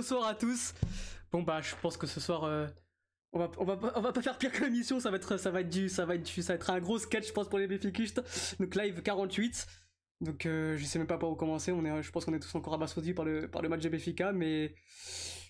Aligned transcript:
Bonsoir 0.00 0.28
à 0.28 0.34
tous. 0.34 0.72
Bon 1.30 1.42
bah 1.42 1.60
je 1.60 1.74
pense 1.82 1.98
que 1.98 2.06
ce 2.06 2.20
soir 2.20 2.44
euh, 2.44 2.66
on 3.34 3.38
va 3.38 3.48
pas- 3.76 4.22
faire 4.22 4.38
pire 4.38 4.50
que 4.50 4.64
l'émission, 4.64 4.98
ça 4.98 5.10
va 5.10 5.18
être 5.18 5.36
ça 5.36 5.50
va 5.50 5.60
être 5.60 5.68
du 5.68 5.90
ça 5.90 6.06
va 6.06 6.14
être 6.14 6.22
du- 6.22 6.40
ça 6.40 6.54
va 6.54 6.56
être 6.56 6.70
un 6.70 6.80
gros 6.80 6.98
sketch 6.98 7.28
je 7.28 7.32
pense 7.34 7.50
pour 7.50 7.58
les 7.58 7.66
Béficustes. 7.66 8.22
Donc 8.58 8.74
live 8.76 9.02
48. 9.02 9.66
Donc 10.22 10.46
euh, 10.46 10.74
je 10.78 10.84
sais 10.86 10.98
même 10.98 11.06
pas 11.06 11.18
par 11.18 11.28
où 11.30 11.34
commencer, 11.34 11.70
on 11.70 11.84
est 11.84 12.02
je 12.02 12.10
pense 12.12 12.24
qu'on 12.24 12.32
est 12.32 12.40
tous 12.40 12.54
encore 12.54 12.72
abasourdis 12.72 13.12
par 13.12 13.26
le 13.26 13.46
par 13.50 13.60
le 13.60 13.68
match 13.68 13.82
de 13.82 13.90
Béfica 13.90 14.32
mais 14.32 14.74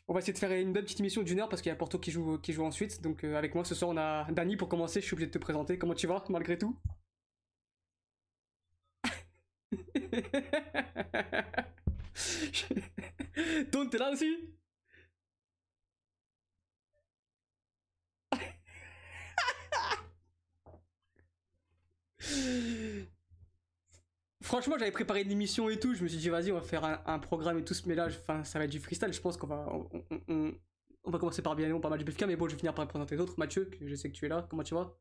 on 0.09 0.15
va 0.15 0.19
essayer 0.19 0.33
de 0.33 0.39
faire 0.39 0.51
une 0.51 0.73
belle 0.73 0.83
petite 0.83 0.99
émission 0.99 1.23
d'une 1.23 1.39
heure 1.39 1.49
parce 1.49 1.63
qu'il 1.63 1.71
y 1.71 1.73
a 1.73 1.77
Porto 1.77 2.01
qui 2.01 2.11
joue 2.11 2.37
qui 2.39 2.53
joue 2.53 2.65
ensuite. 2.65 3.01
Donc 3.03 3.23
euh, 3.23 3.37
avec 3.37 3.55
moi 3.55 3.65
ce 3.65 3.77
soir 3.77 3.93
on 3.93 3.97
a 3.99 4.25
Dani 4.33 4.57
pour 4.57 4.69
commencer, 4.69 5.01
je 5.01 5.07
suis 5.07 5.15
obligé 5.15 5.29
de 5.29 5.33
te 5.33 5.39
présenter. 5.39 5.79
Comment 5.79 5.95
tu 5.95 6.09
vas 6.09 6.25
malgré 6.29 6.59
tout? 6.59 6.77
Ton, 13.71 13.89
t'es 13.89 13.99
là 13.99 14.11
aussi 14.11 14.37
Franchement, 24.43 24.77
j'avais 24.79 24.91
préparé 24.91 25.23
une 25.23 25.31
émission 25.31 25.69
et 25.71 25.79
tout. 25.79 25.95
Je 25.95 26.03
me 26.03 26.09
suis 26.09 26.19
dit, 26.19 26.29
vas-y, 26.29 26.51
on 26.51 26.57
va 26.57 26.61
faire 26.61 26.85
un, 27.07 27.19
programme 27.21 27.59
et 27.59 27.65
tout. 27.65 27.75
Mais 27.87 27.95
là, 27.95 28.07
enfin, 28.07 28.43
ça 28.43 28.59
va 28.59 28.65
être 28.65 28.71
du 28.71 28.81
freestyle. 28.81 29.13
Je 29.13 29.21
pense 29.21 29.37
qu'on 29.37 29.47
va, 29.47 29.65
on, 30.29 31.11
va 31.11 31.19
commencer 31.19 31.41
par 31.41 31.55
bien, 31.55 31.79
par 31.79 31.91
mal 31.91 31.99
du 31.99 32.05
BFK. 32.05 32.25
Mais 32.25 32.37
bon, 32.37 32.49
je 32.49 32.55
vais 32.55 32.59
finir 32.59 32.75
par 32.75 32.87
présenter 32.89 33.15
les 33.15 33.21
autres. 33.21 33.35
Mathieu, 33.39 33.71
je 33.81 33.95
sais 33.95 34.11
que 34.11 34.17
tu 34.17 34.27
es 34.27 34.29
là. 34.29 34.47
Comment 34.51 34.65
tu 34.65 34.75
vas? 34.75 34.97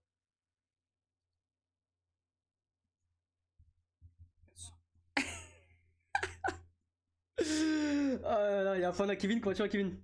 Là 8.22 8.64
là, 8.64 8.78
il 8.78 8.82
y 8.82 8.84
a 8.84 8.90
un 8.90 8.94
fan 8.94 9.10
à 9.10 9.16
Kevin. 9.16 9.42
Comment 9.42 9.56
tu 9.56 9.62
vas, 9.62 9.70
Kevin 9.70 10.02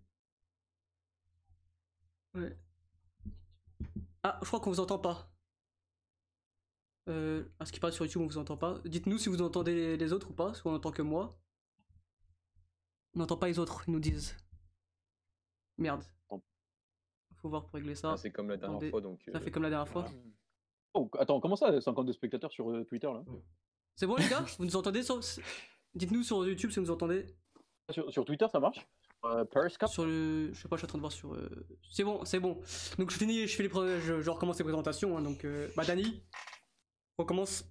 Ouais. 2.34 2.56
Ah, 4.24 4.40
je 4.42 4.48
crois 4.48 4.60
qu'on 4.60 4.72
vous 4.72 4.80
entend 4.80 5.00
pas. 5.00 5.32
Euh, 7.08 7.46
à 7.60 7.66
ce 7.66 7.72
qui 7.72 7.80
paraît 7.80 7.94
sur 7.94 8.04
YouTube, 8.06 8.22
on 8.22 8.28
vous 8.28 8.38
entend 8.38 8.58
pas. 8.58 8.80
Dites-nous 8.86 9.18
si 9.20 9.30
vous 9.30 9.42
entendez 9.42 9.96
les 9.98 10.14
autres 10.14 10.32
ou 10.32 10.34
pas, 10.34 10.54
si 10.54 10.62
on 10.66 10.74
entend 10.74 10.92
que 10.92 11.02
moi. 11.04 11.38
On 13.16 13.20
n'entend 13.20 13.38
pas 13.38 13.48
les 13.48 13.60
autres, 13.60 13.84
ils 13.88 13.92
nous 13.92 14.00
disent. 14.00 14.36
Merde. 15.78 16.04
Faut 17.38 17.50
voir 17.50 17.64
pour 17.66 17.76
régler 17.76 17.94
ça. 17.96 18.14
Ah, 18.14 18.18
c'est 18.18 18.32
comme 18.32 18.50
la 18.50 18.58
dernière 18.58 18.78
Attendez, 18.78 18.90
fois, 18.90 19.02
donc, 19.02 19.22
Ça 19.32 19.38
euh, 19.38 19.40
fait 19.40 19.52
comme 19.52 19.64
la 19.64 19.70
dernière 19.70 19.88
fois. 19.88 20.02
voilà. 20.02 20.18
Oh, 20.96 21.10
attends, 21.20 21.40
comment 21.40 21.56
ça, 21.56 21.80
52 21.80 22.14
spectateurs 22.14 22.52
sur 22.52 22.72
euh, 22.72 22.84
Twitter 22.86 23.08
là? 23.08 23.24
C'est 23.96 24.08
bon 24.08 24.16
les 24.16 24.28
gars? 24.28 24.44
Vous 24.58 24.66
nous 24.66 24.76
entendez 24.76 25.04
sur- 25.04 25.20
Dites-nous 25.94 26.24
sur 26.24 26.46
YouTube 26.48 26.72
si 26.72 26.80
vous 26.80 26.86
nous 26.88 26.92
entendez. 26.92 27.28
Sur, 27.92 28.12
sur 28.12 28.26
Twitter, 28.26 28.46
ça 28.52 28.60
marche 28.60 28.86
euh, 29.26 29.44
Periscope 29.46 29.90
Sur 29.90 30.06
le. 30.06 30.52
Je 30.54 30.62
sais 30.62 30.68
pas, 30.68 30.76
je 30.76 30.80
suis 30.82 30.86
en 30.86 30.90
train 30.90 30.98
de 30.98 31.02
voir 31.02 31.12
sur. 31.12 31.34
euh, 31.34 31.50
C'est 31.92 32.04
bon, 32.04 32.24
c'est 32.26 32.40
bon. 32.40 32.60
Donc 33.00 33.12
je 33.12 33.18
finis, 33.18 33.48
je 33.48 33.56
fais 33.56 33.64
les 33.64 33.70
je, 34.02 34.22
je 34.22 34.30
recommence 34.30 34.58
les 34.58 34.64
présentations. 34.64 35.18
hein, 35.18 35.22
donc, 35.22 35.46
euh, 35.46 35.68
bah 35.76 35.84
Dani, 35.86 36.24
recommence. 37.18 37.66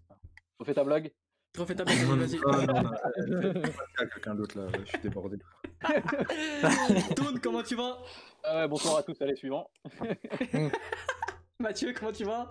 Refais 0.58 0.74
ta 0.74 0.84
blague. 0.84 1.12
Refais 1.58 1.74
ta 1.74 1.84
blague, 1.84 1.98
vas-y. 1.98 2.38
Ah, 2.46 2.92
euh, 3.28 3.62
quelqu'un 4.12 4.34
d'autre 4.34 4.58
là, 4.58 4.66
je 4.84 4.88
suis 4.88 4.98
débordé. 4.98 5.36
Toon, 7.16 7.38
comment 7.42 7.62
tu 7.62 7.76
vas 7.76 7.98
Ah 8.42 8.62
ouais, 8.62 8.68
bonsoir 8.68 8.96
à 8.98 9.02
tous, 9.02 9.20
allez, 9.22 9.36
suivant. 9.36 9.70
Mathieu, 11.60 11.92
comment 11.96 12.12
tu 12.12 12.24
vas 12.24 12.48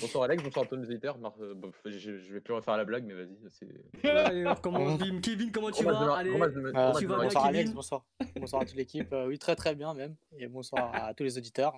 Bonsoir 0.00 0.24
Alex, 0.24 0.42
bonsoir 0.42 0.64
à 0.64 0.68
tous 0.68 0.76
nos 0.76 0.84
auditeurs. 0.84 1.18
Mar- 1.18 1.34
euh, 1.40 1.52
bon, 1.54 1.72
je, 1.84 1.98
je 1.98 2.32
vais 2.32 2.40
plus 2.40 2.54
refaire 2.54 2.76
la 2.76 2.84
blague, 2.84 3.04
mais 3.04 3.14
vas-y. 3.14 3.36
c'est- 3.50 4.08
Allez, 4.08 4.46
on 4.46 4.54
recommence. 4.54 4.98
Bim. 5.00 5.20
Kevin, 5.20 5.50
comment 5.50 5.70
tu 5.72 5.82
vas 5.84 6.14
Allez. 6.14 6.30
Euh, 6.30 6.92
tu 6.98 7.06
vas 7.06 7.16
bonsoir 7.16 7.44
Alex, 7.46 7.72
bonsoir. 7.72 8.04
bonsoir 8.36 8.62
à 8.62 8.64
toute 8.66 8.76
l'équipe. 8.76 9.12
Euh, 9.12 9.26
oui, 9.26 9.36
très 9.38 9.56
très 9.56 9.74
bien 9.74 9.92
même. 9.94 10.14
Et 10.38 10.46
bonsoir 10.46 10.90
à 10.94 11.12
tous 11.14 11.24
les 11.24 11.36
auditeurs. 11.38 11.74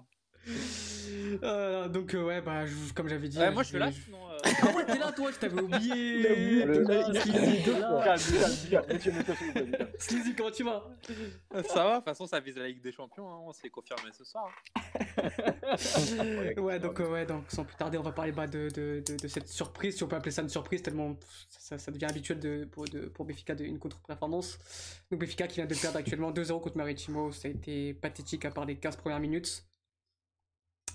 Euh, 1.43 1.89
donc 1.89 2.15
euh, 2.15 2.23
ouais, 2.25 2.41
bah 2.41 2.67
je- 2.67 2.93
comme 2.95 3.09
j'avais 3.09 3.29
dit. 3.29 3.39
Ouais, 3.39 3.51
moi, 3.51 3.62
je 3.62 3.69
suis 3.69 3.79
là, 3.79 3.91
sinon, 3.93 4.19
euh, 4.31 4.39
Ah 4.62 4.71
ouais, 4.77 4.84
t'es 4.84 4.99
là 4.99 5.12
toi, 5.12 5.31
je 5.33 5.39
t'avais 5.39 5.61
oublié. 5.61 6.65
Sleazy, 9.99 10.34
comment 10.34 10.51
tu 10.51 10.62
vas? 10.65 10.84
Ça 11.69 11.84
va, 11.84 11.91
de 11.93 11.97
toute 11.97 12.05
façon, 12.05 12.27
ça 12.27 12.39
vise 12.41 12.57
la 12.57 12.69
Ligue 12.69 12.83
des 12.83 12.93
Champions, 12.93 13.29
hein, 13.29 13.39
on 13.47 13.53
s'est 13.53 13.69
confirmé 13.71 14.11
ce 14.17 14.25
soir. 14.25 14.49
Ouais, 16.59 16.78
donc 16.78 17.01
euh, 17.01 17.11
ouais, 17.11 17.27
donc 17.27 17.45
sans 17.49 17.65
plus 17.65 17.77
tarder, 17.77 17.99
on 17.99 18.03
va 18.03 18.13
parler 18.13 18.33
bah, 18.33 18.47
de, 18.47 18.69
de, 18.71 19.03
de, 19.07 19.17
de 19.17 19.28
cette 19.28 19.49
surprise, 19.49 19.97
si 19.97 20.03
on 20.05 20.09
peut 20.09 20.17
appeler 20.17 20.31
ça 20.31 20.43
une 20.43 20.49
surprise, 20.49 20.83
tellement 20.83 21.17
ça, 21.49 21.78
ça 21.78 21.91
devient 21.91 22.07
habituel 22.07 22.39
de, 22.41 22.65
pour, 22.71 22.84
de, 22.84 23.01
pour 23.01 23.25
Béfica 23.25 23.55
de 23.55 23.65
une 23.65 23.78
contre-performance. 23.78 24.59
Donc 25.11 25.21
Béfica 25.21 25.47
qui 25.47 25.57
vient 25.57 25.67
de 25.67 25.75
perdre 25.75 25.99
actuellement 25.99 26.33
2-0 26.33 26.61
contre 26.61 26.77
Maritimo, 26.77 27.33
ça 27.33 27.49
a 27.49 27.51
été 27.51 27.95
pathétique 27.95 28.45
à 28.45 28.51
part 28.51 28.65
les 28.65 28.77
15 28.77 28.97
premières 28.97 29.21
minutes. 29.21 29.65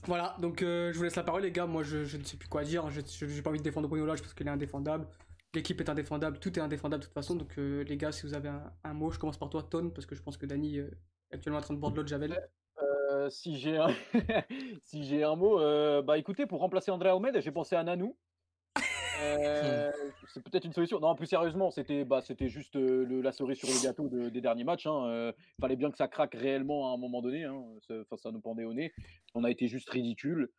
Voilà, 0.08 0.36
donc 0.40 0.62
euh, 0.62 0.92
je 0.92 0.98
vous 0.98 1.04
laisse 1.04 1.16
la 1.16 1.24
parole 1.24 1.44
les 1.44 1.52
gars, 1.52 1.68
moi 1.68 1.84
je, 1.84 2.00
ne 2.18 2.24
sais 2.24 2.38
plus 2.38 2.50
quoi 2.50 2.64
dire, 2.64 2.90
je 2.90 3.02
j'ai 3.02 3.42
pas 3.42 3.52
envie 3.52 3.60
de 3.60 3.64
défendre 3.64 3.88
Bruno 3.88 4.06
Lage 4.06 4.22
parce 4.22 4.34
qu'il 4.34 4.48
est 4.48 4.52
indéfendable. 4.52 5.08
L'équipe 5.54 5.80
est 5.80 5.90
indéfendable, 5.90 6.40
tout 6.40 6.58
est 6.58 6.62
indéfendable 6.62 7.02
de 7.02 7.08
toute 7.08 7.14
façon, 7.14 7.36
donc 7.36 7.58
euh, 7.58 7.84
les 7.84 7.98
gars, 7.98 8.12
si 8.12 8.26
vous 8.26 8.34
avez 8.34 8.50
un, 8.84 8.94
mot, 8.94 9.12
je 9.12 9.20
commence 9.20 9.38
par 9.38 9.50
toi, 9.50 9.64
Tone, 9.64 9.94
parce 9.94 10.06
que 10.06 10.16
je 10.16 10.24
pense 10.24 10.38
que 10.38 10.46
Dany 10.46 10.80
euh, 10.80 10.90
est 11.30 11.36
actuellement 11.36 11.60
en 11.60 11.62
train 11.62 11.74
de 11.74 11.80
boire 11.80 11.92
de 11.92 11.98
l'eau 11.98 12.04
de 12.04 12.08
Javel. 12.08 12.50
Si 13.30 13.58
j'ai 13.58 13.78
un... 13.78 13.90
si 14.84 15.24
un 15.24 15.36
mot, 15.36 15.60
bah 16.02 16.18
écoutez, 16.18 16.46
pour 16.46 16.62
remplacer 16.62 16.90
André 16.92 17.10
Ahmed, 17.10 17.40
j'ai 17.42 17.52
pensé 17.52 17.76
à 17.76 17.84
Nanou. 17.84 18.18
Euh, 19.22 19.92
c'est 20.34 20.44
peut-être 20.44 20.66
une 20.66 20.74
solution. 20.74 21.00
Non, 21.00 21.16
plus 21.16 21.28
sérieusement, 21.28 21.72
c'était 21.72 22.06
bah, 22.06 22.22
c'était 22.22 22.50
juste 22.50 22.76
euh, 22.76 23.06
le- 23.06 23.22
la 23.22 23.32
cerise 23.32 23.58
sur 23.58 23.68
le 23.68 23.84
gâteau 23.84 24.08
de- 24.08 24.30
des 24.30 24.42
derniers 24.42 24.64
matchs. 24.64 24.88
hein. 24.88 25.06
Euh, 25.08 25.32
fallait 25.60 25.76
bien 25.76 25.92
que 25.92 25.98
ça 25.98 26.08
craque 26.08 26.34
réellement 26.36 26.92
à 26.92 26.94
un 26.94 26.98
moment 26.98 27.22
donné. 27.22 27.44
Hein. 27.44 27.62
Ça, 27.88 27.96
enfin, 28.02 28.18
ça 28.18 28.32
nous 28.32 28.40
pendait 28.42 28.64
au 28.66 28.74
nez. 28.74 28.92
On 29.36 29.44
a 29.44 29.52
été 29.52 29.68
juste 29.68 29.90
ridicule. 29.90 30.50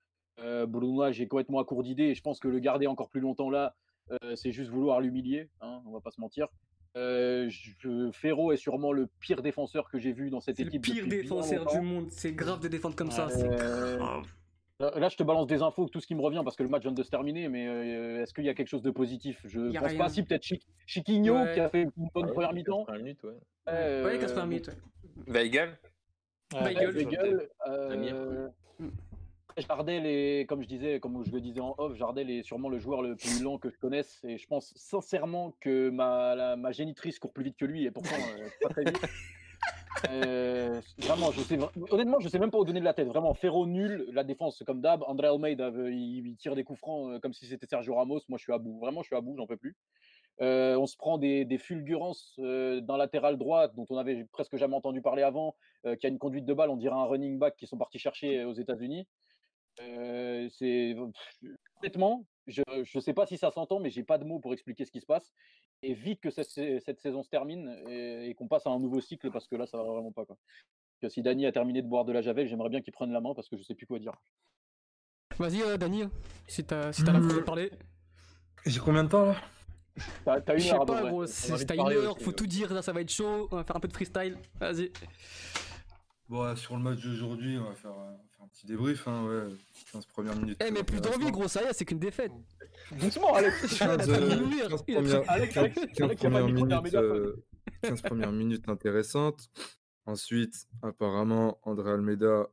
Euh, 0.41 0.67
Bruno, 0.67 1.11
j'ai 1.13 1.29
complètement 1.29 1.59
à 1.59 1.65
court 1.65 1.83
d'idées 1.83 2.05
et 2.05 2.15
je 2.15 2.23
pense 2.23 2.39
que 2.41 2.49
le 2.49 2.59
garder 2.59 2.87
encore 2.87 3.09
plus 3.11 3.21
longtemps 3.21 3.51
là, 3.51 3.75
euh, 4.11 4.35
c'est 4.37 4.53
juste 4.53 4.71
vouloir 4.71 5.01
l'humilier. 5.01 5.49
Hein, 5.61 5.83
on 5.87 5.93
va 5.93 6.01
pas 6.01 6.11
se 6.11 6.21
mentir. 6.21 6.49
Euh, 6.97 7.49
je- 7.49 8.11
Ferro 8.13 8.53
est 8.53 8.57
sûrement 8.59 8.93
le 8.93 9.07
pire 9.21 9.41
défenseur 9.43 9.89
que 9.91 9.99
j'ai 9.99 10.13
vu 10.13 10.29
dans 10.31 10.41
cette 10.41 10.57
C'est 10.57 10.65
le 10.65 10.69
équipe. 10.69 10.83
pire 10.83 11.07
défenseur 11.07 11.67
du 11.67 11.81
monde, 11.81 12.11
c'est 12.11 12.33
grave 12.33 12.61
de 12.61 12.69
défendre 12.69 12.95
comme 12.97 13.11
ça, 13.11 13.29
c'est 13.31 13.49
grave. 13.49 14.27
Là, 14.83 15.09
je 15.09 15.17
te 15.17 15.23
balance 15.23 15.47
des 15.47 15.63
infos, 15.63 15.89
tout 15.89 16.01
ce 16.01 16.09
qui 16.09 16.17
me 16.17 16.21
revient, 16.23 16.41
parce 16.43 16.57
que 16.57 16.65
le 16.65 16.69
match 16.69 16.83
vient 16.83 16.91
de 16.91 17.03
se 17.05 17.11
terminer, 17.11 17.49
mais 17.49 17.69
euh, 17.69 18.23
est-ce 18.23 18.35
qu'il 18.35 18.45
y 18.45 18.49
a 18.49 18.55
quelque 18.55 18.67
chose 18.69 18.83
de 18.83 18.91
positif? 18.91 19.41
Je 19.45 19.71
pense 19.79 19.89
rien. 19.89 19.97
pas. 19.99 20.09
Si, 20.09 20.25
peut-être 20.25 20.43
Chic- 20.43 20.67
Chiquinho, 20.87 21.37
Ouais. 21.37 21.55
qui 21.55 21.61
a 21.61 21.69
fait 21.69 21.83
une 21.83 21.93
bonne 22.13 22.25
Ouais, 22.27 22.33
première 22.33 22.49
15 22.51 22.57
mi-temps. 22.57 22.87
minutes, 22.97 23.23
ouais. 23.23 23.31
Ouais, 23.69 24.03
Ouais, 24.05 24.19
15 24.19 24.31
euh, 24.31 24.35
premières 24.35 24.47
minutes, 24.49 24.69
ouais. 24.69 24.75
Weigel? 25.33 25.79
Euh. 27.69 28.49
Jardel 29.57 30.07
est, 30.07 30.47
comme 30.49 30.63
je 30.63 30.67
disais, 30.69 30.99
comme 30.99 31.25
je 31.25 31.31
le 31.31 31.41
disais 31.41 31.61
en 31.61 31.75
off, 31.79 31.95
Jardel 31.95 32.29
est 32.31 32.43
sûrement 32.43 32.69
le 32.69 32.79
joueur 32.81 33.03
le 33.03 33.15
plus 33.15 33.41
lent 33.43 33.59
que 33.59 33.71
je 33.71 33.77
connaisse, 33.79 34.21
et 34.25 34.37
je 34.37 34.47
pense 34.49 34.73
sincèrement 34.75 35.55
que 35.61 35.91
ma, 35.91 36.35
la- 36.35 36.57
ma 36.57 36.73
génitrice 36.73 37.21
court 37.21 37.33
plus 37.33 37.45
vite 37.45 37.57
que 37.57 37.67
lui, 37.67 37.85
et 37.85 37.91
pourtant 37.93 38.17
euh, 38.17 38.49
pas 38.63 38.69
très 38.71 38.85
vite. 38.85 38.99
Euh, 40.11 40.81
vraiment, 40.99 41.31
je 41.33 41.41
sais, 41.41 41.59
honnêtement, 41.91 42.21
je 42.21 42.29
sais 42.29 42.39
même 42.39 42.51
pas 42.51 42.59
où 42.59 42.65
donner 42.65 42.81
de 42.81 42.85
la 42.85 42.95
tête. 42.95 43.09
Vraiment, 43.09 43.35
Ferro 43.35 43.67
nul, 43.67 44.07
la 44.13 44.25
défense 44.25 44.63
comme 44.67 44.81
d'hab. 44.81 45.03
André 45.07 45.29
Almeida, 45.29 45.67
euh, 45.67 45.93
il, 45.93 46.37
tire 46.37 46.55
des 46.55 46.65
coups 46.65 46.79
francs 46.79 47.13
euh, 47.13 47.21
comme 47.21 47.33
si 47.33 47.47
c'était 47.47 47.67
Sergio 47.67 47.95
Ramos. 47.95 48.21
Moi, 48.29 48.39
je 48.39 48.43
suis 48.43 48.53
à 48.53 48.59
bout. 48.59 48.79
Vraiment, 48.81 49.03
je 49.03 49.09
suis 49.09 49.17
à 49.17 49.21
bout, 49.21 49.37
j'en 49.37 49.47
peux 49.47 49.57
plus. 49.57 49.77
Euh, 50.41 50.77
on 50.77 50.87
se 50.87 50.97
prend 50.97 51.19
des, 51.19 51.47
fulgurances 51.59 52.35
d'un 52.39 52.97
latéral 52.97 53.37
droit 53.37 53.69
dont 53.69 53.87
on 53.91 53.99
avait 53.99 54.25
presque 54.33 54.57
jamais 54.57 54.75
entendu 54.75 55.03
parler 55.03 55.23
avant, 55.23 55.55
qui 56.01 56.07
a 56.07 56.09
une 56.09 56.19
conduite 56.19 56.47
de 56.47 56.55
balle, 56.55 56.71
on 56.71 56.77
dirait 56.77 56.95
un 56.95 57.05
running 57.05 57.39
back 57.39 57.55
qui 57.57 57.67
sont 57.67 57.77
partis 57.77 57.99
chercher 57.99 58.45
aux 58.45 58.55
États-Unis. 58.55 59.07
C'est 59.77 60.97
honnêtement, 61.81 62.25
je 62.47 62.63
ne 62.95 63.01
sais 63.01 63.13
pas 63.15 63.27
si 63.27 63.39
ça 63.39 63.51
s'entend, 63.51 63.79
mais 63.81 63.91
j'ai 63.91 64.03
pas 64.03 64.19
de 64.19 64.25
mots 64.25 64.39
pour 64.41 64.53
expliquer 64.53 64.85
ce 64.85 64.91
qui 64.91 65.01
se 65.01 65.07
passe. 65.07 65.33
Et 65.83 65.95
vite 65.95 66.21
que 66.21 66.31
cette, 66.31 66.51
sa- 66.51 66.81
cette 66.81 67.01
saison 67.01 67.23
se 67.23 67.29
termine 67.29 67.69
et, 67.89 68.29
et 68.31 68.35
qu'on 68.35 68.47
passe 68.49 68.67
à 68.67 68.71
un 68.71 68.79
nouveau 68.79 69.01
cycle, 69.01 69.31
parce 69.31 69.49
que 69.49 69.57
là, 69.57 69.67
ça 69.67 69.77
va 69.79 69.85
vraiment 69.85 70.13
pas. 70.13 70.25
Quoi. 70.25 70.37
Que 71.01 71.09
si 71.09 71.23
Dany 71.23 71.47
a 71.47 71.53
terminé 71.53 71.83
de 71.83 71.89
boire 71.89 72.05
de 72.05 72.13
la 72.13 72.23
javel, 72.23 72.47
j'aimerais 72.47 72.69
bien 72.69 72.81
qu'il 72.81 72.93
prenne 72.93 73.13
la 73.13 73.21
main 73.21 73.35
parce 73.35 73.49
que 73.49 73.57
je 73.57 73.63
sais 73.63 73.75
plus 73.75 73.87
quoi 73.87 73.99
dire. 73.99 74.15
Vas-y, 75.39 75.63
euh, 75.63 75.77
Dany, 75.77 76.05
si 76.47 76.63
t'as 76.65 76.93
si 76.93 77.03
t'as 77.05 77.13
la 77.13 77.19
Mm. 77.21 77.23
force 77.25 77.35
de 77.37 77.41
parler. 77.41 77.71
J'ai 78.67 78.79
combien 78.81 79.03
de 79.05 79.09
temps 79.09 79.27
là? 79.27 79.37
T'as 80.25 80.55
une 80.55 80.59
Je 80.61 80.65
sais 80.69 80.73
heure 80.75 80.83
à 80.83 80.87
peu 80.87 80.93
pas, 80.93 81.03
gros, 81.03 81.27
t'as 81.27 81.75
une 81.75 81.81
heure, 81.93 82.15
aussi, 82.15 82.25
faut 82.25 82.31
ouais. 82.31 82.37
tout 82.37 82.47
dire, 82.47 82.73
là 82.73 82.81
ça 82.81 82.93
va 82.93 83.01
être 83.01 83.11
chaud, 83.11 83.49
on 83.51 83.57
va 83.57 83.65
faire 83.65 83.77
un 83.77 83.81
peu 83.81 83.89
de 83.89 83.93
freestyle. 83.93 84.39
Vas-y. 84.61 84.91
Bon, 86.33 86.57
sur 86.57 86.79
le 86.79 86.83
match 86.83 86.99
d'aujourd'hui, 87.03 87.59
on 87.59 87.65
va 87.65 87.75
faire, 87.75 87.91
euh, 87.91 88.17
faire 88.35 88.47
un 88.47 88.49
petit 88.49 88.65
débrief. 88.67 89.07
Hein, 89.07 89.27
ouais. 89.27 89.55
15 89.93 90.07
premières 90.07 90.35
minutes. 90.35 90.57
Eh, 90.67 90.71
mais 90.71 90.83
plus 90.83 90.99
d'envie, 90.99 91.31
gros, 91.31 91.47
ça 91.47 91.63
y 91.63 91.67
est, 91.67 91.75
c'est 91.75 91.85
qu'une 91.85 91.99
défaite. 91.99 92.33
Doucement, 92.99 93.35
Alex. 93.35 93.79
15, 93.79 93.79
Il 93.79 93.85
a 93.85 94.17
euh, 94.17 94.31
failli 94.31 94.41
mourir, 94.41 94.69
15 94.71 94.85
il 94.89 94.97
a 94.97 95.01
premières, 95.03 95.25
Alex, 95.31 95.57
Alex, 95.59 95.75
15 95.75 95.85
Alex, 95.85 95.93
il 95.95 96.03
a 96.03 96.09
pas 96.09 96.15
premières 96.15 96.47
minutes, 96.47 96.83
mégaphone. 96.85 97.05
euh, 97.05 97.45
15 97.83 98.01
premières 98.03 98.33
minutes 98.33 98.67
intéressantes. 98.71 99.51
Ensuite, 100.07 100.69
apparemment, 100.83 101.59
André 101.65 101.91
Almeida, 101.91 102.47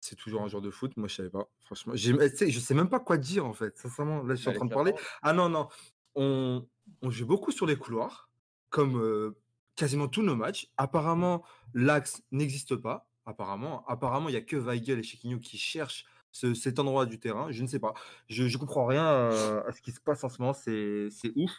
c'est 0.00 0.16
toujours 0.16 0.42
un 0.42 0.48
joueur 0.48 0.62
de 0.62 0.70
foot. 0.72 0.96
Moi, 0.96 1.06
je 1.06 1.14
savais 1.14 1.30
pas. 1.30 1.48
Franchement, 1.60 1.94
sais, 1.96 2.50
je 2.50 2.58
sais 2.58 2.74
même 2.74 2.88
pas 2.88 2.98
quoi 2.98 3.16
dire 3.16 3.46
en 3.46 3.52
fait. 3.52 3.78
Sincèrement, 3.78 4.24
là, 4.24 4.34
je 4.34 4.40
suis 4.40 4.50
en 4.50 4.54
train 4.54 4.66
de 4.66 4.74
parler. 4.74 4.92
Ah 5.22 5.32
non, 5.32 5.48
non. 5.48 5.68
On, 6.16 6.66
on 7.00 7.10
joue 7.12 7.26
beaucoup 7.26 7.52
sur 7.52 7.64
les 7.64 7.76
couloirs, 7.76 8.28
comme, 8.70 9.00
euh, 9.00 9.36
quasiment 9.76 10.08
tous 10.08 10.22
nos 10.22 10.36
matchs. 10.36 10.70
Apparemment, 10.76 11.44
l'axe 11.74 12.22
n'existe 12.32 12.76
pas. 12.76 13.08
Apparemment, 13.26 13.86
apparemment, 13.86 14.28
il 14.28 14.32
y 14.32 14.36
a 14.36 14.42
que 14.42 14.56
Weigel 14.56 14.98
et 14.98 15.02
Chiquinho 15.02 15.38
qui 15.38 15.56
cherchent 15.58 16.04
ce- 16.30 16.54
cet 16.54 16.78
endroit 16.78 17.06
du 17.06 17.18
terrain. 17.18 17.50
Je 17.50 17.62
ne 17.62 17.66
sais 17.68 17.78
pas. 17.78 17.94
Je, 18.28 18.48
je 18.48 18.58
comprends 18.58 18.86
rien 18.86 19.06
euh, 19.06 19.62
à 19.66 19.72
ce 19.72 19.80
qui 19.80 19.92
se 19.92 20.00
passe 20.00 20.22
en 20.24 20.28
ce 20.28 20.40
moment. 20.40 20.52
C'est 20.52 21.32
ouf. 21.36 21.52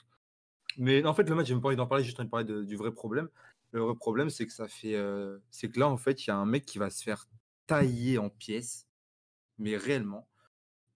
Mais 0.78 1.06
en 1.06 1.14
fait, 1.14 1.28
le 1.30 1.36
match, 1.36 1.48
j'ai 1.48 1.60
pas 1.60 1.68
envie 1.68 1.76
d'en 1.76 1.88
parler. 1.88 2.04
J'ai 2.04 2.08
juste 2.10 2.20
envie 2.20 2.28
de 2.28 2.32
parler 2.32 2.66
du 2.66 2.76
vrai 2.76 2.92
problème. 2.92 3.30
Le 3.72 3.82
vrai 3.82 3.96
problème, 3.96 4.30
c'est 4.30 4.46
que 4.46 4.54
ça 4.54 4.68
fait, 4.68 4.96
euh, 4.96 5.40
c'est 5.50 5.70
que 5.70 5.80
là, 5.80 5.88
en 5.90 5.98
fait, 5.98 6.26
il 6.26 6.30
y 6.30 6.32
a 6.32 6.38
un 6.38 6.46
mec 6.46 6.66
qui 6.66 6.78
va 6.78 6.90
se 6.90 7.04
faire 7.04 7.28
tailler 7.68 8.18
en 8.18 8.30
pièces, 8.30 8.88
mais 9.58 9.76
réellement, 9.76 10.28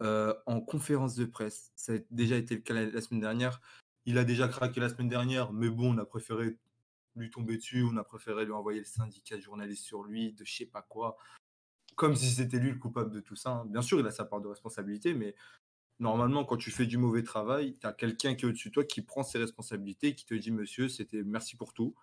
euh, 0.02 0.34
en 0.46 0.62
conférence 0.62 1.16
de 1.16 1.26
presse. 1.26 1.72
Ça 1.76 1.94
a 1.94 1.98
déjà 2.12 2.38
été 2.38 2.56
le 2.56 2.62
cas 2.62 2.74
la, 2.74 2.86
la 2.86 3.02
semaine 3.02 3.22
dernière. 3.22 3.60
Il 4.06 4.18
a 4.18 4.24
déjà 4.24 4.48
craqué 4.48 4.80
la 4.80 4.90
semaine 4.90 5.10
dernière, 5.10 5.52
mais 5.52 5.70
bon, 5.70 5.96
on 5.96 5.98
a 5.98 6.06
préféré 6.06 6.58
lui 7.20 7.30
tomber 7.30 7.58
dessus, 7.58 7.84
on 7.84 7.98
a 7.98 8.04
préféré 8.04 8.46
lui 8.46 8.52
envoyer 8.52 8.80
le 8.80 8.86
syndicat 8.86 9.38
de 9.38 9.42
journalistes 9.42 9.84
sur 9.84 10.04
lui, 10.04 10.34
de 10.34 10.44
je 10.46 10.54
sais 10.56 10.66
pas 10.66 10.82
quoi, 10.82 11.18
comme 11.96 12.16
si 12.16 12.30
c'était 12.30 12.60
lui 12.60 12.72
le 12.72 12.78
coupable 12.78 13.12
de 13.12 13.20
tout 13.20 13.36
ça. 13.36 13.52
hein. 13.52 13.66
Bien 13.66 13.82
sûr, 13.82 14.00
il 14.00 14.08
a 14.08 14.12
sa 14.12 14.26
part 14.26 14.42
de 14.42 14.48
responsabilité, 14.48 15.14
mais 15.14 15.36
normalement, 16.00 16.46
quand 16.46 16.58
tu 16.58 16.72
fais 16.72 16.86
du 16.86 16.98
mauvais 16.98 17.24
travail, 17.24 17.78
tu 17.80 17.88
as 17.88 17.94
quelqu'un 17.94 18.36
qui 18.36 18.46
est 18.46 18.48
au-dessus 18.48 18.70
de 18.70 18.74
toi 18.74 18.84
qui 18.86 19.02
prend 19.02 19.24
ses 19.24 19.38
responsabilités, 19.38 20.16
qui 20.16 20.26
te 20.26 20.34
dit, 20.34 20.52
monsieur, 20.52 20.88
c'était 20.90 21.24
merci 21.24 21.58
pour 21.58 21.74
tout. 21.74 21.96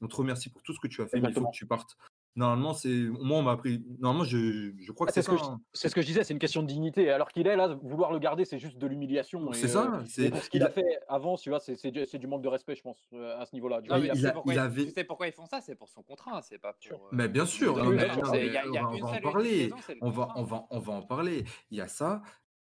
On 0.00 0.08
te 0.08 0.16
remercie 0.16 0.50
pour 0.50 0.62
tout 0.62 0.72
ce 0.72 0.80
que 0.80 0.88
tu 0.88 1.02
as 1.02 1.06
fait, 1.06 1.20
mais 1.20 1.28
il 1.28 1.34
faut 1.34 1.46
que 1.46 1.56
tu 1.56 1.66
partes. 1.66 1.96
Normalement, 2.36 2.74
c'est 2.74 2.88
moi, 2.88 3.38
on 3.38 3.42
m'a 3.42 3.52
appris. 3.52 3.84
Normalement, 4.00 4.24
je, 4.24 4.72
je 4.76 4.90
crois 4.92 5.06
que 5.06 5.12
Ah, 5.12 5.14
c'est 5.14 5.22
C'est 5.22 5.30
ce, 5.30 5.36
ça. 5.36 5.42
que 5.42 5.44
je- 5.44 5.50
hein. 5.52 5.60
c'est 5.72 5.88
ce 5.88 5.94
que 5.94 6.02
je 6.02 6.06
disais, 6.08 6.24
c'est 6.24 6.32
une 6.34 6.40
question 6.40 6.62
de 6.62 6.66
dignité. 6.66 7.08
Alors 7.10 7.30
qu'il 7.30 7.46
est 7.46 7.54
là, 7.54 7.78
vouloir 7.82 8.12
le 8.12 8.18
garder, 8.18 8.44
c'est 8.44 8.58
juste 8.58 8.76
de 8.76 8.86
l'humiliation. 8.88 9.52
C'est 9.52 9.66
euh, 9.66 9.68
ça. 9.68 10.02
Et 10.02 10.08
C'est 10.08 10.34
ce 10.40 10.50
qu'il 10.50 10.60
il 10.60 10.64
a 10.64 10.66
a- 10.66 10.70
fait 10.70 10.98
avant, 11.08 11.36
tu 11.36 11.50
vois, 11.50 11.60
c'est 11.60 11.76
c'est 11.76 11.92
du, 11.92 12.04
c'est 12.06 12.18
du 12.18 12.26
manque 12.26 12.42
de 12.42 12.48
respect, 12.48 12.74
je 12.74 12.82
pense, 12.82 12.98
euh, 13.12 13.38
à 13.40 13.46
ce 13.46 13.54
niveau-là. 13.54 13.80
Il 13.84 14.10
tu 14.10 14.18
sais 14.20 14.26
a- 14.26 14.32
pourquoi 14.32 14.52
il 14.52 14.56
ils- 14.56 14.58
avait- 14.58 14.84
Tu 14.86 14.90
sais 14.90 15.04
pourquoi 15.04 15.28
ils 15.28 15.32
font 15.32 15.46
ça 15.46 15.60
C'est 15.60 15.76
pour 15.76 15.88
son 15.88 16.02
contrat, 16.02 16.42
c'est 16.42 16.58
pas 16.58 16.72
pour. 16.88 17.04
euh, 17.04 17.08
Mais 17.12 17.28
bien 17.28 17.46
sûr, 17.46 17.74
on 17.74 17.90
va- 17.92 18.14
en 18.14 19.20
parler. 19.20 19.70
On 20.00 20.10
va, 20.10 20.28
on 20.34 20.42
va, 20.42 20.66
on 20.70 20.78
va 20.80 20.92
en 20.92 21.02
parler. 21.02 21.44
Il 21.70 21.78
y 21.78 21.80
a 21.80 21.86
ça. 21.88 22.20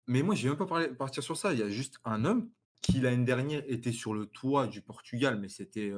Mais 0.08 0.22
moi, 0.22 0.34
je 0.34 0.42
vais 0.42 0.48
même 0.48 0.58
pas 0.58 0.66
parler, 0.66 0.88
partir 0.88 1.22
sur 1.22 1.36
ça. 1.36 1.52
Il 1.52 1.60
y 1.60 1.62
a 1.62 1.68
juste 1.68 1.98
un 2.04 2.24
homme 2.24 2.50
qui 2.80 2.98
l'année 2.98 3.24
dernière 3.24 3.62
était 3.68 3.92
sur 3.92 4.12
le 4.12 4.26
toit 4.26 4.66
du 4.66 4.82
Portugal, 4.82 5.38
mais 5.40 5.48
c'était. 5.48 5.92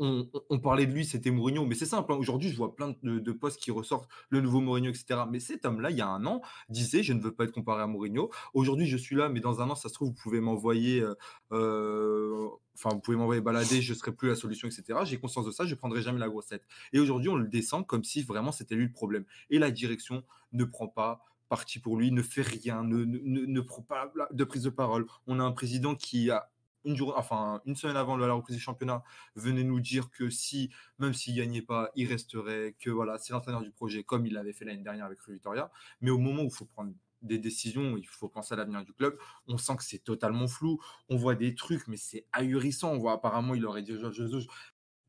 On, 0.00 0.58
parlait 0.60 0.86
de 0.86 0.92
lui, 0.92 1.04
c'était 1.04 1.30
Mourinho. 1.30 1.64
Mais 1.66 1.74
c'est 1.74 1.86
simple. 1.86 2.12
hein, 2.12 2.16
Aujourd'hui, 2.16 2.48
je 2.50 2.56
vois 2.56 2.74
plein 2.74 2.94
de, 3.02 3.18
de 3.18 3.32
posts 3.32 3.60
qui 3.60 3.70
ressortent 3.70 4.08
le 4.30 4.40
nouveau 4.40 4.60
Mourinho, 4.60 4.90
etc. 4.90 5.20
Mais 5.30 5.40
cet 5.40 5.64
homme-là, 5.64 5.90
il 5.90 5.96
y 5.96 6.00
a 6.00 6.08
un 6.08 6.24
an, 6.26 6.40
disait 6.70 7.02
Je 7.02 7.12
ne 7.12 7.20
veux 7.20 7.32
pas 7.32 7.44
être 7.44 7.52
comparé 7.52 7.82
à 7.82 7.86
Mourinho. 7.86 8.30
Aujourd'hui, 8.54 8.86
je 8.86 8.96
suis 8.96 9.14
là, 9.16 9.28
mais 9.28 9.40
dans 9.40 9.60
un 9.60 9.70
an, 9.70 9.74
ça 9.74 9.88
se 9.88 9.94
trouve, 9.94 10.08
vous 10.08 10.14
pouvez 10.14 10.40
m'envoyer. 10.40 11.00
euh, 11.00 11.14
euh, 11.52 12.48
vous 12.84 13.00
pouvez 13.00 13.16
m'envoyer 13.16 13.40
balader, 13.42 13.82
je 13.82 13.92
serai 13.92 14.12
plus 14.12 14.28
la 14.28 14.34
solution, 14.34 14.66
etc. 14.68 15.00
J'ai 15.04 15.18
conscience 15.18 15.44
de 15.44 15.50
ça, 15.50 15.66
je 15.66 15.74
prendrai 15.74 16.00
jamais 16.02 16.18
la 16.18 16.28
grosse 16.28 16.46
tête. 16.46 16.64
Et 16.94 16.98
aujourd'hui, 16.98 17.28
on 17.28 17.36
le 17.36 17.46
descend 17.46 17.86
comme 17.86 18.04
si 18.04 18.22
vraiment 18.22 18.52
c'était 18.52 18.74
lui 18.74 18.86
le 18.86 18.92
problème. 18.92 19.24
Et 19.50 19.58
la 19.58 19.70
direction 19.70 20.22
ne 20.52 20.64
prend 20.64 20.88
pas 20.88 21.20
parti 21.50 21.78
pour 21.78 21.96
lui, 21.98 22.10
ne 22.12 22.22
fait 22.22 22.42
rien, 22.42 22.82
ne, 22.84 23.04
ne, 23.04 23.18
ne- 23.18 23.44
ne 23.44 23.60
prend 23.60 23.82
pas 23.82 24.10
de 24.30 24.44
prise 24.44 24.62
de 24.62 24.70
parole. 24.70 25.06
On 25.26 25.40
a 25.40 25.42
un 25.44 25.52
président 25.52 25.94
qui 25.94 26.30
a 26.30 26.48
une, 26.84 26.96
jour, 26.96 27.14
enfin, 27.16 27.60
une 27.64 27.76
semaine 27.76 27.96
avant 27.96 28.16
la 28.16 28.32
reprise 28.32 28.56
du 28.56 28.62
championnat 28.62 29.02
venait 29.34 29.64
nous 29.64 29.80
dire 29.80 30.10
que 30.10 30.30
si, 30.30 30.70
même 30.98 31.14
s'il 31.14 31.36
gagnait 31.36 31.62
pas, 31.62 31.90
il 31.94 32.06
resterait, 32.08 32.76
que 32.78 32.90
voilà, 32.90 33.18
c'est 33.18 33.32
l'entraîneur 33.32 33.62
du 33.62 33.70
projet, 33.70 34.04
comme 34.04 34.26
il 34.26 34.34
l'avait 34.34 34.52
fait 34.52 34.64
l'année 34.64 34.82
dernière 34.82 35.06
avec 35.06 35.20
Rui 35.20 35.34
Vitoria. 35.34 35.70
Mais 36.00 36.10
au 36.10 36.18
moment 36.18 36.42
où 36.42 36.46
il 36.46 36.54
faut 36.54 36.66
prendre 36.66 36.92
des 37.22 37.38
décisions, 37.38 37.96
il 37.96 38.06
faut 38.06 38.28
penser 38.28 38.54
à 38.54 38.56
l'avenir 38.56 38.82
du 38.84 38.92
club, 38.92 39.18
on 39.46 39.58
sent 39.58 39.76
que 39.76 39.84
c'est 39.84 40.02
totalement 40.02 40.48
flou. 40.48 40.80
On 41.08 41.16
voit 41.16 41.34
des 41.34 41.54
trucs, 41.54 41.86
mais 41.86 41.96
c'est 41.96 42.26
ahurissant. 42.32 42.92
On 42.92 42.98
voit 42.98 43.12
apparemment, 43.12 43.54
il 43.54 43.66
aurait 43.66 43.82
dit 43.82 43.96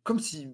comme 0.03 0.19
si 0.19 0.49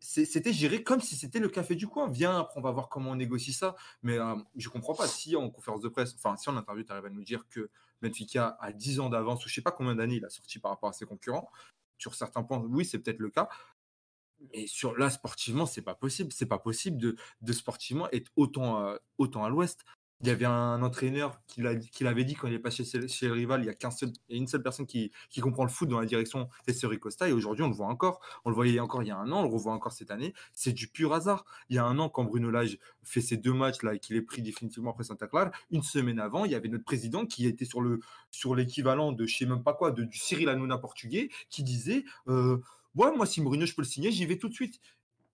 c'était 0.00 0.52
géré 0.52 0.82
comme 0.82 1.00
si 1.00 1.16
c'était 1.16 1.38
le 1.38 1.48
café 1.48 1.74
du 1.74 1.86
coin. 1.86 2.08
Viens, 2.08 2.38
après 2.38 2.58
on 2.58 2.62
va 2.62 2.70
voir 2.70 2.88
comment 2.88 3.10
on 3.10 3.16
négocie 3.16 3.52
ça. 3.52 3.76
Mais 4.02 4.18
euh, 4.18 4.34
je 4.56 4.68
comprends 4.68 4.94
pas 4.94 5.06
si 5.06 5.36
en 5.36 5.50
conférence 5.50 5.80
de 5.80 5.88
presse, 5.88 6.14
enfin 6.14 6.36
si 6.36 6.48
en 6.50 6.56
interview, 6.56 6.84
tu 6.84 6.92
arrives 6.92 7.06
à 7.06 7.10
nous 7.10 7.24
dire 7.24 7.46
que 7.48 7.70
Benfica 8.00 8.56
a 8.60 8.72
10 8.72 9.00
ans 9.00 9.10
d'avance, 9.10 9.44
ou 9.44 9.48
je 9.48 9.54
sais 9.54 9.62
pas 9.62 9.72
combien 9.72 9.94
d'années 9.94 10.16
il 10.16 10.24
a 10.24 10.30
sorti 10.30 10.58
par 10.58 10.72
rapport 10.72 10.88
à 10.88 10.92
ses 10.92 11.06
concurrents, 11.06 11.50
sur 11.98 12.14
certains 12.14 12.42
points, 12.42 12.58
oui, 12.58 12.84
c'est 12.84 12.98
peut-être 12.98 13.20
le 13.20 13.30
cas. 13.30 13.48
Mais 14.52 14.66
sur 14.66 14.96
là, 14.96 15.08
sportivement, 15.10 15.66
c'est 15.66 15.82
pas 15.82 15.94
possible. 15.94 16.32
C'est 16.32 16.46
pas 16.46 16.58
possible 16.58 16.98
de, 16.98 17.52
sportivement 17.52 18.08
être 18.10 18.30
autant, 18.36 18.84
euh, 18.84 18.96
autant 19.18 19.44
à 19.44 19.48
l'ouest. 19.48 19.84
Il 20.22 20.28
y 20.28 20.30
avait 20.30 20.44
un 20.44 20.82
entraîneur 20.82 21.40
qui 21.48 21.62
l'a- 21.62 21.74
qui 21.76 22.04
l'avait 22.04 22.24
dit 22.24 22.34
quand 22.34 22.46
il 22.46 22.54
est 22.54 22.60
passé 22.60 22.84
chez, 22.84 23.26
le 23.26 23.32
rival, 23.32 23.62
il 23.62 23.66
y 23.66 23.68
a 23.68 23.74
qu'un 23.74 23.90
seul, 23.90 24.12
il 24.28 24.36
y 24.36 24.38
a 24.38 24.40
une 24.40 24.46
seule 24.46 24.62
personne 24.62 24.86
qui, 24.86 25.10
comprend 25.40 25.64
le 25.64 25.70
foot 25.70 25.88
dans 25.88 25.98
la 25.98 26.06
direction, 26.06 26.48
c'est 26.64 26.72
Seri 26.72 27.00
Costa. 27.00 27.28
Et 27.28 27.32
aujourd'hui, 27.32 27.64
on 27.64 27.68
le 27.68 27.74
voit 27.74 27.88
encore. 27.88 28.20
On 28.44 28.50
le 28.50 28.54
voyait 28.54 28.78
encore 28.78 29.02
il 29.02 29.08
y 29.08 29.10
a 29.10 29.16
un 29.16 29.30
an, 29.32 29.40
on 29.40 29.42
le 29.42 29.48
revoit 29.48 29.72
encore 29.72 29.92
cette 29.92 30.12
année. 30.12 30.32
C'est 30.54 30.72
du 30.72 30.86
pur 30.88 31.12
hasard. 31.12 31.44
Il 31.70 31.76
y 31.76 31.78
a 31.78 31.84
un 31.84 31.98
an, 31.98 32.08
quand 32.08 32.22
Bruno 32.24 32.50
Lage 32.50 32.78
fait 33.02 33.20
ses 33.20 33.36
deux 33.36 33.52
matchs 33.52 33.82
là 33.82 33.94
et 33.94 33.98
qu'il 33.98 34.14
est 34.16 34.22
pris 34.22 34.42
définitivement 34.42 34.90
après 34.92 35.04
Santa 35.04 35.26
Clara, 35.26 35.50
une 35.70 35.82
semaine 35.82 36.20
avant, 36.20 36.44
il 36.44 36.52
y 36.52 36.54
avait 36.54 36.68
notre 36.68 36.84
président 36.84 37.26
qui 37.26 37.46
était 37.46 37.64
sur 37.64 37.80
le 37.80 37.98
sur 38.30 38.54
l'équivalent 38.54 39.12
de 39.12 39.26
je 39.26 39.36
sais 39.36 39.46
même 39.46 39.62
pas 39.64 39.74
quoi, 39.74 39.90
de, 39.90 40.04
du 40.04 40.18
Cyril 40.18 40.48
Hanouna 40.48 40.78
portugais, 40.78 41.30
qui 41.50 41.64
disait 41.64 42.04
euh, 42.28 42.58
ouais, 42.94 43.14
moi 43.16 43.26
si 43.26 43.40
Mourinho 43.40 43.66
je 43.66 43.74
peux 43.74 43.82
le 43.82 43.88
signer, 43.88 44.12
j'y 44.12 44.24
vais 44.26 44.38
tout 44.38 44.48
de 44.48 44.54
suite. 44.54 44.80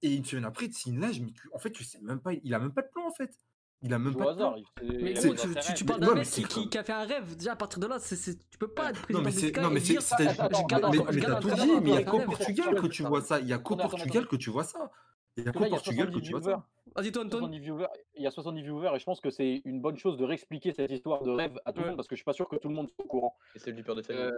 Et 0.03 0.15
une 0.15 0.25
semaine 0.25 0.45
après, 0.45 0.67
il 0.67 0.71
te 0.71 0.77
signe 0.77 0.99
Lage, 1.01 1.21
mais 1.21 1.33
tu- 1.33 1.49
en 1.53 1.59
fait, 1.59 1.71
tu 1.73 1.85
sais 1.85 1.99
même 2.01 2.21
pas, 2.21 2.33
il 2.33 2.55
a 2.55 2.59
même 2.61 2.73
pas 2.73 2.83
de 2.83 2.89
plan 2.89 3.07
en 3.07 3.13
fait. 3.13 3.33
Il 3.83 3.95
a 3.95 3.99
même 3.99 4.15
pas 4.17 4.31
hasard. 4.33 4.57
c'est- 4.81 4.85
Mais 4.87 5.15
C'est- 5.15 5.29
gros, 5.29 5.37
tu, 5.37 5.55
tu, 5.55 5.75
tu 5.75 5.85
parles 5.85 6.01
d'un 6.01 6.15
mec 6.15 6.27
c'est 6.27 6.43
qui, 6.43 6.49
qui, 6.49 6.69
qui 6.69 6.79
a 6.79 6.83
fait 6.83 6.93
un 6.93 7.05
rêve. 7.05 7.37
Déjà, 7.37 7.53
à 7.53 7.57
partir 7.57 7.79
de 7.79 7.87
là, 7.87 7.99
c'est 8.01 8.17
c'est- 8.17 8.39
tu 8.51 8.59
peux 8.59 8.67
pas 8.69 8.91
être 8.91 8.97
Non 9.11 9.21
président 9.21 9.23
mais 9.23 9.31
c'est 9.31 9.57
non 9.61 9.71
mais 9.71 9.81
c'est 9.81 10.01
c'est- 10.01 10.25
mais, 10.25 11.21
t'as 11.21 11.41
tout 11.41 11.51
dit, 11.51 11.71
mais 11.81 11.91
il 11.91 11.95
y 11.95 11.97
a 11.97 12.03
qu'au. 12.05 12.21
Portugal 12.21 12.75
que 12.81 12.87
tu 12.89 13.03
vois 13.05 13.21
ça. 13.23 13.39
Il 13.41 13.47
y 13.49 13.53
a 13.53 13.59
qu'au 13.59 13.77
Portugal 13.77 14.27
que 14.27 14.37
tu 14.37 14.51
vois 14.51 14.65
ça. 14.65 14.91
Il 15.37 15.45
y 15.45 15.49
a 15.49 15.53
qu'au 15.53 15.61
Portugal 15.61 16.07
70 16.09 16.21
que 16.21 16.25
tu 16.27 16.33
vois 16.33 16.43
ça? 16.43 16.67
Vas-y, 16.97 17.13
toi, 17.13 17.23
Anton. 17.23 17.39
70 17.39 17.61
viewers, 17.61 17.87
il 18.17 18.23
y 18.25 18.27
a 18.27 18.31
70 18.33 18.63
viewers 18.63 18.91
et 18.97 18.99
je 18.99 19.05
pense 19.05 19.21
que 19.21 19.31
c'est 19.31 19.63
une 19.65 19.81
bonne 19.81 19.97
chose 19.97 20.17
de 20.17 20.25
réexpliquer 20.25 20.73
cette 20.73 20.91
histoire 20.91 21.23
de 21.23 21.31
rêve 21.31 21.61
à 21.65 21.73
tout 21.73 21.81
le 21.83 21.87
monde 21.89 21.97
parce 21.97 22.09
que 22.09 22.17
je 22.17 22.19
suis 22.19 22.25
pas 22.25 22.33
sûr 22.33 22.49
que 22.49 22.57
tout 22.57 22.69
le 22.69 22.75
monde 22.75 22.89
soit 22.91 23.05
au 23.05 23.09
courant. 23.09 23.37
Et 23.55 23.61
celle 23.61 23.77
du 23.77 23.85
père 23.85 23.95
de 23.95 24.03
famille. 24.03 24.33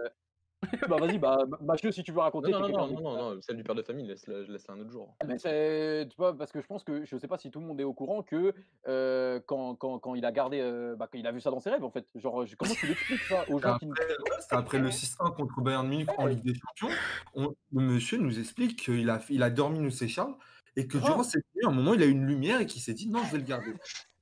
Euh, 0.63 0.67
bah 0.89 0.97
vas-y, 0.97 1.17
bah 1.17 1.39
Mathieu, 1.61 1.91
si 1.91 2.03
tu 2.03 2.11
veux 2.11 2.19
raconter. 2.19 2.51
non, 2.51 2.59
non, 2.59 2.67
non, 2.67 2.67
quelqu'un 2.67 2.81
non, 2.93 2.97
de- 2.99 3.03
non, 3.03 3.35
non, 3.35 3.41
celle 3.41 3.57
du 3.57 3.63
père 3.63 3.75
de 3.75 3.81
famille, 3.81 4.05
laisse-la 4.07 4.41
laisse 4.41 4.69
un 4.69 4.79
autre 4.79 4.91
jour. 4.91 5.15
Ah, 5.19 5.25
mais 5.27 5.37
c'est- 5.37 6.07
tu 6.09 6.15
vois, 6.17 6.37
parce 6.37 6.51
que 6.51 6.61
je 6.61 6.67
pense 6.67 6.83
que 6.83 7.03
je 7.05 7.17
sais 7.17 7.27
pas 7.27 7.37
si 7.37 7.49
tout 7.51 7.59
le 7.59 7.65
monde 7.65 7.79
est 7.79 7.83
au 7.85 7.93
courant 7.93 8.21
que 8.21 8.53
euh, 8.87 9.39
quand, 9.45 9.75
quand, 9.75 9.99
quand 9.99 10.15
il 10.15 10.25
a 10.25 10.31
gardé, 10.31 10.59
euh, 10.61 10.95
bah, 10.95 11.07
quand 11.11 11.17
il 11.17 11.25
a 11.27 11.31
vu 11.31 11.41
ça 11.41 11.49
dans 11.51 11.59
ses 11.59 11.69
rêves 11.71 11.83
en 11.83 11.89
fait. 11.91 12.05
Genre, 12.15 12.45
je- 12.45 12.55
comment 12.55 12.73
tu 12.73 12.87
l'expliques 12.87 13.21
ça 13.21 13.43
aux 13.49 13.59
gens 13.59 13.77
qui 13.79 13.85
Après, 13.89 14.05
c'est 14.39 14.55
après 14.55 14.79
le 14.79 14.91
6-1 14.91 15.31
contre 15.31 15.61
Bayern 15.61 15.87
Munich 15.87 16.09
en 16.17 16.25
Ligue 16.27 16.43
des 16.43 16.53
Champions. 16.53 16.95
on- 17.35 17.53
le 17.73 17.81
monsieur 17.81 18.17
nous 18.17 18.39
explique 18.39 18.79
qu'il 18.79 19.09
a, 19.09 19.19
il 19.29 19.43
a 19.43 19.49
dormi 19.49 19.79
nous 19.79 19.91
ses 19.91 20.07
charles 20.07 20.35
et 20.75 20.87
que 20.87 20.97
durant 20.97 21.15
Grave. 21.15 21.25
cette 21.25 21.43
nuit, 21.55 21.65
à 21.65 21.69
un 21.69 21.73
moment, 21.73 21.93
il 21.93 22.01
a 22.03 22.05
eu 22.05 22.11
une 22.11 22.25
lumière 22.25 22.59
et 22.61 22.65
qu'il 22.65 22.81
s'est 22.81 22.93
dit 22.93 23.09
non, 23.09 23.23
je 23.25 23.31
vais 23.33 23.37
le 23.39 23.43
garder. 23.43 23.73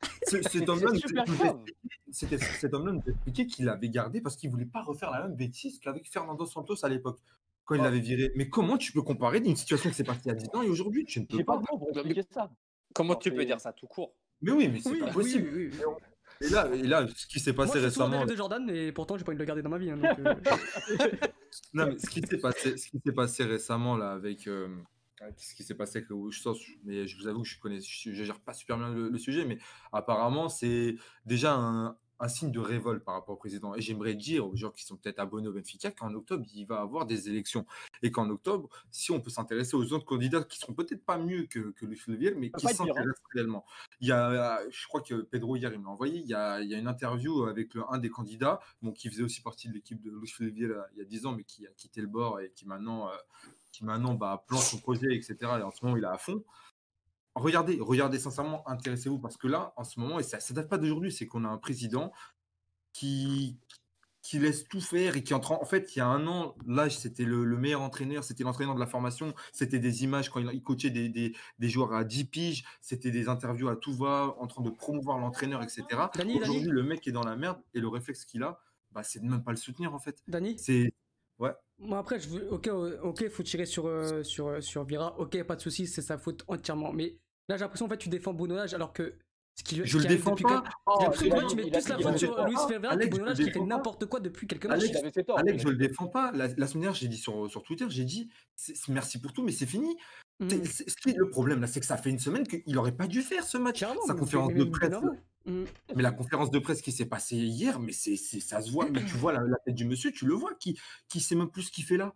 Cet 0.23 0.69
homme-là 0.69 0.91
nous- 0.91 0.97
expliquait- 0.97 1.73
c'était- 2.11 2.37
cet 2.37 2.73
homme-là 2.73 2.93
nous 2.93 3.03
expliquait 3.05 3.45
qu'il 3.47 3.65
l'avait 3.65 3.89
gardé 3.89 4.21
parce 4.21 4.35
qu'il 4.37 4.49
voulait 4.49 4.65
pas 4.65 4.81
refaire 4.81 5.11
la 5.11 5.23
même 5.23 5.35
bêtise 5.35 5.77
qu'avec 5.79 6.09
Fernando 6.09 6.45
Santos 6.45 6.85
à 6.85 6.89
l'époque. 6.89 7.19
Quand 7.65 7.75
il 7.75 7.81
Oh. 7.81 7.83
l'avait 7.83 7.99
viré. 7.99 8.31
Mais 8.35 8.47
comment 8.49 8.77
tu 8.77 8.91
peux 8.93 9.01
comparer 9.01 9.39
une 9.39 9.55
situation 9.57 9.89
qui 9.89 9.95
s'est 9.95 10.03
passée 10.05 10.21
il 10.25 10.29
y 10.29 10.31
a 10.31 10.35
10 10.35 10.49
ans 10.53 10.61
et 10.61 10.69
aujourd'hui? 10.69 11.03
Tu 11.05 11.19
ne 11.19 11.25
peux 11.25 11.43
pas 11.43 11.57
pas. 11.59 11.65
pour 11.67 11.89
expliquer 11.89 12.23
ça. 12.31 12.49
Comment 12.95 13.15
tu 13.15 13.31
peux 13.33 13.43
dire 13.45 13.59
ça 13.59 13.73
tout 13.73 13.87
court? 13.87 14.13
Mais 14.41 14.51
oui, 14.51 14.69
mais 14.69 14.79
c'est 14.79 14.89
Oui, 14.89 14.99
pas 15.01 15.11
possible. 15.11 15.49
oui, 15.53 15.69
oui, 15.71 15.79
oui. 15.85 16.47
Et, 16.47 16.49
là, 16.49 16.69
et 16.73 16.83
là, 16.83 17.05
ce 17.13 17.27
qui 17.27 17.39
s'est 17.41 17.51
Moi, 17.51 17.65
passé 17.65 17.79
je 17.81 17.89
suis 17.89 18.01
récemment. 18.01 18.25
de 18.25 18.35
Jordan, 18.35 18.69
et 18.69 18.91
pourtant, 18.93 19.17
j'ai 19.17 19.25
pas 19.25 19.31
envie 19.31 19.37
de 19.37 19.43
le 19.43 19.45
garder 19.47 19.61
dans 19.61 19.69
ma 19.69 19.77
vie. 19.77 19.91
hein, 19.91 19.97
donc, 19.97 20.19
euh, 20.19 20.33
Non, 21.73 21.87
mais 21.87 21.97
ce 21.99 22.09
qui 22.09 22.21
s'est 22.21 22.37
passé, 22.37 22.77
ce 22.77 22.89
qui 22.89 22.99
s'est 23.05 23.11
passé 23.11 23.43
récemment 23.43 23.97
là 23.97 24.11
avec 24.11 24.47
euh, 24.47 24.69
ce 25.37 25.55
qui 25.55 25.63
s'est 25.63 25.75
passé 25.75 25.97
avec 25.99 26.09
le 26.09 26.15
Wushtos, 26.15 26.57
mais 26.83 27.07
je 27.07 27.17
vous 27.17 27.27
avoue 27.27 27.41
que 27.43 27.47
je 27.47 27.59
connais, 27.59 27.81
je, 27.81 28.11
je 28.11 28.23
gère 28.23 28.39
pas 28.39 28.53
super 28.53 28.77
bien 28.77 28.93
le, 28.93 29.09
le 29.09 29.17
sujet, 29.17 29.45
mais 29.45 29.57
apparemment 29.91 30.49
c'est 30.49 30.95
déjà 31.25 31.53
un, 31.55 31.97
un 32.21 32.27
signe 32.27 32.51
de 32.51 32.59
révolte 32.59 33.03
par 33.03 33.13
rapport 33.15 33.35
au 33.35 33.37
président. 33.37 33.73
Et 33.75 33.81
j'aimerais 33.81 34.13
dire 34.13 34.45
aux 34.45 34.55
gens 34.55 34.71
qui 34.71 34.83
sont 34.83 34.97
peut-être 34.97 35.19
abonnés 35.19 35.47
au 35.47 35.53
Benfica 35.53 35.89
qu'en 35.91 36.13
octobre 36.13 36.45
il 36.53 36.65
va 36.65 36.81
avoir 36.81 37.05
des 37.05 37.29
élections 37.29 37.65
et 38.03 38.11
qu'en 38.11 38.29
octobre, 38.29 38.69
si 38.91 39.11
on 39.11 39.21
peut 39.21 39.29
s'intéresser 39.29 39.75
aux 39.75 39.93
autres 39.93 40.05
candidats 40.05 40.43
qui 40.43 40.59
seront 40.59 40.73
peut-être 40.73 41.05
pas 41.05 41.17
mieux 41.17 41.43
que, 41.43 41.71
que 41.71 41.85
Luis 41.85 42.01
Leviel, 42.07 42.35
mais 42.35 42.51
qui 42.51 42.67
hein. 42.67 42.71
s'intéressent 42.73 43.23
réellement. 43.33 43.65
Il 44.01 44.07
y 44.07 44.11
a, 44.11 44.59
je 44.69 44.87
crois 44.87 45.01
que 45.01 45.21
Pedro 45.21 45.55
hier 45.55 45.71
il 45.73 45.79
m'a 45.79 45.89
envoyé, 45.89 46.19
il 46.19 46.27
y 46.27 46.33
a, 46.33 46.61
il 46.61 46.69
y 46.69 46.75
a 46.75 46.77
une 46.77 46.87
interview 46.87 47.43
avec 47.43 47.73
le- 47.73 47.83
un 47.89 47.97
des 47.97 48.09
candidats, 48.09 48.59
bon, 48.81 48.91
qui 48.91 49.09
faisait 49.09 49.23
aussi 49.23 49.41
partie 49.41 49.69
de 49.69 49.73
l'équipe 49.73 50.01
de 50.01 50.11
Luis 50.11 50.33
Leviel 50.39 50.71
euh, 50.71 50.81
il 50.93 50.99
y 50.99 51.01
a 51.01 51.05
10 51.05 51.25
ans, 51.25 51.33
mais 51.33 51.43
qui 51.43 51.65
a 51.65 51.71
quitté 51.71 52.01
le 52.01 52.07
bord 52.07 52.39
et 52.41 52.51
qui 52.53 52.65
maintenant, 52.67 53.09
euh, 53.09 53.13
qui 53.71 53.85
maintenant 53.85 54.13
bah, 54.13 54.43
plante 54.47 54.61
son 54.61 54.77
projet, 54.79 55.15
etc. 55.15 55.35
Et 55.41 55.63
en 55.63 55.71
ce 55.71 55.83
moment, 55.83 55.97
il 55.97 56.03
est 56.03 56.07
à 56.07 56.17
fond. 56.17 56.43
Regardez, 57.35 57.77
regardez 57.79 58.19
sincèrement, 58.19 58.67
intéressez-vous, 58.67 59.19
parce 59.19 59.37
que 59.37 59.47
là, 59.47 59.73
en 59.77 59.83
ce 59.83 59.99
moment, 59.99 60.19
et 60.19 60.23
ça 60.23 60.37
ne 60.37 60.55
date 60.55 60.67
pas 60.67 60.77
d'aujourd'hui, 60.77 61.11
c'est 61.11 61.25
qu'on 61.25 61.45
a 61.45 61.47
un 61.47 61.57
président 61.57 62.11
qui, 62.91 63.57
qui 64.21 64.39
laisse 64.39 64.67
tout 64.67 64.81
faire 64.81 65.15
et 65.15 65.23
qui 65.23 65.33
entre 65.33 65.51
en, 65.53 65.63
fait, 65.63 65.95
il 65.95 65.99
y 65.99 66.01
a 66.01 66.07
un 66.07 66.27
an, 66.27 66.55
là, 66.67 66.89
c'était 66.89 67.25
le, 67.25 67.45
le 67.45 67.57
meilleur 67.57 67.81
entraîneur, 67.81 68.23
c'était 68.23 68.43
l'entraîneur 68.43 68.75
de 68.75 68.79
la 68.79 68.87
formation, 68.87 69.33
c'était 69.53 69.79
des 69.79 70.03
images 70.03 70.29
quand 70.29 70.39
il, 70.39 70.49
il 70.53 70.61
coachait 70.61 70.89
des, 70.89 71.07
des, 71.07 71.35
des 71.59 71.69
joueurs 71.69 71.93
à 71.93 72.03
10 72.03 72.25
piges, 72.25 72.65
c'était 72.81 73.11
des 73.11 73.29
interviews 73.29 73.69
à 73.69 73.75
tout 73.75 73.93
va, 73.93 74.35
en 74.39 74.47
train 74.47 74.63
de 74.63 74.69
promouvoir 74.69 75.19
l'entraîneur, 75.19 75.63
etc. 75.63 75.85
Aujourd'hui, 76.35 76.69
le 76.69 76.83
mec 76.83 77.07
est 77.07 77.11
dans 77.11 77.23
la 77.23 77.35
merde 77.35 77.61
et 77.73 77.79
le 77.79 77.87
réflexe 77.87 78.25
qu'il 78.25 78.43
a, 78.43 78.59
bah, 78.91 79.03
c'est 79.03 79.19
de 79.19 79.25
même 79.25 79.43
pas 79.43 79.51
le 79.51 79.57
soutenir, 79.57 79.93
en 79.93 79.99
fait. 79.99 80.21
Dani, 80.27 80.57
C'est. 80.57 80.91
Ouais. 81.37 81.53
Moi 81.79 81.97
après, 81.97 82.19
je 82.19 82.27
veux, 82.29 82.51
ok, 82.51 82.69
ok, 83.03 83.29
faut 83.29 83.43
tirer 83.43 83.65
sur 83.65 83.87
euh, 83.87 84.23
sur 84.23 84.47
euh, 84.47 84.61
sur 84.61 84.83
Vira. 84.83 85.17
Ok, 85.17 85.41
pas 85.43 85.55
de 85.55 85.61
souci, 85.61 85.87
c'est 85.87 86.01
sa 86.01 86.17
faute 86.17 86.43
entièrement. 86.47 86.91
Mais 86.91 87.17
là, 87.47 87.55
j'ai 87.55 87.61
l'impression 87.61 87.85
en 87.85 87.89
fait 87.89 87.97
tu 87.97 88.09
défends 88.09 88.33
Bruno 88.33 88.55
Lage 88.55 88.73
alors 88.73 88.91
que 88.91 89.15
ce 89.55 89.63
qui, 89.63 89.75
Je 89.77 89.97
ce 89.97 90.03
le 90.03 90.09
défends 90.09 90.35
pas. 90.35 90.63
J'ai 90.99 91.05
l'impression 91.05 91.29
que 91.29 91.49
tu 91.49 91.55
mets 91.55 91.71
plus 91.71 91.87
la 91.87 91.99
faute 91.99 92.17
sur 92.17 92.45
Luis 92.45 92.55
Ferreira 92.67 92.97
que 92.97 93.07
Bruno 93.07 93.25
je 93.25 93.29
Lage 93.29 93.39
le 93.39 93.45
qui 93.45 93.51
fait 93.51 93.59
n'importe 93.61 94.05
quoi 94.05 94.19
depuis 94.19 94.47
quelques 94.47 94.65
matchs. 94.65 94.83
Alex, 95.35 95.63
je 95.63 95.69
le 95.69 95.75
défends 95.77 96.07
pas. 96.07 96.31
La, 96.33 96.49
semaine 96.49 96.67
dernière, 96.67 96.93
j'ai 96.93 97.07
dit 97.07 97.17
sur, 97.17 97.49
sur 97.49 97.63
Twitter, 97.63 97.85
j'ai 97.89 98.05
dit 98.05 98.29
merci 98.89 99.21
pour 99.21 99.31
tout, 99.31 99.43
mais 99.43 99.51
c'est 99.51 99.65
fini. 99.65 99.95
Ce 100.47 100.95
qui 100.95 101.09
est 101.09 101.17
le 101.17 101.29
problème 101.29 101.59
là, 101.61 101.67
c'est 101.67 101.79
que 101.79 101.85
ça 101.85 101.97
fait 101.97 102.09
une 102.09 102.19
semaine 102.19 102.47
qu'il 102.47 102.77
aurait 102.77 102.95
pas 102.95 103.07
dû 103.07 103.21
faire 103.21 103.43
ce 103.43 103.57
match. 103.57 103.79
Clairement, 103.79 104.01
Sa 104.07 104.13
conférence 104.13 104.53
de 104.53 104.63
presse. 104.63 104.93
Mhm. 105.45 105.65
mais 105.95 106.03
la 106.03 106.11
conférence 106.11 106.51
de 106.51 106.59
presse 106.59 106.81
qui 106.81 106.91
s'est 106.91 107.05
passée 107.05 107.37
hier, 107.37 107.79
mais 107.79 107.91
c'est 107.93 108.15
c'est- 108.17 108.39
ça 108.41 108.61
se 108.61 108.71
voit. 108.71 108.89
Mais 108.89 109.03
tu 109.05 109.15
vois 109.15 109.33
la, 109.33 109.39
la 109.41 109.57
tête 109.65 109.75
du 109.75 109.85
monsieur, 109.85 110.11
tu 110.11 110.25
le 110.25 110.33
vois 110.33 110.53
qui 110.55 110.77
qui 111.07 111.19
sait 111.21 111.35
même 111.35 111.49
plus 111.49 111.63
ce 111.63 111.71
qu'il 111.71 111.83
fait 111.85 111.97
là. 111.97 112.13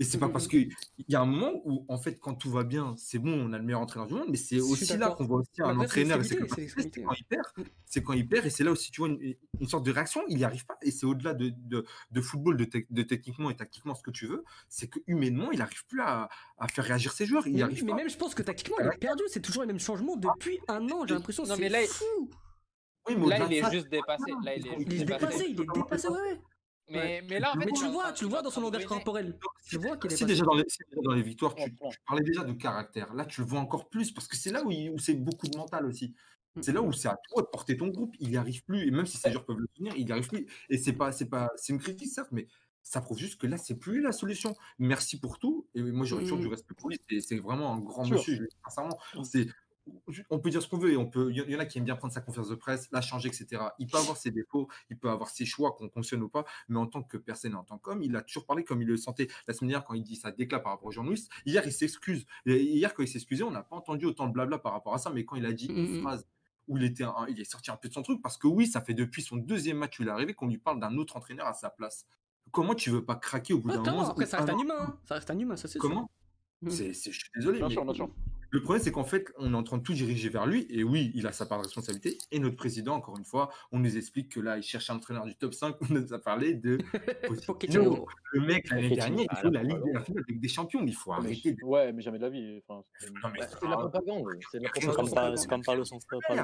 Et 0.00 0.04
c'est 0.04 0.18
pas 0.18 0.28
parce 0.28 0.48
que 0.48 0.56
il 0.56 0.70
y 1.08 1.14
a 1.14 1.20
un 1.20 1.26
moment 1.26 1.60
où 1.64 1.84
en 1.88 1.96
fait 1.98 2.18
quand 2.18 2.34
tout 2.34 2.50
va 2.50 2.64
bien, 2.64 2.94
c'est 2.96 3.18
bon, 3.20 3.32
on 3.48 3.52
a 3.52 3.58
le 3.58 3.62
meilleur 3.62 3.80
entraîneur 3.80 4.08
du 4.08 4.14
monde, 4.14 4.28
mais 4.30 4.36
c'est 4.36 4.58
aussi 4.60 4.96
là 4.96 5.10
qu'on 5.10 5.24
voit 5.26 5.38
aussi 5.40 5.62
un 5.62 5.78
entraîneur 5.78 6.24
c'est 6.24 6.36
quand 6.36 7.12
il 7.14 7.24
perd. 7.24 7.44
C'est 7.84 8.02
quand 8.02 8.12
il 8.14 8.26
perd 8.26 8.46
et 8.46 8.50
c'est 8.50 8.64
là 8.64 8.72
aussi 8.72 8.90
tu 8.90 9.00
vois 9.02 9.10
une, 9.10 9.34
une 9.60 9.68
sorte 9.68 9.84
de 9.86 9.92
réaction, 9.92 10.22
il 10.28 10.38
n'y 10.38 10.44
arrive 10.44 10.64
pas 10.66 10.76
et 10.82 10.90
c'est 10.90 11.06
au-delà 11.06 11.34
de, 11.34 11.52
de, 11.56 11.84
de 12.10 12.20
football, 12.20 12.56
de, 12.56 12.64
tec- 12.64 12.86
de 12.90 13.02
techniquement 13.02 13.50
et 13.50 13.54
tactiquement 13.54 13.94
ce 13.94 14.02
que 14.02 14.10
tu 14.10 14.26
veux, 14.26 14.42
c'est 14.68 14.88
que 14.88 14.98
humainement 15.06 15.52
il 15.52 15.58
n'arrive 15.58 15.84
plus 15.86 16.00
à, 16.00 16.28
à 16.58 16.66
faire 16.68 16.84
réagir 16.84 17.12
ses 17.12 17.26
joueurs, 17.26 17.46
il 17.46 17.50
n'y 17.52 17.58
Mais, 17.58 17.62
arrive 17.64 17.84
mais 17.84 17.90
pas. 17.90 17.96
même 17.98 18.08
je 18.10 18.16
pense 18.16 18.34
que 18.34 18.42
tactiquement 18.42 18.76
il 18.80 18.86
est 18.86 18.98
perdu, 18.98 19.22
c'est 19.28 19.40
toujours 19.42 19.62
les 19.62 19.68
mêmes 19.68 19.78
changements 19.78 20.16
depuis 20.16 20.58
un 20.68 20.88
an, 20.90 21.06
j'ai 21.06 21.14
l'impression 21.14 21.44
Non, 21.44 21.54
c'est 21.54 21.60
mais 21.60 21.68
là, 21.68 21.82
il- 21.82 21.88
fou. 21.88 22.30
Oui, 23.08 23.16
mais 23.18 23.26
Là, 23.28 23.46
il 23.46 23.52
est 23.54 23.60
ça, 23.62 23.70
juste 23.70 23.88
dépassé. 23.88 24.30
Là, 24.44 24.54
il 24.56 24.66
est 24.66 24.70
il 24.80 24.92
est 24.94 25.04
dépassé. 25.04 25.26
dépassé, 25.26 25.44
il 25.50 25.60
est 25.60 25.66
dépassé, 25.74 26.08
ouais. 26.08 26.40
Ouais. 26.98 27.22
Mais, 27.28 27.38
là, 27.40 27.50
en 27.50 27.52
fait, 27.52 27.58
Mais 27.60 27.66
il 27.68 27.78
tu 27.78 27.84
le 27.84 27.90
vois, 27.90 28.12
tu 28.12 28.24
le 28.24 28.30
vois 28.30 28.42
dans 28.42 28.50
son 28.50 28.60
langage 28.60 28.84
corporel. 28.86 29.38
Tu 29.68 29.76
vois 29.78 29.96
qu'il 29.96 30.12
est 30.12 30.16
Si 30.16 30.24
dépassé. 30.24 30.34
déjà 30.34 30.44
dans 30.44 30.54
les, 30.54 30.64
si 30.68 30.78
déjà 30.88 31.00
dans 31.02 31.12
les 31.12 31.22
victoires, 31.22 31.54
tu, 31.54 31.64
tu 31.70 31.98
parlais 32.06 32.22
déjà 32.24 32.44
de 32.44 32.52
caractère. 32.52 33.12
Là, 33.14 33.24
tu 33.24 33.40
le 33.40 33.46
vois 33.46 33.60
encore 33.60 33.88
plus 33.88 34.12
parce 34.12 34.26
que 34.28 34.36
c'est 34.36 34.50
là 34.50 34.62
où, 34.64 34.70
il- 34.70 34.90
où 34.90 34.98
c'est 34.98 35.14
beaucoup 35.14 35.46
de 35.48 35.56
mental 35.56 35.86
aussi. 35.86 36.14
Mm. 36.56 36.62
C'est 36.62 36.72
là 36.72 36.82
où 36.82 36.92
c'est 36.92 37.08
à 37.08 37.18
toi 37.30 37.42
de 37.42 37.46
porter 37.48 37.76
ton 37.76 37.88
groupe. 37.88 38.14
Il 38.20 38.28
n'y 38.28 38.36
arrive 38.36 38.62
plus. 38.64 38.86
Et 38.86 38.90
même 38.90 39.06
si 39.06 39.16
ces 39.16 39.30
joueurs 39.32 39.44
peuvent 39.46 39.58
le 39.58 39.66
soutenir, 39.74 39.94
il 39.96 40.04
n'y 40.04 40.12
arrive 40.12 40.28
plus. 40.28 40.46
Et 40.68 40.76
c'est 40.78 40.92
pas, 40.92 41.12
c'est 41.12 41.28
pas, 41.30 41.50
c'est 41.56 41.72
une 41.72 41.78
critique 41.78 42.08
certes, 42.12 42.28
mais 42.32 42.46
ça 42.82 43.00
prouve 43.00 43.16
juste 43.16 43.40
que 43.40 43.46
là, 43.46 43.56
c'est 43.56 43.76
plus 43.78 44.00
la 44.02 44.10
solution. 44.12 44.54
Merci 44.78 45.18
pour 45.20 45.38
tout. 45.38 45.66
Et 45.74 45.82
moi, 45.82 46.04
j'aurais 46.04 46.22
toujours 46.24 46.38
du 46.38 46.48
Mm. 46.48 46.50
respect 46.50 46.74
pour 46.74 46.90
lui. 46.90 46.98
C'est- 47.08 47.20
C'est 47.20 47.38
vraiment 47.38 47.72
un 47.72 47.78
grand 47.78 48.06
monsieur. 48.06 48.34
je 48.36 48.44
Sincèrement, 48.68 48.98
c'est. 49.24 49.46
On 50.30 50.38
peut 50.38 50.50
dire 50.50 50.62
ce 50.62 50.68
qu'on 50.68 50.78
veut 50.78 50.92
et 50.92 50.96
on 50.96 51.06
peut. 51.06 51.30
Il 51.32 51.50
y 51.50 51.56
en 51.56 51.58
a 51.58 51.64
qui 51.66 51.78
aiment 51.78 51.84
bien 51.84 51.96
prendre 51.96 52.12
sa 52.14 52.20
conférence 52.20 52.48
de 52.48 52.54
presse, 52.54 52.88
la 52.92 53.00
changer, 53.00 53.28
etc. 53.28 53.62
Il 53.80 53.88
peut 53.88 53.98
avoir 53.98 54.16
ses 54.16 54.30
défauts, 54.30 54.68
il 54.90 54.96
peut 54.98 55.10
avoir 55.10 55.28
ses 55.28 55.44
choix 55.44 55.72
qu'on 55.72 55.88
fonctionne 55.88 56.22
ou 56.22 56.28
pas, 56.28 56.44
mais 56.68 56.78
en 56.78 56.86
tant 56.86 57.02
que 57.02 57.16
personne 57.16 57.52
et 57.52 57.56
en 57.56 57.64
tant 57.64 57.78
qu'homme, 57.78 58.02
il 58.02 58.14
a 58.14 58.22
toujours 58.22 58.46
parlé 58.46 58.62
comme 58.64 58.80
il 58.82 58.86
le 58.88 58.96
sentait 58.96 59.28
la 59.48 59.54
semaine 59.54 59.70
dernière 59.70 59.84
quand 59.84 59.94
il 59.94 60.02
dit 60.04 60.14
ça 60.16 60.30
déclat 60.30 60.60
par 60.60 60.72
rapport 60.72 60.86
au 60.88 60.92
journaliste. 60.92 61.30
Hier, 61.46 61.62
il 61.66 61.72
s'excuse. 61.72 62.26
Hier, 62.46 62.94
quand 62.94 63.02
il 63.02 63.08
s'excusait, 63.08 63.42
on 63.42 63.50
n'a 63.50 63.62
pas 63.64 63.74
entendu 63.76 64.04
autant 64.06 64.28
de 64.28 64.32
blabla 64.32 64.58
par 64.58 64.72
rapport 64.72 64.94
à 64.94 64.98
ça, 64.98 65.10
mais 65.10 65.24
quand 65.24 65.36
il 65.36 65.46
a 65.46 65.52
dit 65.52 65.68
Mm, 65.68 65.76
une 65.76 66.00
phrase 66.02 66.26
où 66.68 66.76
il, 66.76 66.84
était 66.84 67.02
un- 67.04 67.26
il 67.28 67.40
est 67.40 67.44
sorti 67.50 67.70
un 67.72 67.76
peu 67.76 67.88
de 67.88 67.94
son 67.94 68.02
truc, 68.02 68.22
parce 68.22 68.38
que 68.38 68.46
oui, 68.46 68.68
ça 68.68 68.80
fait 68.80 68.94
depuis 68.94 69.22
son 69.22 69.36
deuxième 69.36 69.78
match 69.78 69.98
où 69.98 70.02
il 70.02 70.08
est 70.08 70.12
arrivé 70.12 70.32
qu'on 70.32 70.46
lui 70.46 70.58
parle 70.58 70.78
d'un 70.78 70.96
autre 70.96 71.16
entraîneur 71.16 71.46
à 71.48 71.54
sa 71.54 71.70
place. 71.70 72.06
Comment 72.52 72.74
tu 72.76 72.90
veux 72.90 73.04
pas 73.04 73.16
craquer 73.16 73.52
au 73.54 73.58
bout 73.58 73.70
d'un 73.70 73.82
moment? 73.82 74.08
après 74.10 74.26
ça 74.26 74.36
reste 74.38 74.50
un 74.50 74.58
humain, 74.58 74.74
hein. 74.80 74.98
ça 75.06 75.14
reste 75.16 75.30
un 75.30 75.38
humain, 75.38 75.56
ça 75.56 75.66
c'est. 75.66 75.78
Comment? 75.80 76.08
Mm. 76.60 76.70
C'est- 76.70 76.92
c'est- 76.92 77.10
Je 77.10 77.18
suis 77.18 77.30
désolé. 77.34 77.58
Bien 77.58 77.68
mais 77.68 77.74
sûr, 77.74 77.84
bien 77.84 77.94
sûr. 77.94 78.10
Le 78.52 78.62
problème, 78.62 78.82
c'est 78.84 78.92
qu'en 78.92 79.04
fait, 79.04 79.32
on 79.38 79.52
est 79.54 79.56
en 79.56 79.62
train 79.62 79.78
de 79.78 79.82
tout 79.82 79.94
diriger 79.94 80.28
vers 80.28 80.46
lui. 80.46 80.66
Et 80.68 80.84
oui, 80.84 81.10
il 81.14 81.26
a 81.26 81.32
sa 81.32 81.46
part 81.46 81.58
de 81.58 81.64
responsabilité. 81.64 82.18
Et 82.30 82.38
notre 82.38 82.56
président, 82.56 82.94
encore 82.94 83.16
une 83.18 83.24
fois, 83.24 83.50
on 83.72 83.78
nous 83.78 83.96
explique 83.96 84.30
que 84.30 84.40
là, 84.40 84.58
il 84.58 84.62
cherche 84.62 84.90
un 84.90 84.96
entraîneur 84.96 85.24
du 85.24 85.34
top 85.34 85.54
5. 85.54 85.76
On 85.90 85.94
nous 85.94 86.12
a 86.12 86.18
parlé 86.18 86.54
de 86.54 86.78
Pochettino. 87.26 88.06
Le 88.32 88.40
mec, 88.42 88.68
l'année 88.70 88.90
dernière, 88.90 89.24
il 89.24 89.26
Ah, 89.30 89.36
faut 89.36 89.50
là, 89.50 89.62
la 89.62 89.68
Ligue 89.68 89.96
avec 89.96 90.38
des 90.40 90.48
champions. 90.48 90.84
Il 90.86 90.94
faut 90.94 91.12
arrêter. 91.12 91.52
de- 91.54 91.64
Ouais, 91.64 91.92
mais 91.92 92.02
jamais 92.02 92.18
de 92.18 92.22
la 92.24 92.30
vie. 92.30 92.60
Enfin, 92.68 92.84
c'est- 92.98 93.10
Non, 93.10 93.30
mais 93.32 93.38
Bah, 93.40 93.46
c'est 93.48 93.64
de 93.66 93.70
la 93.70 93.76
propagande. 93.78 94.28
C'est 94.50 94.60
comme, 94.60 95.36
c'est 95.36 95.48
comme 95.48 95.62
Paulo 95.62 95.84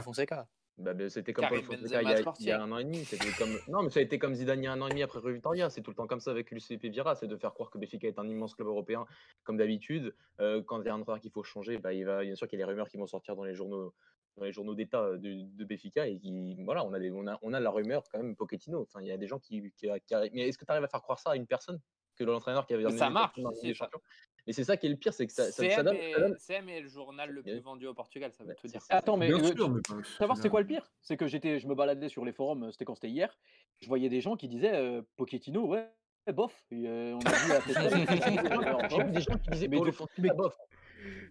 Fonseca. 0.03 0.49
Bah, 0.79 0.95
bah, 0.95 1.09
c'était 1.09 1.33
comme 1.33 1.49
Paul 1.49 1.63
Fonseca 1.63 2.03
il 2.03 2.09
y, 2.09 2.13
a, 2.13 2.17
sportif. 2.19 2.47
il 2.47 2.49
y 2.49 2.53
a 2.53 2.63
un 2.63 2.71
an 2.71 2.79
et 2.79 2.85
demi. 2.85 3.05
Comme... 3.37 3.51
Non, 3.67 3.83
mais 3.83 3.91
ça 3.91 3.99
a 3.99 4.03
été 4.03 4.19
comme 4.19 4.35
Zidane 4.35 4.61
il 4.61 4.65
y 4.65 4.69
a 4.69 4.73
un 4.73 4.81
an 4.81 4.87
et 4.87 4.91
demi 4.91 5.03
après 5.03 5.19
Rue 5.19 5.33
Victoria. 5.33 5.71
C'est 5.71 5.83
tout 5.83 5.91
le 5.91 5.97
temps 5.97 6.07
comme 6.07 6.21
ça 6.21 6.31
avec 6.31 6.53
l'UCP 6.53 6.87
Vira. 6.87 7.17
C'est 7.17 7.27
de 7.27 7.37
faire 7.37 7.53
croire 7.53 7.69
que 7.71 7.79
Benfica 7.79 8.07
est 8.07 8.19
un 8.19 8.29
immense 8.29 8.55
club 8.55 8.69
européen, 8.69 9.05
comme 9.43 9.57
d'habitude. 9.57 10.15
Euh, 10.41 10.63
quand 10.63 10.81
il 10.81 10.87
y 10.87 10.89
a 10.89 10.95
un 10.95 11.01
entraîneur 11.01 11.21
qu'il 11.21 11.33
faut 11.33 11.43
changer, 11.43 11.79
bah, 11.79 11.93
il 11.93 12.05
va... 12.05 12.23
bien 12.23 12.37
sûr 12.37 12.47
qu'il 12.47 12.59
y 12.61 12.63
a 12.63 12.67
les 12.67 12.71
rumeurs 12.71 12.89
qui 12.89 12.97
vont 12.97 13.07
sortir 13.09 13.35
dans 13.35 13.45
les 13.45 13.55
journaux 13.55 13.93
dans 14.37 14.45
les 14.45 14.53
journaux 14.53 14.77
d'État 14.77 15.17
de, 15.17 15.43
de 15.57 15.65
Benfica 15.65 16.07
et 16.07 16.17
qui 16.17 16.55
voilà 16.63 16.85
on 16.85 16.93
a, 16.93 17.01
des, 17.01 17.11
on 17.11 17.27
a 17.27 17.37
on 17.43 17.53
a 17.55 17.59
la 17.59 17.71
rumeur 17.71 18.05
quand 18.13 18.23
même 18.23 18.37
Pochettino 18.37 18.83
enfin 18.83 19.01
il 19.01 19.09
y 19.09 19.11
a 19.11 19.17
des 19.17 19.27
gens 19.27 19.41
qui, 19.41 19.73
qui, 19.77 19.89
qui 20.07 20.15
arrivent- 20.15 20.31
mais 20.33 20.47
est-ce 20.47 20.57
que 20.57 20.65
tu 20.65 20.71
arrives 20.71 20.85
à 20.85 20.89
faire 20.89 21.03
croire 21.03 21.19
ça 21.19 21.31
à 21.31 21.35
une 21.37 21.49
personne 21.49 21.81
que 22.15 22.23
l'entraîneur 22.23 22.65
qui 22.65 22.75
avait 22.75 22.89
ça 22.97 23.11
marche, 23.11 23.35
des 23.63 23.75
champions? 23.75 24.01
Mais 24.49 24.53
c'est 24.55 24.65
ça 24.65 24.77
qui 24.77 24.87
est 24.87 24.89
le 24.89 24.97
pire 24.97 25.13
c'est 25.15 25.27
que 25.27 25.33
ça, 25.33 25.53
ça, 25.53 25.71
ça 25.71 25.83
donne, 25.85 25.95
est, 25.95 26.13
ça 26.15 26.21
donne- 26.21 26.37
CM 26.39 26.69
est 26.71 26.81
le 26.81 26.89
journal 26.89 27.31
le 27.31 27.43
plus 27.43 27.61
vendu 27.61 27.87
au 27.87 27.95
Portugal, 27.95 28.33
ça 28.33 28.43
veut 28.43 28.49
Bah, 28.49 28.55
tout 28.61 28.67
dire. 28.67 28.81
Attends, 28.89 29.17
mais 29.17 29.29
Bien 29.29 29.39
euh, 29.39 29.55
sûr, 29.55 29.69
mais 29.71 29.81
pas- 29.83 30.03
savoir 30.19 30.37
c'est 30.39 30.49
quoi 30.49 30.61
le 30.63 30.67
pire? 30.67 30.91
C'est 31.03 31.17
que 31.17 31.27
j'étais, 31.29 31.61
je 31.61 31.69
me 31.69 31.75
baladais 31.75 32.09
sur 32.09 32.25
les 32.25 32.33
forums, 32.33 32.65
euh, 32.65 32.71
c'était 32.73 32.85
quand 32.85 32.95
c'était 32.97 33.11
hier. 33.11 33.39
Je 33.81 33.87
voyais 33.87 34.09
des 34.09 34.21
gens 34.21 34.37
qui 34.37 34.49
disaient 34.49 34.75
euh, 34.75 35.03
Pochettino, 35.17 35.67
ouais, 35.67 35.89
bof. 36.35 36.53
Et, 36.73 36.89
euh, 36.89 37.15
on 37.15 37.21
a 37.21 37.31
vu 37.31 37.49
la 37.49 37.61
tête- 37.61 38.91
J'ai 38.91 39.03
vu 39.05 39.11
des 39.13 39.21
gens 39.21 39.39
qui 39.39 39.51
disaient 39.51 39.69
Mais 39.69 39.79
de- 39.79 39.93
mais- 40.19 40.31
bof. 40.35 40.57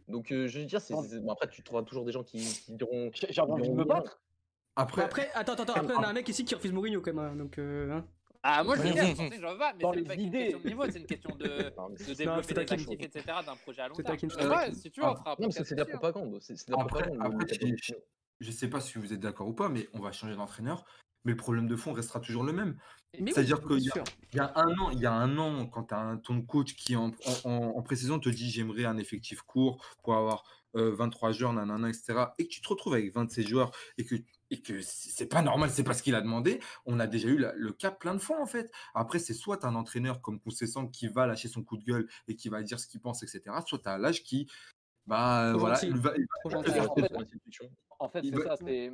Donc 0.08 0.32
euh, 0.32 0.48
je 0.48 0.60
veux 0.60 0.66
dire, 0.66 0.80
c'est, 0.80 0.94
bon, 0.94 1.32
après 1.32 1.50
tu 1.50 1.62
trouveras 1.64 1.84
toujours 1.84 2.06
des 2.06 2.12
gens 2.14 2.24
qui, 2.24 2.38
qui 2.40 2.72
diront. 2.74 3.12
J'ai 3.14 3.42
envie 3.42 3.68
de 3.68 3.74
me 3.74 3.84
battre. 3.84 4.22
Après, 4.80 5.02
Après, 5.02 5.30
attends, 5.34 5.54
attends, 5.54 5.64
attends, 5.64 5.74
après 5.74 5.96
on 5.96 6.04
a 6.04 6.08
un 6.08 6.14
mec 6.14 6.30
ici 6.30 6.46
qui 6.46 6.54
refuse 6.54 6.72
Mourinho 6.72 7.02
quand 7.02 7.12
même, 7.14 7.26
hein, 7.26 7.36
donc 7.36 7.58
euh, 7.58 7.92
hein. 7.92 8.06
Ah, 8.44 8.64
moi 8.64 8.76
je 8.76 8.82
veux 8.82 8.94
bien, 8.94 9.16
Fonseca, 9.16 9.40
j'en 9.42 9.52
veux 9.54 9.58
pas, 9.58 9.74
mais 9.74 9.82
Dans 9.84 9.94
c'est 9.94 10.00
les 10.00 10.06
pas 10.06 10.14
une 10.16 10.22
idées. 10.22 10.38
question 10.40 10.60
de 10.60 10.68
niveau, 10.68 10.84
c'est 10.90 11.00
une 11.00 11.06
question 11.06 11.36
de, 11.36 11.46
mais 11.90 12.06
de 12.06 12.14
développer 12.14 12.54
des 12.54 12.60
actifs, 12.62 12.88
etc., 13.00 13.24
d'un 13.46 13.56
projet 13.56 13.82
à 13.82 13.88
long 13.88 13.96
terme. 13.96 14.18
c'est 14.20 14.48
Ouais, 14.48 14.72
si 14.74 14.92
tu 14.92 15.02
veux, 15.02 15.08
on 15.08 15.16
fera 15.16 15.36
non, 15.40 15.48
mais 15.48 15.52
c'est, 15.52 15.72
de 15.72 15.76
la 15.76 15.84
hein. 15.84 15.86
propagande. 15.98 16.38
C'est, 16.42 16.54
de 16.68 16.72
la 16.76 16.82
Après, 16.82 17.04
propagande. 17.10 17.46
j'ai- 17.50 17.96
je 18.40 18.52
sais 18.52 18.70
pas 18.70 18.80
si 18.82 18.98
vous 19.00 19.14
êtes 19.14 19.20
d'accord 19.20 19.48
ou 19.48 19.54
pas, 19.54 19.68
mais 19.70 19.88
on 19.94 20.00
va 20.00 20.12
changer 20.12 20.36
d'entraîneur. 20.36 20.86
Mais 21.26 21.32
le 21.32 21.38
problème 21.38 21.68
de 21.68 21.76
fond 21.76 21.92
restera 21.92 22.20
toujours 22.20 22.44
le 22.44 22.54
même. 22.54 22.78
Mais 23.16 23.22
oui, 23.24 23.32
C'est-à-dire 23.34 23.60
qu'il 23.62 23.80
y 23.84 23.90
a- 23.90 24.04
y 24.34 24.40
un 24.40 24.78
an, 24.80 24.92
il 24.92 25.00
y 25.00 25.06
a 25.08 25.12
un 25.12 25.38
an, 25.40 25.66
quand 25.66 25.86
tu 25.86 25.94
as 25.94 26.00
un, 26.00 26.18
ton 26.18 26.42
coach 26.42 26.76
qui 26.76 26.96
en, 26.96 27.12
en, 27.44 27.52
en 27.76 27.82
pré-saison 27.82 28.20
te 28.20 28.30
dit 28.30 28.50
j'aimerais 28.52 28.86
un 28.86 28.98
effectif 28.98 29.42
court 29.42 29.84
pour 30.04 30.16
avoir 30.16 30.44
euh, 30.76 30.94
23 30.96 31.32
joueurs, 31.32 31.54
nanana, 31.54 31.90
etc. 31.90 32.28
Et 32.38 32.44
que 32.48 32.50
tu 32.54 32.62
te 32.62 32.70
retrouves 32.70 32.94
avec 32.94 33.12
26 33.12 33.46
joueurs 33.48 33.72
et 33.98 34.06
que, 34.06 34.16
et 34.50 34.62
que 34.62 34.82
c'est 34.82 35.28
pas 35.28 35.42
normal, 35.42 35.70
c'est 35.70 35.84
pas 35.84 35.94
ce 35.94 36.04
qu'il 36.04 36.16
a 36.16 36.22
demandé. 36.22 36.60
On 36.86 37.00
a 37.00 37.08
déjà 37.08 37.28
eu 37.28 37.38
la- 37.38 37.54
le 37.54 37.72
cas 37.74 37.92
plein 37.92 38.14
de 38.14 38.20
fois 38.20 38.42
en 38.42 38.46
fait. 38.46 38.72
Après, 38.94 39.20
c'est 39.20 39.34
soit 39.34 39.66
un 39.66 39.76
entraîneur 39.76 40.22
comme 40.22 40.40
Concessant 40.40 40.88
qui 40.88 41.08
va 41.08 41.28
lâcher 41.28 41.48
son 41.48 41.64
coup 41.64 41.78
de 41.78 41.84
gueule 41.84 42.08
et 42.28 42.36
qui 42.36 42.50
va 42.50 42.62
dire 42.64 42.80
ce 42.80 42.88
qu'il 42.88 43.02
pense, 43.02 43.24
etc. 43.24 43.42
Soit 43.66 43.80
tu 43.80 43.90
as 43.90 43.98
l'âge 43.98 44.24
qui, 44.24 44.48
bah 45.06 45.50
Trop 45.52 45.60
voilà, 45.60 45.80
il 45.84 45.96
va- 45.98 46.14
il 46.18 46.26
En 46.46 46.50
fait-. 47.00 47.12
En 48.00 48.10
fait, 48.10 48.22
c'est 48.24 48.30
va- 48.36 48.56
ça. 48.56 48.64
C'est 48.68 48.92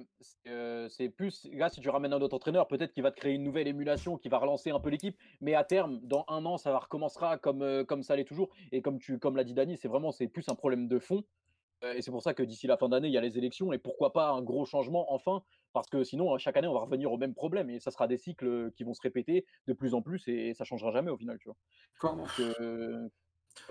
euh, 0.47 0.87
c'est 0.87 1.09
plus. 1.09 1.45
Là, 1.51 1.69
si 1.69 1.81
tu 1.81 1.89
ramènes 1.89 2.13
un 2.13 2.21
autre 2.21 2.35
entraîneur, 2.35 2.67
peut-être 2.69 2.93
qu'il 2.93 3.03
va 3.03 3.11
te 3.11 3.17
créer 3.19 3.33
une 3.33 3.43
nouvelle 3.43 3.67
émulation, 3.67 4.17
qui 4.17 4.29
va 4.29 4.37
relancer 4.37 4.71
un 4.71 4.79
peu 4.79 4.89
l'équipe. 4.89 5.17
Mais 5.41 5.55
à 5.55 5.63
terme, 5.65 5.99
dans 6.03 6.23
un 6.29 6.45
an, 6.45 6.57
ça 6.57 6.71
va 6.71 6.79
recommencera 6.79 7.37
comme, 7.37 7.61
euh, 7.63 7.83
comme 7.83 8.01
ça 8.01 8.15
l'est 8.15 8.23
toujours. 8.23 8.49
Et 8.71 8.81
comme 8.81 8.99
tu 8.99 9.19
comme 9.19 9.35
l'a 9.35 9.43
dit 9.43 9.53
Dani, 9.53 9.75
c'est 9.77 9.89
vraiment 9.89 10.11
c'est 10.13 10.27
plus 10.27 10.47
un 10.47 10.55
problème 10.55 10.87
de 10.87 10.99
fond. 10.99 11.23
Et 11.95 12.01
c'est 12.01 12.11
pour 12.11 12.21
ça 12.21 12.33
que 12.33 12.43
d'ici 12.43 12.67
la 12.67 12.77
fin 12.77 12.89
d'année, 12.89 13.07
il 13.07 13.13
y 13.13 13.17
a 13.17 13.21
les 13.21 13.37
élections. 13.37 13.73
Et 13.73 13.77
pourquoi 13.77 14.13
pas 14.13 14.29
un 14.29 14.41
gros 14.41 14.65
changement 14.65 15.13
enfin 15.13 15.43
Parce 15.73 15.89
que 15.89 16.03
sinon, 16.03 16.33
euh, 16.33 16.37
chaque 16.37 16.57
année, 16.57 16.67
on 16.67 16.73
va 16.73 16.81
revenir 16.81 17.11
au 17.11 17.17
même 17.17 17.33
problème. 17.33 17.69
Et 17.69 17.79
ça 17.79 17.91
sera 17.91 18.07
des 18.07 18.17
cycles 18.17 18.71
qui 18.71 18.83
vont 18.83 18.93
se 18.93 19.01
répéter 19.01 19.45
de 19.67 19.73
plus 19.73 19.93
en 19.93 20.01
plus. 20.01 20.27
Et 20.27 20.53
ça 20.53 20.63
changera 20.63 20.91
jamais 20.91 21.11
au 21.11 21.17
final. 21.17 21.37
Tu 21.39 21.49
vois. 21.49 22.15
Donc, 22.15 22.29
euh, 22.39 23.07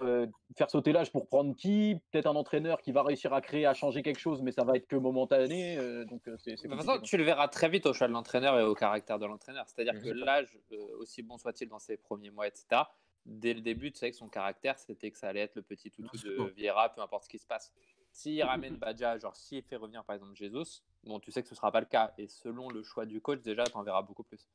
euh, 0.02 0.26
faire 0.56 0.70
sauter 0.70 0.92
l'âge 0.92 1.12
pour 1.12 1.26
prendre 1.28 1.54
qui? 1.56 1.96
Peut-être 2.10 2.26
un 2.26 2.36
entraîneur 2.36 2.80
qui 2.82 2.92
va 2.92 3.02
réussir 3.02 3.32
à 3.32 3.40
créer, 3.40 3.66
à 3.66 3.74
changer 3.74 4.02
quelque 4.02 4.20
chose, 4.20 4.42
mais 4.42 4.52
ça 4.52 4.64
va 4.64 4.76
être 4.76 4.86
que 4.86 4.96
momentané. 4.96 5.76
euh, 5.78 6.04
donc 6.04 6.22
c'est 6.38 6.56
c'est 6.56 6.68
De 6.68 6.74
toute 6.74 6.84
façon, 6.84 7.00
tu 7.00 7.16
le 7.16 7.24
verras 7.24 7.48
très 7.48 7.68
vite 7.68 7.86
au 7.86 7.92
choix 7.92 8.08
de 8.08 8.12
l'entraîneur 8.12 8.58
et 8.58 8.62
au 8.62 8.74
caractère 8.74 9.18
de 9.18 9.26
l'entraîneur. 9.26 9.66
C'est-à-dire 9.68 10.00
que 10.00 10.08
l'âge, 10.08 10.58
euh, 10.72 10.76
aussi 10.98 11.22
bon 11.22 11.36
soit-il 11.36 11.68
dans 11.68 11.78
ses 11.78 11.96
premiers 11.96 12.30
mois, 12.30 12.46
etc., 12.46 12.82
dès 13.26 13.54
le 13.54 13.60
début, 13.60 13.92
tu 13.92 13.98
savais 13.98 14.12
que 14.12 14.16
son 14.16 14.28
caractère, 14.28 14.78
c'était 14.78 15.10
que 15.10 15.18
ça 15.18 15.28
allait 15.28 15.40
être 15.40 15.56
le 15.56 15.62
petit 15.62 15.90
toutou 15.90 16.16
de. 16.16 16.52
Vieira, 16.56 16.92
peu 16.94 17.00
importe 17.00 17.24
ce 17.24 17.28
qui 17.28 17.38
se 17.38 17.46
passe. 17.46 17.72
S'il 18.12 18.42
ramène 18.42 18.76
Badja, 18.78 19.18
genre 19.18 19.34
s'il 19.34 19.62
fait 19.62 19.76
revenir 19.76 20.04
par 20.04 20.14
exemple 20.14 20.34
Jesus, 20.34 20.82
bon, 21.04 21.18
tu 21.18 21.32
sais 21.32 21.42
que 21.42 21.48
ce 21.48 21.54
ne 21.54 21.56
sera 21.56 21.72
pas 21.72 21.80
le 21.80 21.86
cas. 21.86 22.12
Et 22.18 22.28
selon 22.28 22.68
le 22.68 22.82
choix 22.82 23.06
du 23.06 23.20
coach, 23.20 23.42
déjà, 23.42 23.64
tu 23.64 23.76
en 23.76 23.82
verras 23.82 24.02
beaucoup 24.02 24.24
plus. 24.24 24.46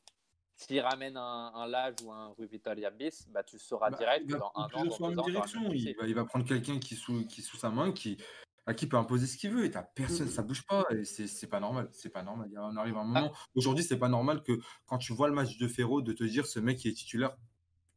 S'il 0.56 0.80
ramène 0.80 1.18
un, 1.18 1.52
un 1.54 1.68
Lage 1.68 1.96
ou 2.04 2.12
un 2.12 2.30
Rui 2.30 2.48
Vitoria 2.48 2.90
bis, 2.90 3.28
bah, 3.30 3.44
tu 3.44 3.60
sauras 3.60 3.92
Bah, 3.92 3.98
direct 3.98 4.28
que 4.28 4.38
dans 4.38 4.52
un 4.56 4.64
an, 4.64 4.86
dans 5.00 5.10
deux 5.12 5.20
ans, 5.20 5.26
direction. 5.26 5.72
Il 5.72 5.96
va, 5.96 6.08
il 6.08 6.16
va 6.16 6.26
prendre 6.26 6.46
quelqu'un 6.46 6.80
qui 6.80 6.96
sous, 6.96 7.28
qui 7.28 7.44
sous 7.44 7.58
sa 7.58 7.70
main, 7.70 7.92
qui, 7.92 8.18
à 8.66 8.74
qui 8.74 8.88
peut 8.88 8.98
imposer 8.98 9.28
ce 9.28 9.38
qu'il 9.38 9.52
veut. 9.52 9.66
Et 9.66 9.72
t'as 9.72 9.84
personne, 9.84 10.28
ça 10.28 10.42
bouge 10.42 10.66
pas. 10.66 10.84
Et 10.90 11.06
c'est 11.06 11.28
c'est 11.28 11.48
pas 11.48 11.60
normal. 11.60 11.90
C'est 11.92 12.10
pas 12.10 12.24
normal. 12.24 12.50
On 12.58 12.76
arrive 12.76 12.98
à 12.98 13.02
un 13.02 13.06
moment. 13.06 13.32
Aujourd'hui, 13.54 13.84
c'est 13.84 14.00
pas 14.00 14.10
normal 14.10 14.42
que 14.42 14.60
quand 14.88 14.98
tu 14.98 15.14
vois 15.14 15.28
le 15.28 15.36
match 15.36 15.58
de 15.58 15.68
Ferro, 15.68 16.02
de 16.02 16.12
te 16.12 16.24
dire 16.24 16.48
ce 16.48 16.60
mec 16.60 16.78
qui 16.78 16.90
est 16.90 16.94
titulaire 16.94 17.36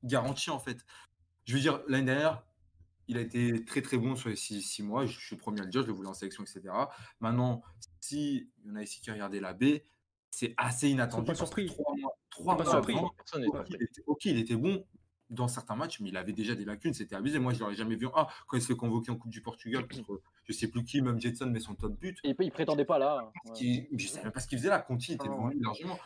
garanti 0.04 0.50
en 0.50 0.58
fait. 0.58 0.84
Je 1.44 1.54
veux 1.54 1.60
dire, 1.60 1.82
l'année 1.88 2.04
dernière, 2.04 2.44
il 3.10 3.18
a 3.18 3.20
été 3.20 3.64
très 3.64 3.82
très 3.82 3.98
bon 3.98 4.14
sur 4.16 4.28
les 4.28 4.36
six, 4.36 4.62
six 4.62 4.82
mois. 4.82 5.04
Je, 5.06 5.12
je 5.12 5.26
suis 5.26 5.36
le 5.36 5.40
premier 5.40 5.60
à 5.60 5.64
le 5.64 5.70
dire, 5.70 5.82
je 5.82 5.86
le 5.88 5.92
voulais 5.92 6.08
en 6.08 6.14
sélection, 6.14 6.42
etc. 6.44 6.62
Maintenant, 7.20 7.62
si 8.00 8.48
il 8.64 8.68
y 8.68 8.72
en 8.72 8.76
a 8.76 8.82
ici 8.82 9.00
qui 9.00 9.10
regardaient 9.10 9.40
la 9.40 9.52
B, 9.52 9.64
c'est 10.30 10.54
assez 10.56 10.88
inattendu. 10.88 11.24
pas 11.24 11.34
parce 11.34 11.40
que 11.40 11.44
surpris. 11.46 11.66
Trois 11.66 11.94
mois, 11.96 12.16
trois 12.30 12.56
pas 12.56 12.62
mois 12.64 12.72
surpris. 12.72 12.94
avant, 12.94 13.10
Personne 13.16 13.42
n'est 13.42 13.48
ok, 13.48 13.54
surpris. 13.56 13.74
il 13.78 13.82
était, 13.84 14.02
ok, 14.06 14.24
il 14.26 14.38
était 14.38 14.56
bon. 14.56 14.84
dans 15.30 15.46
certains 15.48 15.76
matchs, 15.76 16.00
mais 16.00 16.08
il 16.08 16.16
avait 16.16 16.32
déjà 16.32 16.54
des 16.56 16.64
lacunes, 16.64 16.92
c'était 16.94 17.14
abusé. 17.16 17.38
Moi, 17.38 17.52
je 17.52 17.60
l'aurais 17.60 17.74
jamais 17.76 17.94
vu. 17.96 18.08
Ah, 18.14 18.26
quand 18.48 18.56
il 18.56 18.62
se 18.62 18.66
fait 18.68 18.76
convoquer 18.76 19.10
en 19.12 19.16
Coupe 19.16 19.30
du 19.30 19.40
Portugal 19.42 19.86
contre 19.86 20.20
je 20.44 20.52
sais 20.52 20.66
plus 20.68 20.82
qui, 20.82 21.00
même 21.02 21.20
Jetson 21.20 21.46
met 21.46 21.60
son 21.60 21.74
top 21.76 21.92
but. 22.00 22.18
Et 22.24 22.34
puis, 22.34 22.46
il 22.46 22.50
prétendait 22.50 22.84
pas 22.84 22.98
là. 22.98 23.30
Parce 23.44 23.58
qu'il- 23.58 23.86
Je 23.96 24.06
sais 24.08 24.22
même 24.22 24.32
pas 24.32 24.40
ce 24.40 24.48
qu'il 24.48 24.58
faisait 24.58 24.68
là. 24.70 24.80
Conti 24.80 25.12
était 25.12 25.28
devant 25.28 25.46
lui 25.48 25.60
largement. 25.60 25.98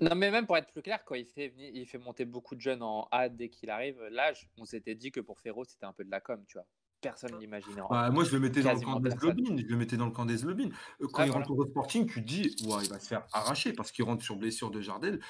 Non, 0.00 0.14
mais 0.14 0.30
même 0.30 0.46
pour 0.46 0.56
être 0.56 0.70
plus 0.72 0.82
clair, 0.82 1.04
quand 1.04 1.14
il 1.16 1.26
fait, 1.26 1.48
venir- 1.48 1.70
il 1.74 1.86
fait 1.86 1.98
monter 1.98 2.24
beaucoup 2.24 2.54
de 2.54 2.60
jeunes 2.60 2.82
en 2.82 3.08
A 3.10 3.28
dès 3.28 3.48
qu'il 3.48 3.68
arrive, 3.70 4.00
là, 4.10 4.32
on 4.56 4.64
s'était 4.64 4.94
dit 4.94 5.10
que 5.10 5.20
pour 5.20 5.40
Ferro, 5.40 5.64
c'était 5.64 5.86
un 5.86 5.92
peu 5.92 6.04
de 6.04 6.10
la 6.10 6.20
com, 6.20 6.42
tu 6.46 6.56
vois. 6.58 6.66
Personne 7.00 7.32
ne 7.32 7.38
l'imaginait. 7.38 7.80
en 7.80 7.88
Bah, 7.88 8.10
moi, 8.10 8.24
je 8.24 8.32
le 8.32 8.40
mettais 8.40 8.62
dans 8.62 8.72
le 8.74 8.80
camp 8.80 8.98
des. 9.00 9.10
Zlobin. 9.10 9.56
Je 9.56 9.66
le 9.66 9.76
mettais 9.76 9.96
dans 9.96 10.06
le 10.06 10.10
camp 10.12 10.24
des 10.24 10.36
Zlobin. 10.38 10.68
Euh, 11.00 11.06
Quand 11.12 11.22
il 11.24 11.30
voilà. 11.30 11.32
rentre 11.46 11.50
au 11.50 11.64
Sporting, 11.66 12.06
tu 12.06 12.20
te 12.22 12.26
dis, 12.28 12.56
ouais, 12.66 12.84
il 12.84 12.90
va 12.90 12.98
se 12.98 13.06
faire 13.08 13.26
arracher 13.32 13.72
parce 13.72 13.92
qu'il 13.92 14.04
rentre 14.04 14.22
sur 14.24 14.36
blessure 14.36 14.70
de 14.70 14.80
Jardel. 14.80 15.20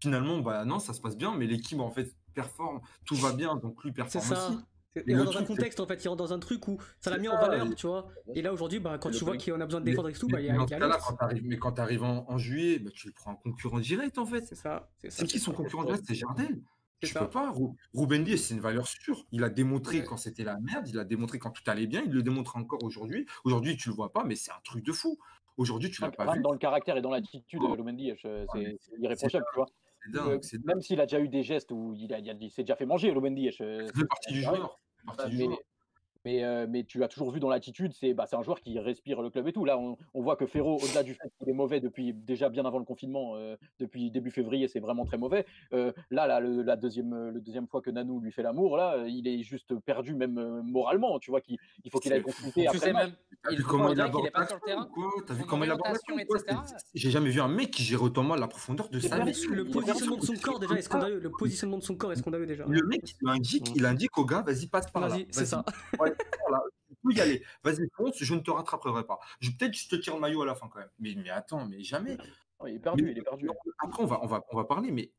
Finalement, 0.00 0.38
bah 0.40 0.64
non, 0.64 0.78
ça 0.78 0.92
se 0.92 1.00
passe 1.00 1.16
bien, 1.16 1.34
mais 1.36 1.46
l'équipe 1.46 1.80
en 1.80 1.90
fait 1.90 2.14
performe, 2.34 2.80
tout 3.06 3.14
va 3.16 3.32
bien, 3.32 3.56
donc 3.56 3.82
lui 3.82 3.92
performe 3.92 4.24
ça. 4.24 4.48
aussi. 4.50 4.58
C'est- 4.96 5.02
Et 5.02 5.12
Il 5.12 5.18
rentre 5.18 5.24
dans 5.24 5.30
un 5.30 5.32
truc, 5.42 5.46
c'est- 5.48 5.54
contexte 5.56 5.80
en 5.80 5.86
fait, 5.86 6.02
il 6.04 6.08
rentre 6.08 6.22
dans 6.24 6.32
un 6.32 6.38
truc 6.38 6.66
où 6.68 6.78
ça 7.00 7.10
l'a 7.10 7.16
C'est 7.16 7.22
mis 7.22 7.28
en 7.28 7.36
valeur, 7.38 7.66
et- 7.66 7.74
tu 7.74 7.86
vois. 7.86 8.08
Et 8.34 8.40
là 8.40 8.52
aujourd'hui, 8.52 8.78
bah, 8.80 8.96
quand 8.98 9.10
tu 9.10 9.24
vois 9.24 9.36
qu'on 9.36 9.60
a 9.60 9.66
besoin 9.66 9.80
de 9.80 9.84
défendre 9.84 10.08
et 10.08 10.12
tout, 10.14 10.26
bah, 10.28 10.40
il 10.40 10.46
y 10.46 10.48
a, 10.48 10.52
mais 10.54 10.58
quand 10.58 11.14
t'arrives- 11.16 11.44
mais 11.44 11.58
quand 11.58 11.72
tu 11.72 11.80
arrives 11.82 12.02
en, 12.02 12.24
en 12.30 12.38
juillet, 12.38 12.78
bah, 12.78 12.90
tu 12.94 13.08
le 13.08 13.12
prends 13.12 13.32
un 13.32 13.36
concurrent 13.36 13.78
direct 13.78 14.16
en 14.18 14.24
fait. 14.26 14.40
C'est 14.46 14.54
ça. 14.54 14.88
C'est. 14.98 15.10
C'est 15.10 15.26
qui 15.26 15.38
son 15.38 15.52
concurrent 15.52 15.84
direct? 15.84 16.04
C'est 16.06 16.14
Jardel. 16.14 16.62
C'est 17.02 17.08
Tu 17.08 17.12
ça. 17.12 17.20
peux 17.20 17.28
pas. 17.30 17.50
Rou- 17.50 17.76
Ruben 17.92 18.24
Dias, 18.24 18.38
c'est 18.38 18.54
une 18.54 18.60
valeur 18.60 18.86
sûre. 18.88 19.26
Il 19.30 19.44
a 19.44 19.50
démontré 19.50 19.98
Ouais. 19.98 20.04
quand 20.04 20.16
c'était 20.16 20.44
la 20.44 20.58
merde, 20.58 20.88
il 20.88 20.98
a 20.98 21.04
démontré 21.04 21.38
quand 21.38 21.50
tout 21.50 21.62
allait 21.66 21.86
bien, 21.86 22.02
il 22.06 22.10
le 22.12 22.22
démontre 22.22 22.56
encore 22.56 22.82
aujourd'hui. 22.84 23.26
Aujourd'hui, 23.44 23.76
tu 23.76 23.90
le 23.90 23.94
vois 23.94 24.14
pas, 24.14 24.24
mais 24.24 24.34
c'est 24.34 24.50
un 24.50 24.60
truc 24.64 24.82
de 24.82 24.92
fou. 24.92 25.18
Aujourd'hui, 25.58 25.90
tu 25.90 26.00
l'as 26.00 26.10
pas 26.10 26.32
vu. 26.32 26.40
dans 26.40 26.52
le 26.52 26.58
caractère 26.58 26.96
et 26.96 27.02
dans 27.02 27.10
l'attitude, 27.10 27.60
Oh. 27.62 27.74
Lomendi, 27.76 28.12
c'est 28.20 28.46
mais 28.54 28.78
c'est 28.80 28.92
irréprochable, 28.98 29.44
tu 29.52 29.56
vois. 29.56 29.66
C'est 30.04 30.10
dingue. 30.12 30.28
Euh, 30.28 30.38
c'est. 30.40 30.64
Même 30.64 30.80
s'il 30.80 31.00
a 31.00 31.04
déjà 31.06 31.20
eu 31.20 31.28
des 31.28 31.42
gestes 31.42 31.70
où 31.72 31.92
il, 31.94 32.12
a, 32.14 32.18
il, 32.18 32.30
a- 32.30 32.34
il 32.40 32.50
s'est 32.50 32.62
déjà 32.62 32.76
fait 32.76 32.86
manger, 32.86 33.10
Lomendi. 33.12 33.50
Ça 33.52 33.64
fait 33.94 34.04
partie 34.06 34.32
du 34.32 34.40
joueur. 34.42 34.78
Ça 35.14 35.30
fait 35.30 35.38
partie 35.38 35.48
du 35.48 35.75
mais, 36.26 36.42
euh, 36.42 36.66
mais 36.68 36.82
tu 36.82 37.04
as 37.04 37.08
toujours 37.08 37.30
vu 37.30 37.38
dans 37.38 37.48
l'attitude, 37.48 37.92
c'est 37.92 38.12
bah, 38.12 38.26
c'est 38.28 38.34
un 38.34 38.42
joueur 38.42 38.60
qui 38.60 38.76
respire 38.80 39.22
le 39.22 39.30
club 39.30 39.46
et 39.46 39.52
tout. 39.52 39.64
Là, 39.64 39.78
on, 39.78 39.96
on 40.12 40.22
voit 40.22 40.34
que 40.34 40.44
Ferro, 40.44 40.76
au-delà 40.82 41.04
du 41.04 41.14
fait 41.14 41.30
qu'il 41.38 41.48
est 41.48 41.52
mauvais 41.52 41.78
depuis 41.78 42.12
déjà 42.12 42.48
bien 42.48 42.64
avant 42.64 42.80
le 42.80 42.84
confinement, 42.84 43.36
euh, 43.36 43.54
depuis 43.78 44.10
début 44.10 44.32
février, 44.32 44.66
c'est 44.66 44.80
vraiment 44.80 45.04
très 45.04 45.18
mauvais. 45.18 45.46
Euh, 45.72 45.92
là, 46.10 46.26
là 46.26 46.40
le, 46.40 46.62
la 46.62 46.74
deuxième, 46.74 47.28
le 47.28 47.40
deuxième 47.40 47.68
fois 47.68 47.80
que 47.80 47.90
Nanou 47.90 48.18
lui 48.18 48.32
fait 48.32 48.42
l'amour, 48.42 48.76
là, 48.76 49.04
il 49.06 49.28
est 49.28 49.44
juste 49.44 49.78
perdu 49.78 50.16
même 50.16 50.38
euh, 50.38 50.62
moralement. 50.64 51.20
Tu 51.20 51.30
vois 51.30 51.40
qu'il 51.40 51.58
il 51.84 51.92
faut 51.92 52.00
qu'il 52.00 52.12
aille 52.12 52.22
consulter 52.22 52.66
Tu 52.72 52.78
sais 52.78 52.92
même, 52.92 53.12
T'as 53.44 53.52
il 53.52 53.58
vu 53.58 53.62
comment 53.62 53.92
il 53.92 54.00
aborde 54.00 54.28
pas 54.32 54.48
sur 54.48 54.56
le 54.56 54.62
terrain. 54.66 54.88
T'as 55.28 55.34
vu 55.34 55.44
comment 55.44 55.62
il 55.62 55.70
aborde 55.70 55.96
J'ai 56.92 57.10
jamais 57.10 57.30
vu 57.30 57.40
un 57.40 57.46
mec 57.46 57.70
qui 57.70 57.84
gère 57.84 58.02
autant 58.02 58.24
mal 58.24 58.40
la 58.40 58.48
profondeur 58.48 58.88
de 58.88 58.98
sa 58.98 59.20
vie. 59.20 59.46
Le 59.48 59.64
positionnement 59.64 60.16
de 60.16 60.22
son 60.22 60.34
corps 60.34 60.58
déjà 60.58 60.74
est 60.74 60.82
scandaleux. 60.82 61.20
Le 61.20 61.30
positionnement 61.30 61.78
de 61.78 61.84
son 61.84 61.94
corps 61.94 62.12
est 62.12 62.16
scandaleux 62.16 62.46
déjà? 62.46 62.64
Le 62.68 62.84
mec, 62.84 63.14
il 63.22 63.28
indique, 63.28 63.72
il 63.76 63.86
indique 63.86 64.18
au 64.18 64.24
gars, 64.24 64.42
vas-y, 64.42 64.66
passe 64.66 64.90
par 64.90 65.02
là. 65.02 65.08
Vas-y, 65.08 65.28
c'est 65.30 65.46
ça. 65.46 65.64
Ouais, 66.00 66.15
peux 67.06 67.14
y 67.14 67.20
aller. 67.20 67.42
Vas-y, 67.62 67.88
fonce, 67.96 68.16
je 68.22 68.34
ne 68.34 68.40
te 68.40 68.50
rattraperai 68.50 69.04
pas. 69.06 69.18
Je- 69.40 69.50
Peut-être 69.50 69.72
que 69.72 69.78
je 69.78 69.88
te 69.88 69.96
tire 69.96 70.14
le 70.14 70.20
maillot 70.20 70.42
à 70.42 70.46
la 70.46 70.54
fin 70.54 70.68
quand 70.68 70.78
même. 70.80 70.90
Mais, 70.98 71.14
mais 71.16 71.30
attends, 71.30 71.66
mais 71.66 71.82
jamais. 71.82 72.16
Ouais, 72.60 72.72
il 72.72 72.76
est 72.76 72.80
perdu, 72.80 73.02
Mais- 73.04 73.12
il 73.12 73.18
est 73.18 73.22
perdu. 73.22 73.48
Après, 73.78 74.02
on 74.02 74.06
va, 74.06 74.20
on 74.22 74.26
va, 74.26 74.44
on 74.50 74.56
va 74.56 74.64
parler, 74.64 74.90
mais 74.90 75.12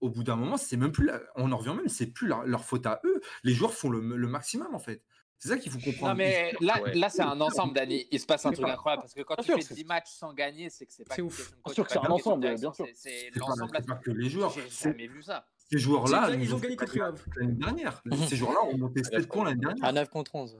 au 0.00 0.10
bout 0.10 0.24
d'un 0.24 0.36
moment, 0.36 0.56
c'est 0.56 0.76
même 0.76 0.92
plus. 0.92 1.06
la- 1.06 1.20
On 1.36 1.52
en 1.52 1.56
revient 1.56 1.74
même, 1.76 1.88
c'est 1.88 2.06
plus 2.06 2.26
leur, 2.26 2.44
leur 2.44 2.64
faute 2.64 2.86
à 2.86 3.00
eux. 3.04 3.20
Les 3.44 3.52
joueurs 3.54 3.72
font 3.72 3.88
le, 3.90 4.00
le 4.00 4.28
maximum 4.28 4.74
en 4.74 4.78
fait. 4.80 5.02
C'est 5.38 5.48
ça 5.48 5.58
qu'il 5.58 5.72
faut 5.72 5.78
comprendre. 5.80 6.12
Non, 6.12 6.16
mais 6.18 6.52
là, 6.60 6.80
Ouais. 6.82 6.94
là 6.94 7.08
c'est 7.08 7.22
un 7.22 7.40
ensemble, 7.40 7.74
Dani. 7.74 8.06
Il 8.12 8.20
se 8.20 8.26
passe 8.26 8.46
un 8.46 8.52
truc 8.52 8.64
incroyable 8.68 9.02
parce 9.02 9.12
que 9.14 9.22
quand 9.22 9.34
Bien 9.34 9.42
tu 9.42 9.46
sûr, 9.50 9.56
fais 9.56 9.62
c'est- 9.62 9.74
10 9.74 9.84
matchs 9.84 10.10
sans 10.10 10.32
gagner, 10.32 10.70
c'est 10.70 10.86
que 10.86 10.92
c'est 10.92 11.04
pas 11.04 11.16
C'est 11.16 11.22
ouf. 11.22 11.52
Bien 11.64 11.74
sûr 11.74 11.84
que 11.86 11.92
c'est 11.92 11.98
un 11.98 12.02
ensemble, 12.10 12.42
bien 12.44 12.56
sûr. 12.56 12.72
c'est- 12.76 12.92
C'est 12.94 13.30
C'est 13.32 13.40
pas, 13.40 13.46
l'ensemble. 13.48 13.70
c'est 13.74 13.86
pas 13.86 13.94
que 13.96 14.10
les 14.12 14.28
joueurs. 14.30 14.50
J'ai 14.50 14.68
jamais 14.68 15.06
vu 15.08 15.20
ça. 15.22 15.46
Ces 15.70 15.78
joueurs-là, 15.78 16.30
ils 16.34 16.54
ont 16.54 16.58
gagné 16.58 16.76
contre 16.76 16.96
la- 16.98 17.06
Havre. 17.06 17.24
l'année 17.36 17.52
dernière. 17.54 18.02
Ces 18.34 18.36
joueurs-là 18.36 18.62
ont 18.64 18.78
monté 18.78 19.02
7 19.02 19.26
points 19.28 19.44
l'année 19.46 19.60
dernière. 19.60 19.84
À 19.84 19.92
9 19.92 20.08
contre 20.10 20.34
11. 20.36 20.56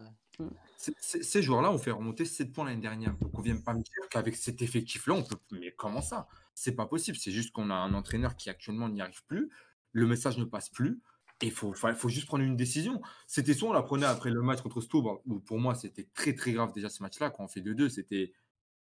Ces 0.76 1.42
joueurs-là 1.42 1.70
ont 1.70 1.78
fait 1.78 1.92
remonter 1.92 2.24
7 2.24 2.52
points 2.52 2.64
l'année 2.64 2.80
dernière. 2.80 3.16
Donc 3.18 3.38
on 3.38 3.40
vient 3.40 3.56
pas 3.56 3.74
me 3.74 3.82
dire 3.82 4.08
qu'avec 4.10 4.36
cet 4.36 4.62
effectif-là, 4.62 5.14
on 5.14 5.22
peut. 5.22 5.36
Mais 5.52 5.72
comment 5.72 6.02
ça? 6.02 6.28
C'est 6.54 6.72
pas 6.74 6.86
possible. 6.86 7.16
C'est 7.16 7.30
juste 7.30 7.52
qu'on 7.52 7.70
a 7.70 7.74
un 7.74 7.94
entraîneur 7.94 8.36
qui 8.36 8.50
actuellement 8.50 8.88
n'y 8.88 9.00
arrive 9.00 9.24
plus. 9.26 9.50
Le 9.92 10.06
message 10.06 10.38
ne 10.38 10.44
passe 10.44 10.68
plus. 10.68 11.00
Et 11.40 11.46
il 11.46 11.52
faut, 11.52 11.72
faut, 11.74 12.08
juste 12.08 12.26
prendre 12.26 12.44
une 12.44 12.56
décision. 12.56 13.02
C'était 13.26 13.54
soit 13.54 13.68
on 13.68 13.72
la 13.72 13.82
prenait 13.82 14.06
après 14.06 14.30
le 14.30 14.42
match 14.42 14.60
contre 14.60 14.80
Stourbs, 14.80 15.20
où 15.26 15.40
pour 15.40 15.58
moi 15.58 15.74
c'était 15.74 16.08
très 16.14 16.34
très 16.34 16.52
grave 16.52 16.72
déjà 16.72 16.88
ce 16.88 17.02
match-là. 17.02 17.30
Quand 17.30 17.44
on 17.44 17.48
fait 17.48 17.60
2-2, 17.60 17.88
c'était 17.88 18.32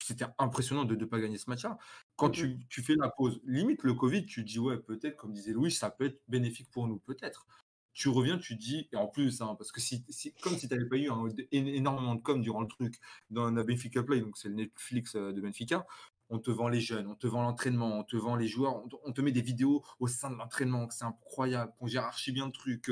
c'était 0.04 0.26
impressionnant 0.38 0.86
de 0.86 0.96
ne 0.96 1.06
pas 1.06 1.20
gagner 1.20 1.38
ce 1.38 1.50
match-là. 1.50 1.78
Quand 2.16 2.30
tu, 2.30 2.60
tu 2.70 2.82
fais 2.84 2.96
la 2.96 3.10
pause, 3.10 3.40
limite 3.46 3.84
le 3.84 3.94
Covid, 3.94 4.26
tu 4.26 4.44
te 4.44 4.50
dis 4.50 4.60
ouais, 4.60 4.78
peut-être, 4.78 5.16
comme 5.16 5.34
disait 5.34 5.54
Louis, 5.54 5.72
ça 5.72 5.90
peut 5.90 6.06
être 6.06 6.22
bénéfique 6.28 6.70
pour 6.72 6.88
nous, 6.88 7.00
peut-être. 7.00 7.48
Tu 7.94 8.10
reviens, 8.10 8.38
tu 8.40 8.56
te 8.58 8.62
dis, 8.62 8.90
et 8.92 8.96
en 8.96 9.08
plus, 9.08 9.42
hein, 9.42 9.56
parce 9.58 9.72
que 9.72 9.80
si, 9.80 10.04
si- 10.10 10.34
comme 10.42 10.58
si 10.58 10.68
tu 10.68 10.74
n'avais 10.74 10.88
pas 10.88 10.98
eu 10.98 11.08
énormément 11.52 12.16
de 12.16 12.22
com 12.22 12.42
durant 12.42 12.62
le 12.62 12.68
truc 12.68 12.96
dans 13.30 13.52
la 13.52 13.64
Benfica 13.64 14.02
Play, 14.02 14.22
donc 14.22 14.36
c'est 14.38 14.50
le 14.50 14.56
Netflix 14.56 15.16
euh, 15.16 15.32
de 15.32 15.40
Benfica, 15.42 15.86
on 16.30 16.40
te 16.40 16.50
vend 16.50 16.70
les 16.70 16.80
jeunes, 16.82 17.06
on 17.08 17.16
te 17.16 17.28
vend 17.28 17.44
l'entraînement, 17.44 18.00
on 18.00 18.04
te 18.04 18.16
vend 18.16 18.36
les 18.36 18.48
joueurs, 18.48 18.84
on 18.84 18.88
te, 18.88 18.96
on 19.04 19.12
te 19.12 19.22
met 19.22 19.32
des 19.32 19.42
vidéos 19.44 19.84
au 20.00 20.08
sein 20.08 20.32
de 20.32 20.36
l'entraînement, 20.36 20.88
que 20.88 20.94
c'est 20.96 21.06
incroyable, 21.06 21.72
qu'on 21.78 21.86
gère 21.86 22.06
archi 22.06 22.32
bien 22.32 22.48
le 22.48 22.52
truc, 22.52 22.92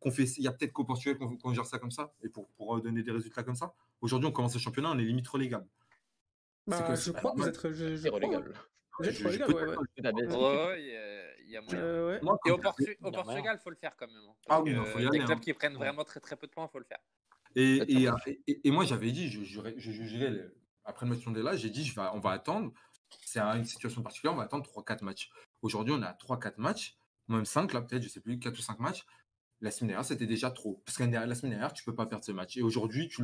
qu'on 0.00 0.10
fait, 0.10 0.24
il 0.24 0.42
y 0.42 0.48
a 0.48 0.52
peut-être 0.52 0.72
qu'au 0.72 0.84
Portugal 0.84 1.16
qu'on 1.18 1.54
gère 1.54 1.64
ça 1.64 1.78
comme 1.78 1.90
ça, 1.92 2.12
et 2.22 2.28
pour, 2.28 2.48
pour 2.50 2.76
euh, 2.76 2.80
donner 2.82 3.02
des 3.02 3.12
résultats 3.12 3.44
comme 3.44 3.54
ça. 3.56 3.74
Aujourd'hui, 4.02 4.28
on 4.28 4.32
commence 4.32 4.52
le 4.52 4.60
championnat, 4.60 4.90
on 4.90 4.98
est 4.98 5.04
limite 5.04 5.28
relégable. 5.28 5.66
Bah, 6.66 6.76
je 7.06 7.12
crois 7.12 7.30
que 7.32 7.36
vous 7.38 7.42
êtes. 7.48 7.56
Relégable. 8.10 8.54
Vous 8.98 9.06
êtes 9.08 9.14
ouais, 9.48 9.54
ouais. 9.70 9.76
Ouais, 10.26 10.26
ouais, 10.66 10.82
y 11.52 11.56
a- 11.56 11.60
il 11.60 11.72
y 11.72 11.76
a 11.76 11.78
moyen. 11.78 11.80
Euh, 11.80 12.08
ouais. 12.14 12.20
Moi, 12.22 12.38
Et 12.46 12.50
au, 12.50 12.56
quand- 12.56 12.70
Portu- 12.70 12.96
au 13.02 13.08
Il. 13.08 13.12
Portugal, 13.12 13.58
faut 13.62 13.70
le 13.70 13.76
faire 13.76 13.96
quand 13.96 14.06
même. 14.06 14.16
hein, 14.28 14.34
Ah 14.48 14.60
oui, 14.60 14.74
faut 14.74 14.98
y 14.98 15.06
aller, 15.06 15.18
clubs 15.18 15.30
hein. 15.30 15.36
qui 15.40 15.52
prennent 15.54 15.76
vraiment 15.76 16.04
très 16.04 16.20
très 16.20 16.36
peu 16.36 16.46
de 16.46 16.52
points, 16.52 16.68
faut 16.68 16.78
le 16.78 16.84
faire. 16.84 16.98
Et, 17.54 17.76
et, 18.46 18.60
et- 18.64 18.70
moi, 18.70 18.84
j'avais 18.84 19.12
dit, 19.12 19.28
je, 19.28 19.40
jugerais- 19.42 19.74
je 19.76 19.90
jugerais 19.92 20.30
le- 20.30 20.56
après 20.84 21.06
le 21.06 21.14
match 21.14 21.24
de 21.24 21.40
là, 21.40 21.54
j'ai 21.56 21.70
dit, 21.70 21.84
je 21.84 21.94
vais, 21.94 22.06
on 22.14 22.18
va 22.20 22.30
attendre. 22.30 22.72
C'est 23.26 23.40
un- 23.40 23.56
une 23.58 23.64
situation 23.66 24.02
particulière, 24.02 24.32
on 24.32 24.38
va 24.38 24.44
attendre 24.44 24.64
3-4 24.64 25.02
matchs. 25.04 25.30
Aujourd'hui, 25.60 25.94
on 25.96 26.02
a 26.02 26.14
3-4 26.14 26.58
matchs, 26.58 26.96
même 27.28 27.44
5 27.44 27.72
là, 27.74 27.82
peut-être, 27.82 28.02
je 28.02 28.08
sais 28.08 28.20
plus, 28.20 28.38
4 28.38 28.58
ou 28.58 28.62
5 28.62 28.78
matchs. 28.80 29.04
La 29.60 29.70
semaine 29.70 29.88
dernière, 29.88 30.04
c'était 30.06 30.26
déjà 30.26 30.50
trop. 30.50 30.82
Parce 30.86 30.96
que 30.98 31.04
la 31.04 31.34
semaine 31.34 31.50
dernière, 31.52 31.72
tu 31.72 31.84
peux 31.84 31.94
pas 31.94 32.06
perdre 32.06 32.24
ce 32.24 32.32
match. 32.32 32.56
Et 32.56 32.62
aujourd'hui, 32.62 33.08
tu... 33.08 33.22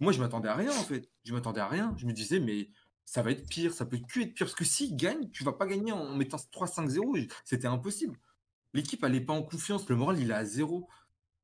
moi, 0.00 0.12
je 0.12 0.20
m'attendais 0.20 0.48
à 0.48 0.54
rien, 0.54 0.70
en 0.70 0.82
fait. 0.84 1.10
Je 1.24 1.32
m'attendais 1.32 1.60
à 1.60 1.66
rien. 1.66 1.94
Je 1.96 2.06
me 2.06 2.12
disais, 2.12 2.38
mais 2.40 2.68
ça 3.04 3.22
va 3.22 3.30
être 3.32 3.46
pire, 3.48 3.72
ça 3.74 3.84
peut 3.86 3.98
que 3.98 4.20
être 4.20 4.34
pire. 4.34 4.46
Parce 4.46 4.54
que 4.54 4.64
s'il 4.64 4.96
gagne, 4.96 5.28
tu 5.30 5.44
vas 5.44 5.52
pas 5.52 5.66
gagner 5.66 5.92
en 5.92 6.14
mettant 6.14 6.38
3-5-0. 6.38 7.30
C'était 7.44 7.66
impossible. 7.66 8.18
L'équipe, 8.74 9.02
elle 9.04 9.12
n'est 9.12 9.20
pas 9.20 9.34
en 9.34 9.42
confiance. 9.42 9.88
Le 9.88 9.96
moral, 9.96 10.18
il 10.18 10.30
est 10.30 10.34
à 10.34 10.44
zéro. 10.44 10.88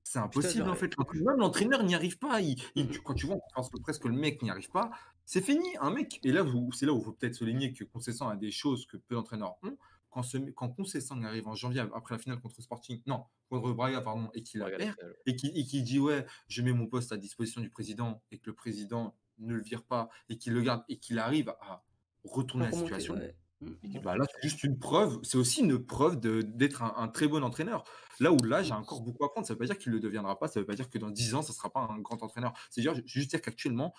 C'est 0.03 0.19
impossible, 0.19 0.65
Putain, 0.65 0.71
en 0.71 0.75
fait. 0.75 0.97
Même 1.15 1.37
l'entraîneur 1.39 1.83
n'y 1.83 1.95
arrive 1.95 2.19
pas. 2.19 2.41
Il, 2.41 2.59
il- 2.75 2.89
tu- 2.89 3.03
quand 3.03 3.13
tu 3.15 3.27
vois 3.27 3.37
en 3.37 3.41
conférence 3.41 3.71
de 3.71 3.79
presse 3.79 3.99
que 3.99 4.09
le 4.09 4.15
mec 4.17 4.41
n'y 4.43 4.51
arrive 4.51 4.71
pas, 4.71 4.91
c'est 5.27 5.43
fini. 5.43 5.69
Un 5.81 5.91
mec. 5.91 6.19
Et 6.25 6.33
là, 6.33 6.45
c'est 6.73 6.87
là 6.87 6.95
où 6.95 6.99
il 7.01 7.05
faut 7.05 7.13
peut-être 7.13 7.35
souligner 7.35 7.75
que 7.75 7.85
Concessant 7.85 8.29
a 8.31 8.37
des 8.37 8.51
choses 8.51 8.87
que 8.87 8.97
peu 8.97 9.15
d'entraîneurs 9.17 9.57
ont. 9.63 9.77
Quand, 10.11 10.23
ce, 10.23 10.39
quand 10.39 10.71
Concessant 10.71 11.23
arrive 11.23 11.47
en 11.49 11.55
janvier, 11.55 11.81
après 11.95 12.15
la 12.15 12.19
finale 12.19 12.41
contre 12.41 12.63
Sporting, 12.63 13.03
non, 13.07 13.25
contre 13.51 13.73
Braga, 13.73 14.01
pardon, 14.01 14.31
et 14.33 14.43
qu'il 14.43 14.61
la 14.61 14.71
perd, 14.79 14.97
et 15.27 15.37
qui, 15.37 15.49
et 15.49 15.65
qui 15.67 15.83
dit 15.83 15.99
ouais, 15.99 16.25
je 16.49 16.63
mets 16.63 16.73
mon 16.73 16.87
poste 16.87 17.13
à 17.13 17.19
disposition 17.19 17.61
du 17.61 17.69
président 17.69 18.23
et 18.31 18.39
que 18.39 18.47
le 18.47 18.55
président 18.55 19.15
ne 19.39 19.55
le 19.55 19.63
vire 19.63 19.83
pas 19.83 20.09
et 20.29 20.37
qu'il 20.39 20.53
le 20.53 20.63
garde 20.63 20.83
et 20.89 20.99
qu'il 20.99 21.19
arrive 21.19 21.51
à 21.61 21.85
retourner 22.25 22.67
la 22.67 22.73
situation. 22.73 23.15
ouais. 23.15 23.37
Mm. 23.61 24.01
Bah 24.05 24.17
là, 24.17 24.25
c'est 24.33 24.49
juste 24.49 24.63
une 24.63 24.79
preuve. 24.79 25.19
C'est 25.23 25.37
aussi 25.39 25.63
une 25.63 25.85
preuve 25.85 26.21
d'être 26.21 26.83
un, 26.83 26.95
un 26.97 27.09
très 27.09 27.27
bon 27.27 27.43
entraîneur. 27.43 27.85
Là 28.21 28.33
où 28.33 28.37
là, 28.45 28.63
j'ai 28.63 28.73
encore 28.73 29.01
beaucoup 29.03 29.25
à 29.25 29.27
apprendre. 29.27 29.47
Ça 29.47 29.55
ne 29.55 29.57
veut 29.57 29.67
pas 29.67 29.67
dire 29.67 29.79
qu'il 29.79 29.91
ne 29.91 29.97
le 29.97 30.01
deviendra 30.03 30.39
pas. 30.39 30.47
Ça 30.49 30.61
ne 30.61 30.63
veut 30.63 30.67
pas 30.67 30.75
dire 30.75 30.89
que 30.89 30.99
dans 30.99 31.11
10 31.11 31.35
ans, 31.35 31.43
ça 31.43 31.53
ne 31.53 31.57
sera 31.57 31.71
pas 31.71 31.81
un 31.81 31.99
grand 31.99 32.23
entraîneur. 32.23 32.53
C'est 32.71 32.81
dire, 32.81 32.95
juste 33.05 33.31
dire 33.31 33.41
qu'actuellement, 33.41 33.95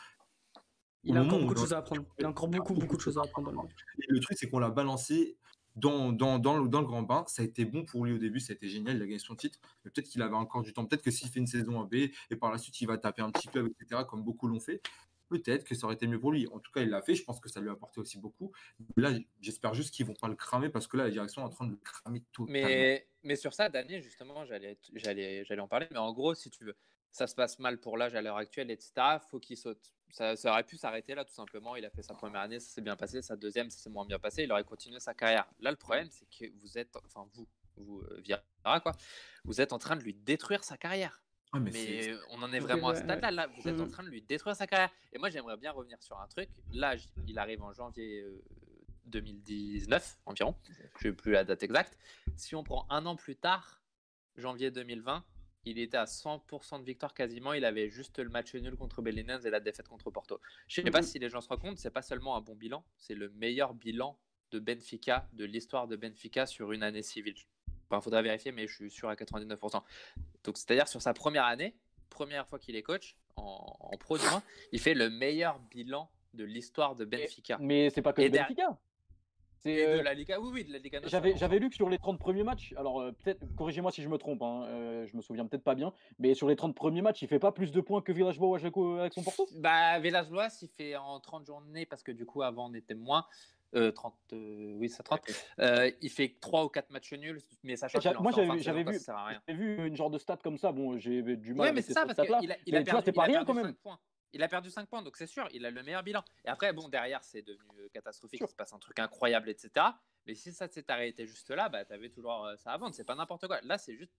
Il 1.04 1.18
a 1.18 1.24
encore 1.24 1.40
beaucoup 1.40 1.54
de 1.54 1.60
choses 1.60 1.74
à 1.74 1.78
apprendre. 1.80 2.06
Il 2.20 2.26
a 2.26 2.30
encore 2.30 2.48
beaucoup, 2.48 2.74
beaucoup 2.74 2.96
de 2.98 3.02
choses 3.02 3.18
à 3.18 3.22
apprendre 3.22 3.52
le 3.52 3.58
match. 3.58 3.72
Et 3.98 4.06
le 4.08 4.20
truc, 4.20 4.38
c'est 4.38 4.50
qu'on 4.50 4.60
l'a 4.60 4.70
balancé 4.70 5.38
dans, 5.76 6.12
dans, 6.12 6.40
dans, 6.40 6.58
le, 6.58 6.68
dans 6.68 6.82
le 6.82 6.88
grand 6.88 7.04
bain. 7.04 7.24
Ça 7.28 7.42
a 7.42 7.46
été 7.46 7.66
bon 7.66 7.86
pour 7.86 8.06
lui 8.06 8.14
au 8.14 8.18
début, 8.18 8.40
ça 8.40 8.54
a 8.54 8.56
été 8.56 8.68
génial, 8.68 8.98
il 8.98 9.02
a 9.02 9.06
gagné 9.06 9.20
son 9.20 9.36
titre. 9.36 9.60
Mais 9.84 9.92
peut-être 9.92 10.10
qu'il 10.10 10.22
avait 10.22 10.36
encore 10.36 10.62
du 10.62 10.74
temps. 10.74 10.86
Peut-être 10.86 11.04
que 11.04 11.12
s'il 11.12 11.30
fait 11.30 11.40
une 11.40 11.48
saison 11.48 11.80
en 11.80 11.86
B 11.86 11.96
et 12.30 12.36
par 12.38 12.52
la 12.52 12.58
suite, 12.58 12.80
il 12.82 12.88
va 12.88 12.98
taper 12.98 13.22
un 13.22 13.32
petit 13.32 13.48
club, 13.48 13.68
etc., 13.68 14.04
comme 14.08 14.24
beaucoup 14.24 14.48
l'ont 14.48 14.60
fait, 14.60 14.82
peut-être 15.30 15.64
que 15.64 15.76
ça 15.76 15.86
aurait 15.86 15.96
été 15.96 16.08
mieux 16.08 16.20
pour 16.20 16.32
lui. 16.32 16.48
En 16.48 16.60
tout 16.60 16.72
cas, 16.72 16.82
il 16.82 16.90
l'a 16.90 17.02
fait. 17.02 17.16
Je 17.16 17.24
pense 17.24 17.40
que 17.40 17.50
ça 17.50 17.62
lui 17.62 17.70
a 17.70 17.74
apporté 17.74 18.00
aussi 18.00 18.18
beaucoup. 18.18 18.52
Là, 18.98 19.12
j'espère 19.40 19.74
juste 19.74 19.94
qu'ils 19.94 20.06
vont 20.06 20.14
pas 20.14 20.28
le 20.28 20.36
cramer 20.36 20.70
parce 20.70 20.88
que 20.88 20.98
là, 20.98 21.06
la 21.06 21.12
direction 21.12 21.42
est 21.42 21.46
en 21.46 21.50
train 21.50 21.66
de 21.66 21.72
le 21.72 21.78
cramer 21.78 22.24
totalement. 22.34 22.68
Mais, 22.68 23.08
mais 23.24 23.36
sur 23.36 23.54
ça, 23.54 23.70
Daniel, 23.70 24.02
justement, 24.02 24.46
j'allais, 24.46 24.78
j'allais, 24.94 25.46
j'allais 25.46 25.62
en 25.62 25.68
parler. 25.68 25.88
Mais 25.92 25.98
en 25.98 26.12
gros, 26.12 26.34
si 26.34 26.50
tu 26.50 26.66
veux, 26.66 26.76
ça 27.12 27.28
se 27.28 27.36
passe 27.36 27.60
mal 27.60 27.80
pour 27.80 27.98
l'âge 27.98 28.16
à 28.16 28.22
l'heure 28.22 28.38
actuelle, 28.38 28.72
etc. 28.72 28.92
Faut 29.30 29.40
qu'il 29.40 29.58
saute. 29.58 29.94
Ça, 30.12 30.34
aurait 30.46 30.64
pu 30.64 30.78
s'arrêter 30.78 31.14
là, 31.14 31.24
tout 31.24 31.34
simplement. 31.34 31.76
Il 31.76 31.86
a 31.86 31.90
fait 31.92 32.02
sa 32.02 32.16
première 32.16 32.42
année, 32.42 32.60
ça 32.60 32.70
s'est 32.70 32.82
bien 32.82 32.96
passé. 32.96 33.22
Sa 33.22 33.36
deuxième, 33.36 33.70
ça 33.70 33.78
s'est 33.78 33.90
moins 33.90 34.06
bien 34.06 34.20
passé. 34.20 34.44
Il 34.44 34.52
aurait 34.52 34.64
continué 34.64 35.00
sa 35.00 35.14
carrière. 35.14 35.48
Là, 35.60 35.70
le 35.70 35.78
problème, 35.78 36.10
c'est 36.10 36.28
que 36.30 36.52
vous 36.60 36.78
êtes, 36.78 36.96
enfin 37.06 37.28
vous, 37.34 37.48
vous 37.78 38.02
euh, 38.02 38.80
quoi, 38.80 38.92
vous 39.44 39.62
êtes 39.62 39.72
en 39.72 39.78
train 39.78 39.96
de 39.96 40.04
lui 40.04 40.14
détruire 40.14 40.64
sa 40.64 40.78
carrière. 40.78 41.22
Ah, 41.52 41.60
mais 41.60 42.14
on 42.30 42.44
en 42.44 42.52
est 42.54 42.60
vraiment 42.60 42.90
à 42.90 42.96
ce 42.96 43.04
stade-là. 43.04 43.32
Là, 43.32 43.48
vous 43.48 43.68
êtes 43.68 43.80
en 43.80 43.86
Mhm. 43.86 43.92
train 43.92 44.04
de 44.04 44.10
lui 44.10 44.22
détruire 44.22 44.56
sa 44.56 44.68
carrière. 44.68 44.92
Et 45.14 45.18
moi, 45.18 45.30
j'aimerais 45.30 45.58
bien 45.58 45.72
revenir 45.72 46.02
sur 46.02 46.20
un 46.20 46.28
truc. 46.28 46.50
Là, 46.72 46.96
il 47.28 47.40
arrive 47.40 47.64
en 47.64 47.74
janvier 47.74 48.22
euh, 48.22 48.42
2019 49.06 50.20
environ. 50.26 50.56
Je 51.00 51.08
n'ai 51.08 51.14
plus 51.14 51.32
la 51.32 51.44
date 51.44 51.64
exacte. 51.64 51.98
Si 52.36 52.56
on 52.56 52.64
prend 52.64 52.86
un 52.90 53.06
an 53.08 53.16
plus 53.16 53.36
tard, 53.36 53.82
janvier 54.36 54.70
2020, 54.70 55.24
il 55.66 55.80
était 55.80 55.98
à 55.98 56.06
100% 56.06 56.80
de 56.80 56.86
victoire 56.86 57.14
quasiment. 57.16 57.54
Il 57.54 57.66
avait 57.66 57.90
juste 57.90 58.20
le 58.20 58.30
match 58.30 58.54
nul 58.54 58.76
contre 58.76 59.02
Belenenses 59.02 59.46
et 59.46 59.50
la 59.50 59.60
défaite 59.60 59.88
contre 59.88 60.12
Porto. 60.12 60.40
Je 60.68 60.82
ne 60.82 60.86
sais 60.86 60.92
pas 60.92 61.00
Mhm. 61.02 61.08
si 61.08 61.20
les 61.20 61.30
gens 61.30 61.42
se 61.42 61.48
rendent 61.50 61.62
compte, 61.62 61.78
c'est 61.80 61.90
pas 61.92 62.02
seulement 62.04 62.36
un 62.38 62.42
bon 62.42 62.56
bilan, 62.56 62.86
c'est 62.98 63.16
le 63.16 63.30
meilleur 63.32 63.74
bilan 63.74 64.20
de 64.52 64.60
Benfica, 64.60 65.28
de 65.34 65.46
l'histoire 65.46 65.88
de 65.88 65.96
Benfica 65.96 66.46
sur 66.46 66.72
une 66.72 66.82
année 66.84 67.04
civile. 67.04 67.36
Il 67.98 68.02
faudra 68.02 68.22
vérifier, 68.22 68.52
mais 68.52 68.68
je 68.68 68.76
suis 68.76 68.92
sûr 68.92 69.10
à 69.10 69.16
99%. 69.16 69.82
Donc, 70.44 70.58
c'est-à-dire 70.58 70.88
sur 70.88 71.02
sa 71.02 71.14
première 71.14 71.46
année, 71.46 71.76
première 72.10 72.48
fois 72.48 72.60
qu'il 72.60 72.76
est 72.76 72.84
coach, 72.84 73.16
en, 73.36 73.76
en 73.80 73.98
pro 73.98 74.18
du 74.18 74.26
moins, 74.30 74.44
il 74.72 74.80
fait 74.80 74.94
le 74.94 75.10
meilleur 75.10 75.60
bilan 75.72 76.10
de 76.34 76.44
l'histoire 76.44 76.96
de 76.96 77.06
Benfica. 77.06 77.58
Mais 77.60 77.90
c'est 77.90 78.02
pas 78.02 78.14
que 78.14 78.22
derrière- 78.22 78.44
Benfica. 78.48 78.78
C'est, 79.62 79.72
Et 79.74 79.86
de 79.86 79.92
euh, 79.92 80.04
la 80.04 80.14
Liga, 80.14 80.40
oui, 80.40 80.50
oui, 80.54 80.64
de 80.64 80.72
la 80.72 80.80
Liga 80.80 81.02
J'avais, 81.06 81.36
j'avais 81.36 81.60
lu 81.60 81.70
que 81.70 81.76
sur 81.76 81.90
les 81.90 81.98
30 81.98 82.18
premiers 82.18 82.44
matchs, 82.44 82.74
alors 82.78 83.02
euh, 83.02 83.12
peut-être, 83.12 83.42
corrigez-moi 83.58 83.92
si 83.92 84.02
je 84.02 84.08
me 84.08 84.18
trompe, 84.18 84.42
hein, 84.42 84.64
euh, 84.68 85.06
je 85.06 85.18
me 85.18 85.22
souviens 85.22 85.46
peut-être 85.46 85.64
pas 85.66 85.76
bien, 85.76 85.94
mais 86.18 86.34
sur 86.34 86.48
les 86.48 86.56
30 86.56 86.74
premiers 86.76 87.02
matchs, 87.02 87.22
il 87.24 87.28
fait 87.28 87.40
pas 87.40 87.52
plus 87.52 87.72
de 87.72 87.82
points 87.82 88.02
que 88.02 88.14
Villas-Boas 88.14 88.60
avec, 88.60 88.74
avec 88.78 89.14
son 89.14 89.22
Porto? 89.24 89.48
Bah, 89.58 90.00
Villas-Boas, 90.00 90.48
il 90.62 90.70
fait 90.70 90.96
en 90.96 91.20
30 91.20 91.46
journées, 91.46 91.86
parce 91.86 92.04
que 92.04 92.12
du 92.14 92.26
coup, 92.26 92.42
avant, 92.42 92.70
on 92.70 92.74
était 92.74 92.96
moins. 92.96 93.26
Euh, 93.76 93.92
30, 93.92 94.16
euh, 94.34 94.74
oui, 94.78 94.90
ça 94.90 95.04
30. 95.04 95.22
Euh, 95.60 95.92
il 96.02 96.10
fait 96.10 96.38
3 96.42 96.66
ou 96.66 96.70
4 96.70 96.90
matchs 96.90 97.14
nuls, 97.14 97.40
mais 97.64 97.76
qu'il 97.76 98.18
en 98.18 98.24
moi, 98.24 98.32
j'avais 98.32 98.48
fin 98.48 98.54
vu- 98.54 98.60
de 98.60 98.64
j'avais 98.64 98.84
vu- 98.84 98.94
ça 98.94 99.00
sert 99.00 99.16
à 99.18 99.26
rien. 99.28 99.42
J'ai 99.48 99.54
vu 99.54 99.88
une 99.88 99.96
genre 99.96 100.10
de 100.10 100.18
stat 100.18 100.38
comme 100.38 100.58
ça, 100.58 100.72
bon, 100.72 100.98
j'ai 100.98 101.22
du 101.22 101.54
mal 101.54 101.66
Oui, 101.66 101.70
avec 101.70 101.76
mais 101.76 101.82
c'est 101.82 101.88
ces 101.90 101.94
ça, 101.94 102.06
parce 102.08 102.18
qu'il 102.20 102.34
a, 102.34 102.40
il 102.66 102.76
a 102.76 102.80
mais 102.80 102.84
tu 102.86 102.86
perdu, 102.86 102.92
vois, 102.92 103.02
c'est 103.04 103.12
il 103.12 103.14
pas 103.14 103.22
a 103.22 103.26
rien 103.26 103.46
quand 103.46 103.54
même. 103.54 103.66
5 103.66 103.76
points. 103.78 104.00
Il 104.34 104.44
a 104.44 104.48
perdu 104.48 104.70
5 104.70 104.88
points, 104.88 105.02
donc 105.02 105.18
c'est 105.18 105.28
sûr, 105.28 105.48
il 105.52 105.66
a 105.66 105.72
le 105.72 105.84
meilleur 105.84 106.04
bilan. 106.04 106.24
Et 106.46 106.50
après, 106.50 106.72
bon, 106.74 106.88
derrière, 106.88 107.24
c'est 107.24 107.42
devenu 107.42 107.80
euh, 107.80 107.90
catastrophique, 107.90 108.42
il 108.44 108.48
se 108.48 108.56
passe 108.56 108.74
un 108.74 108.80
truc 108.80 109.00
incroyable, 109.00 109.50
etc. 109.50 109.86
Mais 110.26 110.36
si 110.36 110.52
ça 110.52 110.68
s'est 110.68 110.90
arrêté 110.92 111.26
juste 111.26 111.50
là, 111.50 111.70
bah, 111.70 111.84
t'avais 111.86 112.10
toujours 112.10 112.46
euh, 112.46 112.56
ça 112.58 112.72
à 112.72 112.78
vendre, 112.78 112.94
c'est 112.94 113.06
pas 113.06 113.16
n'importe 113.16 113.48
quoi. 113.48 113.60
Là, 113.62 113.78
c'est 113.78 113.96
juste. 113.96 114.14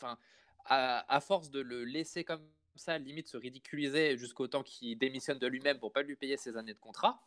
Enfin, 0.00 0.18
à, 0.64 1.14
à 1.14 1.20
force 1.20 1.50
de 1.50 1.60
le 1.60 1.84
laisser 1.84 2.24
comme 2.24 2.48
ça, 2.76 2.98
limite 2.98 3.28
se 3.28 3.36
ridiculiser 3.36 4.16
jusqu'au 4.16 4.46
temps 4.46 4.62
qu'il 4.62 4.96
démissionne 4.98 5.38
de 5.38 5.46
lui-même 5.46 5.78
pour 5.78 5.92
pas 5.92 6.02
lui 6.02 6.16
payer 6.16 6.36
ses 6.36 6.56
années 6.56 6.74
de 6.74 6.78
contrat, 6.78 7.22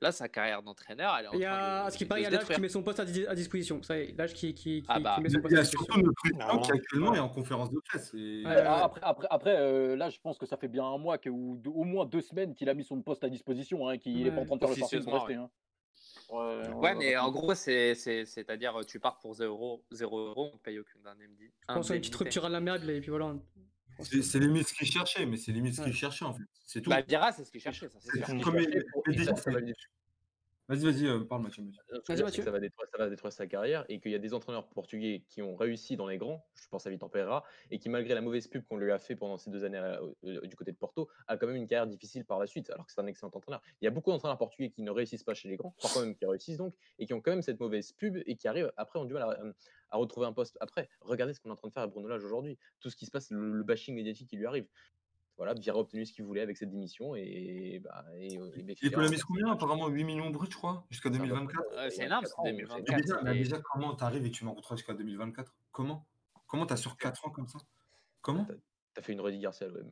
là, 0.00 0.12
sa 0.12 0.28
carrière 0.28 0.62
d'entraîneur, 0.62 1.16
elle 1.18 1.24
est 1.24 1.28
en 1.28 1.32
Il 1.32 1.40
y 1.40 1.42
train 1.42 1.52
a, 1.54 1.86
de, 1.86 1.90
ce 1.90 1.98
qui 1.98 2.04
de 2.04 2.08
paraît, 2.08 2.20
il 2.20 2.24
y 2.24 2.26
a 2.26 2.30
l'âge 2.30 2.46
qui 2.48 2.60
met 2.60 2.68
son 2.68 2.82
poste 2.82 3.00
à, 3.00 3.02
à 3.02 3.34
disposition. 3.34 3.82
Ça 3.82 3.98
y 3.98 4.02
est, 4.02 4.16
l'âge 4.18 4.34
qui, 4.34 4.54
qui, 4.54 4.82
qui, 4.82 4.84
Ah 4.88 5.00
bah. 5.00 5.14
qui 5.16 5.22
met 5.22 5.28
Il 5.28 5.32
son 5.32 5.38
y 5.38 5.42
poste 5.42 5.54
à 5.56 5.60
a 5.60 5.64
surtout 5.64 5.84
disposition. 5.86 6.06
le 6.06 6.12
président 6.12 6.60
qui 6.62 6.72
actuellement 6.72 7.14
est 7.14 7.18
en 7.18 7.28
conférence 7.28 7.70
de 7.70 7.80
presse. 7.80 8.12
et- 8.14 8.42
Ouais, 8.44 8.52
Euh, 8.56 8.68
Après, 8.70 9.00
après, 9.02 9.26
après 9.30 9.56
euh, 9.56 9.96
là, 9.96 10.10
je 10.10 10.18
pense 10.20 10.38
que 10.38 10.46
ça 10.46 10.56
fait 10.56 10.68
bien 10.68 10.84
un 10.84 10.98
mois 10.98 11.18
que, 11.18 11.28
ou 11.30 11.56
deux- 11.56 11.70
au 11.70 11.84
moins 11.84 12.04
deux 12.06 12.20
semaines 12.20 12.54
qu'il 12.54 12.68
a 12.68 12.74
mis 12.74 12.84
son 12.84 13.00
poste 13.02 13.24
à 13.24 13.28
disposition, 13.28 13.88
hein, 13.88 13.98
qu'il 13.98 14.26
est 14.26 14.30
pas 14.30 14.36
en 14.36 14.40
Ouais. 14.40 14.46
train 14.46 14.56
de 14.56 14.60
faire 14.60 14.68
le 14.70 14.74
pour 14.74 14.82
Officieusement, 14.84 15.12
rester. 15.20 15.34
hein. 15.34 15.50
Ouais, 16.30 16.68
Ouais, 16.74 16.94
mais 16.96 17.16
en 17.16 17.30
gros, 17.30 17.54
c'est, 17.54 17.94
c'est, 17.94 18.24
c'est-à-dire, 18.24 18.74
tu 18.86 18.98
pars 18.98 19.18
pour 19.18 19.34
0 19.34 19.82
euros, 19.92 20.50
on 20.52 20.56
te 20.58 20.62
paye 20.62 20.78
aucune 20.78 21.06
indemnité. 21.06 21.52
Je 21.68 21.74
pense 21.74 21.90
à 21.90 21.94
une 21.94 22.00
petite 22.00 22.16
rupture 22.16 22.44
à 22.44 22.48
l'amiable 22.48 22.90
et 22.90 23.00
puis 23.00 23.10
voilà. 23.10 23.34
C'est 24.02 24.38
limite 24.38 24.68
ce 24.68 24.74
qu'il 24.74 24.86
cherchait, 24.90 25.26
mais 25.26 25.36
c'est 25.36 25.52
limite 25.52 25.74
ce 25.74 25.82
qu'il 25.82 25.94
cherchait 25.94 26.24
en 26.24 26.34
fait. 26.34 26.44
C'est 26.64 26.80
tout. 26.82 26.90
Bah, 26.90 27.00
Vira, 27.02 27.32
c'est 27.32 27.44
ce 27.44 27.50
qu'il 27.50 27.60
cherchait, 27.60 27.88
ça, 27.88 27.98
c'est 28.00 28.10
C'est 28.10 28.18
sûr. 28.18 28.26
qu'il 28.26 28.44
comme- 28.44 28.58
cherchait 28.58 28.84
pour- 28.92 29.02
mais 29.06 29.14
Vas-y, 30.68 30.80
vas-y, 30.84 31.06
euh, 31.06 31.20
parle 31.24 31.42
Mathieu. 31.44 31.62
Ça 32.44 32.50
va, 32.50 32.58
détruire, 32.60 32.88
ça 32.90 32.98
va 32.98 33.08
détruire 33.08 33.32
sa 33.32 33.46
carrière 33.46 33.84
et 33.88 34.00
qu'il 34.00 34.10
y 34.10 34.16
a 34.16 34.18
des 34.18 34.34
entraîneurs 34.34 34.68
portugais 34.68 35.24
qui 35.28 35.40
ont 35.40 35.54
réussi 35.54 35.96
dans 35.96 36.08
les 36.08 36.18
grands, 36.18 36.44
je 36.54 36.66
pense 36.68 36.84
à 36.88 36.90
Vitor 36.90 37.08
Pereira, 37.08 37.44
et 37.70 37.78
qui, 37.78 37.88
malgré 37.88 38.14
la 38.14 38.20
mauvaise 38.20 38.48
pub 38.48 38.64
qu'on 38.66 38.76
lui 38.76 38.90
a 38.90 38.98
fait 38.98 39.14
pendant 39.14 39.38
ces 39.38 39.50
deux 39.50 39.62
années 39.62 39.78
à- 39.78 40.00
euh, 40.24 40.40
du 40.40 40.56
côté 40.56 40.72
de 40.72 40.76
Porto, 40.76 41.08
a 41.28 41.36
quand 41.36 41.46
même 41.46 41.54
une 41.54 41.68
carrière 41.68 41.86
difficile 41.86 42.24
par 42.24 42.40
la 42.40 42.48
suite, 42.48 42.68
alors 42.70 42.84
que 42.84 42.92
c'est 42.92 43.00
un 43.00 43.06
excellent 43.06 43.30
entraîneur. 43.32 43.62
Il 43.80 43.84
y 43.84 43.88
a 43.88 43.92
beaucoup 43.92 44.10
d'entraîneurs 44.10 44.38
portugais 44.38 44.70
qui 44.70 44.82
ne 44.82 44.90
réussissent 44.90 45.22
pas 45.22 45.34
chez 45.34 45.48
les 45.48 45.56
grands, 45.56 45.74
parfois 45.80 46.02
même 46.04 46.16
qui 46.16 46.26
réussissent 46.26 46.58
donc, 46.58 46.74
et 46.98 47.06
qui 47.06 47.14
ont 47.14 47.20
quand 47.20 47.30
même 47.30 47.42
cette 47.42 47.60
mauvaise 47.60 47.92
pub 47.92 48.16
et 48.26 48.36
qui 48.36 48.48
arrivent 48.48 48.72
après 48.76 48.98
ont 48.98 49.04
du 49.04 49.14
mal 49.14 49.22
à, 49.22 49.38
à 49.90 49.96
retrouver 49.98 50.26
un 50.26 50.32
poste 50.32 50.58
après. 50.60 50.88
Regardez 51.00 51.32
ce 51.32 51.38
qu'on 51.40 51.50
est 51.50 51.52
en 51.52 51.56
train 51.56 51.68
de 51.68 51.72
faire 51.72 51.84
à 51.84 51.86
Bruno 51.86 52.08
Lage 52.08 52.24
aujourd'hui, 52.24 52.58
tout 52.80 52.90
ce 52.90 52.96
qui 52.96 53.06
se 53.06 53.12
passe, 53.12 53.30
le, 53.30 53.52
le 53.52 53.62
bashing 53.62 53.94
médiatique 53.94 54.28
qui 54.28 54.36
lui 54.36 54.46
arrive. 54.46 54.66
Voilà, 55.36 55.52
a 55.52 55.76
obtenu 55.76 56.06
ce 56.06 56.12
qu'il 56.14 56.24
voulait 56.24 56.40
avec 56.40 56.56
cette 56.56 56.70
démission 56.70 57.14
et, 57.14 57.80
bah, 57.84 58.04
et, 58.16 58.38
euh, 58.38 58.50
et 58.56 58.64
Il 58.80 58.88
économise 58.88 59.22
combien 59.22 59.52
Apparemment 59.52 59.88
8 59.88 60.04
millions 60.04 60.30
bruts, 60.30 60.48
je 60.50 60.56
crois, 60.56 60.86
jusqu'à 60.90 61.10
c'est 61.10 61.16
un 61.16 61.20
peu 61.20 61.26
2024. 61.28 61.66
près, 61.68 61.76
Ouais, 61.76 61.82
euh, 61.82 61.90
c'est 61.90 62.04
énorme, 62.04 62.24
c'est 62.24 62.40
ans, 62.40 62.44
2024. 62.44 62.88
Mais 62.88 63.02
déjà, 63.02 63.22
mais 63.22 63.34
déjà, 63.34 63.58
comment 63.60 63.94
t'arrives 63.94 64.24
et 64.24 64.30
tu 64.30 64.44
m'en 64.44 64.54
retrouves 64.54 64.78
jusqu'à 64.78 64.94
2024 64.94 65.54
Comment? 65.72 66.06
Comment 66.46 66.64
t'as 66.64 66.76
sur 66.76 66.96
4 66.96 67.26
ans 67.26 67.30
comme 67.30 67.48
ça? 67.48 67.58
Comment? 68.22 68.46
T'as 68.94 69.02
fait 69.02 69.12
une 69.12 69.20
Rudy 69.20 69.38
Garcia 69.38 69.66
à 69.66 69.70
l'OM. 69.70 69.90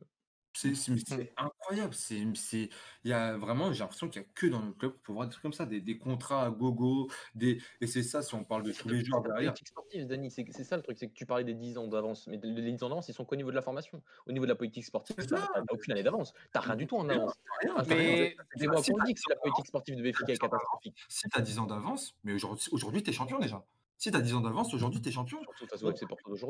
C'est 0.55 0.73
c'est- 0.73 1.33
incroyable. 1.37 1.93
Il 2.11 2.69
y 3.03 3.13
a 3.13 3.37
vraiment, 3.37 3.73
j'ai 3.73 3.79
l'impression 3.79 4.07
qu'il 4.09 4.21
n'y 4.21 4.27
a 4.27 4.29
que 4.33 4.47
dans 4.47 4.61
notre 4.61 4.77
club 4.77 4.93
pour 5.03 5.15
voir 5.15 5.27
des 5.27 5.31
trucs 5.31 5.41
comme 5.41 5.53
ça, 5.53 5.65
des, 5.65 5.81
des 5.81 5.97
contrats 5.97 6.45
à 6.45 6.49
gogo, 6.49 7.09
des, 7.35 7.61
et 7.81 7.87
c'est 7.87 8.03
ça 8.03 8.21
si 8.21 8.33
on 8.35 8.43
parle 8.43 8.63
de 8.63 8.71
tous 8.71 8.87
les 8.87 9.03
joueurs 9.03 9.21
derrière. 9.21 9.53
c'est 10.51 10.63
ça 10.63 10.77
le 10.77 10.83
truc, 10.83 10.97
c'est 10.97 11.07
que 11.09 11.13
tu 11.13 11.25
parlais 11.25 11.43
des 11.43 11.53
10 11.53 11.77
ans 11.77 11.87
d'avance, 11.87 12.27
mais 12.27 12.39
les 12.41 12.71
10 12.71 12.83
ans 12.83 12.89
d'avance, 12.89 13.09
ils 13.09 13.13
sont 13.13 13.25
qu'au 13.25 13.35
niveau 13.35 13.49
de 13.51 13.55
la 13.55 13.61
formation. 13.61 14.01
Au 14.25 14.31
niveau 14.31 14.45
de 14.45 14.49
la 14.51 14.55
politique 14.55 14.85
sportive, 14.85 15.15
ça. 15.19 15.49
t'as 15.53 15.61
aucune 15.71 15.91
année 15.93 16.03
d'avance. 16.03 16.33
T'as 16.53 16.61
rien 16.61 16.75
du 16.75 16.87
tout 16.87 16.95
en 16.97 17.09
avance. 17.09 17.33
Mais 17.87 18.35
C'est 18.55 18.67
moi 18.67 18.81
qu'on 18.81 19.03
dit 19.03 19.13
que 19.13 19.21
la 19.29 19.35
politique 19.35 19.67
sportive 19.67 19.95
de 19.97 20.03
Benfica 20.03 20.31
est 20.33 20.37
catastrophique. 20.37 20.95
Si 21.09 21.27
tu 21.29 21.37
as 21.37 21.41
10 21.41 21.59
ans 21.59 21.65
d'avance, 21.65 22.15
mais 22.23 22.33
aujourd'hui, 22.33 22.67
aujourd'hui 22.71 23.03
tu 23.03 23.09
es 23.09 23.13
champion 23.13 23.39
déjà. 23.39 23.63
Si 23.97 24.11
tu 24.11 24.17
as 24.17 24.21
10 24.21 24.33
ans 24.33 24.41
d'avance, 24.41 24.73
aujourd'hui 24.73 25.01
tu 25.01 25.09
es 25.09 25.11
champion. 25.11 25.39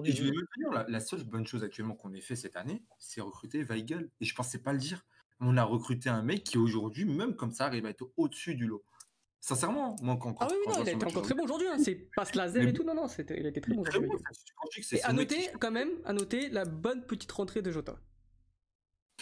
Et 0.04 0.12
je 0.12 0.24
vais 0.24 0.32
dire, 0.32 0.72
la, 0.72 0.86
la 0.88 1.00
seule 1.00 1.24
bonne 1.24 1.46
chose 1.46 1.64
actuellement 1.64 1.96
qu'on 1.96 2.14
ait 2.14 2.22
fait 2.22 2.36
cette 2.36 2.56
année, 2.56 2.84
c'est 2.98 3.22
recruter 3.22 3.64
Weigel. 3.64 4.10
Et 4.20 4.26
je 4.26 4.34
pensais 4.36 4.60
pas 4.60 4.74
le 4.74 4.80
dire. 4.80 5.06
On 5.40 5.56
a 5.58 5.64
recruté 5.64 6.10
un 6.10 6.22
mec 6.24 6.44
qui 6.44 6.58
aujourd'hui, 6.58 7.06
même 7.06 7.36
comme 7.36 7.52
ça, 7.52 7.66
arrive 7.66 7.86
à 7.86 7.90
être 7.90 8.10
au-dessus 8.18 8.56
du 8.56 8.66
lot. 8.68 8.84
Sincèrement, 9.42 9.96
moi 10.02 10.18
quand, 10.20 10.36
Ah 10.40 10.48
quand- 10.48 10.54
oui, 10.56 10.58
oui, 10.60 10.64
quand 10.66 10.78
non, 10.80 10.84
il 10.86 10.90
a 10.90 10.92
été 10.94 11.06
encore 11.06 11.22
très 11.22 11.36
bon 11.36 11.44
aujourd'hui. 11.44 11.68
Hein. 11.68 11.78
C'est 11.78 12.10
pas 12.16 12.24
laser 12.34 12.64
Mais- 12.64 12.70
et 12.72 12.74
tout. 12.74 12.84
Non, 12.84 12.96
non, 12.96 13.08
c'était, 13.08 13.40
il 13.40 13.46
a 13.46 13.50
été 13.50 13.62
très 13.62 13.76
bon 13.76 13.82
aujourd'hui. 13.82 14.10
bon, 14.10 14.18
Et 14.92 15.04
à 15.04 15.14
noter, 15.14 15.50
quand 15.60 15.70
même, 15.72 15.90
à 16.04 16.14
noter 16.14 16.50
la 16.50 16.66
bonne 16.66 17.06
petite 17.06 17.32
rentrée 17.32 17.62
de 17.62 17.70
Jota. 17.70 18.00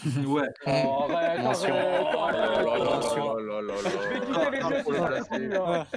Ouais. 0.05 0.47
Oh, 0.65 1.07
arrête, 1.09 1.39
Attention. 1.39 1.73
Oh 1.73 3.61
Je 3.83 4.09
vais 4.09 4.19
quitter 4.19 4.91
les 4.91 4.99
Ah, 4.99 5.09
le 5.09 5.23
continue, 5.23 5.55
hein. 5.55 5.87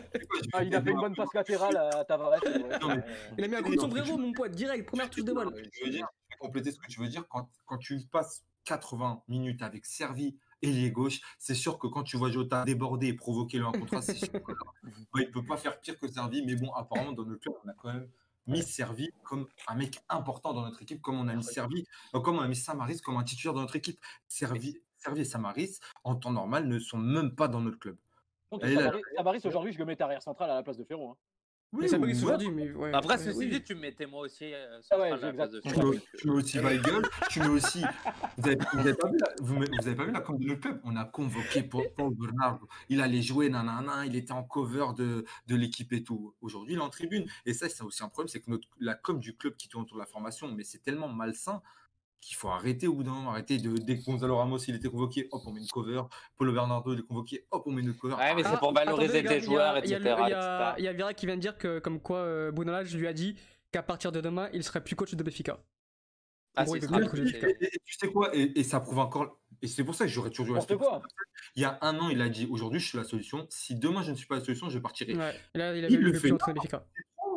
Ah, 0.53 0.63
il 0.65 0.75
a 0.75 0.83
fait 0.83 0.91
une 0.91 1.01
bonne 1.01 1.15
passe 1.17 1.35
latérale 1.35 1.77
à 1.77 2.05
Tavares. 2.05 2.41
mais- 2.45 3.03
Il 3.39 3.45
a 3.45 3.49
mis 3.49 3.57
un 3.57 3.63
coup 3.63 3.75
de 3.75 3.81
sombrero, 3.81 4.17
mon 4.19 4.33
pote, 4.33 4.53
direct, 4.53 4.87
première 4.87 5.11
touche 5.11 5.25
de 5.25 5.33
balle. 5.33 5.49
Tu 5.73 5.85
veux 5.85 5.91
dire, 5.91 6.07
je 6.29 6.35
vais 6.35 6.39
compléter 6.39 6.71
ce 6.73 6.79
que 6.79 6.87
tu 6.87 7.01
veux 7.01 7.09
dire. 7.09 7.25
Quand, 7.29 7.49
quand 7.65 7.79
tu 7.79 7.99
passes 8.11 8.45
80 8.65 9.23
minutes 9.29 9.63
avec 9.63 9.87
Servi 9.87 10.37
et 10.63 10.73
les 10.73 10.91
gauche, 10.91 11.21
c'est 11.39 11.55
sûr 11.55 11.79
que 11.79 11.87
quand 11.87 12.03
tu 12.03 12.17
vois 12.17 12.31
Jota 12.31 12.65
déborder 12.65 13.09
et 13.09 13.15
provoquer 13.15 13.59
le 13.59 13.67
1 13.67 13.73
contre 13.73 13.95
1, 13.95 14.03
c'est 14.03 14.15
sûr 14.15 14.33
que 14.33 14.53
là, 14.53 14.59
ouais, 15.15 15.23
il 15.29 15.31
peut 15.31 15.45
pas 15.45 15.57
faire 15.57 15.79
pire 15.81 15.99
que 15.99 16.09
Servi. 16.09 16.45
Mais 16.45 16.55
bon, 16.57 16.73
apparemment, 16.73 17.13
dans 17.13 17.25
notre 17.25 17.41
club, 17.41 17.55
on 17.65 17.69
a 17.69 17.73
quand 17.75 17.93
même 17.93 18.09
mis 18.47 18.63
Servi 18.63 19.11
comme 19.23 19.47
un 19.69 19.75
mec 19.75 19.99
important 20.09 20.53
dans 20.53 20.63
notre 20.63 20.83
équipe, 20.83 21.01
comme 21.03 21.19
on 21.19 21.29
a 21.29 21.35
mis 21.35 21.45
Servi, 21.45 21.85
euh, 22.15 22.21
comme 22.21 22.39
on 22.39 22.43
a 22.43 22.49
mis 22.49 22.57
Samaris 22.57 23.01
comme 23.01 23.17
un 23.17 23.25
titulaire 23.25 23.55
dans 23.55 23.61
notre 23.61 23.77
équipe. 23.77 23.99
Servi, 24.29 24.81
Servi 24.97 25.21
et 25.23 25.25
Samaris, 25.25 25.79
en 26.05 26.17
temps 26.17 26.33
normal, 26.33 26.67
ne 26.67 26.79
sont 26.79 26.99
même 26.99 27.35
pas 27.35 27.49
dans 27.49 27.61
notre 27.61 27.79
club. 27.79 27.97
Donc, 28.53 28.63
Tavares, 28.63 29.37
aujourd'hui, 29.45 29.73
je 29.73 29.79
le 29.79 29.85
mettais 29.85 30.05
arrière 30.05 30.23
central 30.23 30.51
à 30.51 30.55
la 30.55 30.63
place 30.63 30.77
de 30.77 30.85
Ferro. 30.85 31.11
hein. 31.11 31.17
Mais 31.73 31.89
ça 31.89 31.99
brise 31.99 32.23
aujourd'hui, 32.25 32.51
mais 32.51 32.71
ouais. 32.73 32.91
Après, 32.95 33.19
ceci 33.19 33.37
oui. 33.39 33.49
dit, 33.51 33.63
tu 33.63 33.75
me 33.75 33.81
mettais 33.81 34.07
moi 34.07 34.21
aussi 34.21 34.45
euh, 34.55 34.81
Ah 34.91 34.99
ouais, 34.99 35.11
la 35.11 35.33
place 35.33 35.51
de. 35.51 35.61
Tu 35.61 35.69
mets, 35.69 36.01
tu 36.17 36.27
mets 36.29 36.33
aussi 36.35 36.59
Weigel, 36.59 37.03
tu 37.29 37.41
mets 37.41 37.49
aussi. 37.49 37.83
Vous 38.39 38.47
avez, 38.47 38.57
vous 38.73 38.79
avez 38.79 38.95
pas 38.95 39.09
vu 39.11 39.19
la, 39.19 39.27
vous, 39.41 39.55
me- 39.57 39.67
vous 39.67 39.87
avez 39.87 39.97
pas 39.97 40.05
vu 40.05 40.13
la 40.13 40.21
com 40.21 40.39
de 40.39 40.47
notre 40.47 40.61
club? 40.61 40.81
On 40.85 40.97
a 40.97 41.05
convoqué 41.05 41.63
Paul, 41.65 41.85
Bernardo. 42.15 42.67
Il 42.89 43.01
allait 43.01 43.21
jouer, 43.21 43.51
nanana, 43.51 44.07
il 44.07 44.17
était 44.17 44.33
en 44.33 44.45
cover 44.45 44.87
de, 44.97 45.25
de 45.49 45.57
l'équipe 45.57 45.93
et 45.93 46.03
tout. 46.03 46.35
Aujourd'hui, 46.41 46.75
il 46.75 46.79
est 46.79 46.83
en 46.83 46.89
tribune. 46.89 47.27
Et 47.45 47.53
ça, 47.53 47.69
c'est 47.69 47.83
aussi 47.83 48.03
un 48.03 48.09
problème, 48.09 48.29
c'est 48.29 48.41
que 48.41 48.51
notre, 48.51 48.69
la 48.79 48.95
com 48.95 49.19
du 49.19 49.37
club 49.37 49.57
qui 49.57 49.69
tourne 49.69 49.83
autour 49.85 49.97
de 49.97 50.03
la 50.03 50.07
formation, 50.07 50.49
mais 50.49 50.65
c'est 50.65 50.83
tellement 50.83 51.09
malsain 51.09 51.61
qu'il 52.27 52.37
faut 52.37 52.49
arrêter 52.49 52.87
au 52.89 52.95
bout 52.95 53.05
d'un 53.05 53.13
moment. 53.13 53.31
Arrêter 53.31 53.59
de, 53.59 53.77
dès 53.79 53.99
que 53.99 54.05
Gonzalo 54.05 54.37
Ramos, 54.37 54.59
il 54.59 54.75
était 54.75 54.89
convoqué, 54.89 55.29
hop, 55.31 55.43
on 55.47 55.53
met 55.53 55.61
une 55.61 55.69
cover. 55.69 56.03
Paulo 56.37 56.53
Bernardo, 56.53 56.93
il 56.93 56.99
est 57.01 57.03
convoqué, 57.03 57.47
hop, 57.51 57.63
on 57.67 57.71
met 57.73 57.83
une 57.83 57.95
cover. 57.95 58.15
Ouais, 58.17 58.35
mais 58.35 58.43
c'est 58.43 58.49
Ah, 58.53 58.57
pour 58.57 58.73
valoriser 58.73 59.19
attendez, 59.19 59.23
les 59.23 59.29
tes 59.29 59.41
joueurs, 59.41 59.79
il 59.85 59.91
y 59.91 59.95
a- 59.95 59.99
etc. 59.99 60.15
Il 60.27 60.31
y, 60.31 60.33
a, 60.35 60.75
il 60.79 60.85
y, 60.85 60.89
a, 60.89 60.91
a 60.91 60.93
Vira 60.93 61.15
qui 61.15 61.27
vient 61.27 61.37
de 61.37 61.41
dire 61.41 61.57
que, 61.57 61.79
comme 61.79 62.01
quoi, 62.01 62.19
euh, 62.19 62.51
Bruno 62.51 62.73
Lage 62.73 62.95
lui 62.97 63.07
a 63.07 63.13
dit 63.13 63.37
qu'à 63.71 63.83
partir 63.83 64.11
de 64.13 64.21
demain, 64.21 64.49
il 64.53 64.65
serait 64.65 64.83
plus 64.83 64.97
coach 64.97 65.15
de 65.15 65.23
Benfica. 65.23 65.59
Ah, 66.59 66.65
il 66.69 66.73
le 66.75 66.79
Et, 66.79 67.31
c'est- 67.31 67.57
et- 67.61 67.65
et 67.67 67.81
tu 67.85 67.95
sais 67.99 68.09
quoi 68.09 68.35
et, 68.35 68.59
et 68.59 68.65
ça 68.65 68.81
prouve 68.81 68.99
encore. 68.99 69.39
Et 69.63 69.69
c'est 69.69 69.85
pour 69.85 69.95
ça 69.95 70.07
que 70.07 70.11
j'aurais 70.11 70.31
toujours 70.31 70.47
dû 70.47 70.53
N'importe 70.53 70.71
rester. 70.71 70.85
quoi. 70.85 71.03
Il 71.55 71.63
y 71.63 71.65
a 71.67 71.79
un 71.83 71.99
an, 71.99 72.09
il 72.09 72.21
a 72.23 72.29
dit 72.31 72.49
aujourd'hui, 72.51 72.81
je 72.81 72.89
suis 72.89 72.99
la 72.99 73.05
solution. 73.05 73.47
Si 73.51 73.75
demain, 73.75 74.03
je 74.03 74.11
ne 74.11 74.17
suis 74.17 74.27
pas 74.27 74.37
la 74.37 74.41
solution, 74.41 74.71
je 74.71 74.79
partirai. 74.79 75.15
Ouais. 75.15 75.35
Là, 75.55 75.77
il 75.77 75.85
Il 75.93 76.01
le 76.01 76.13
fait 76.15 76.31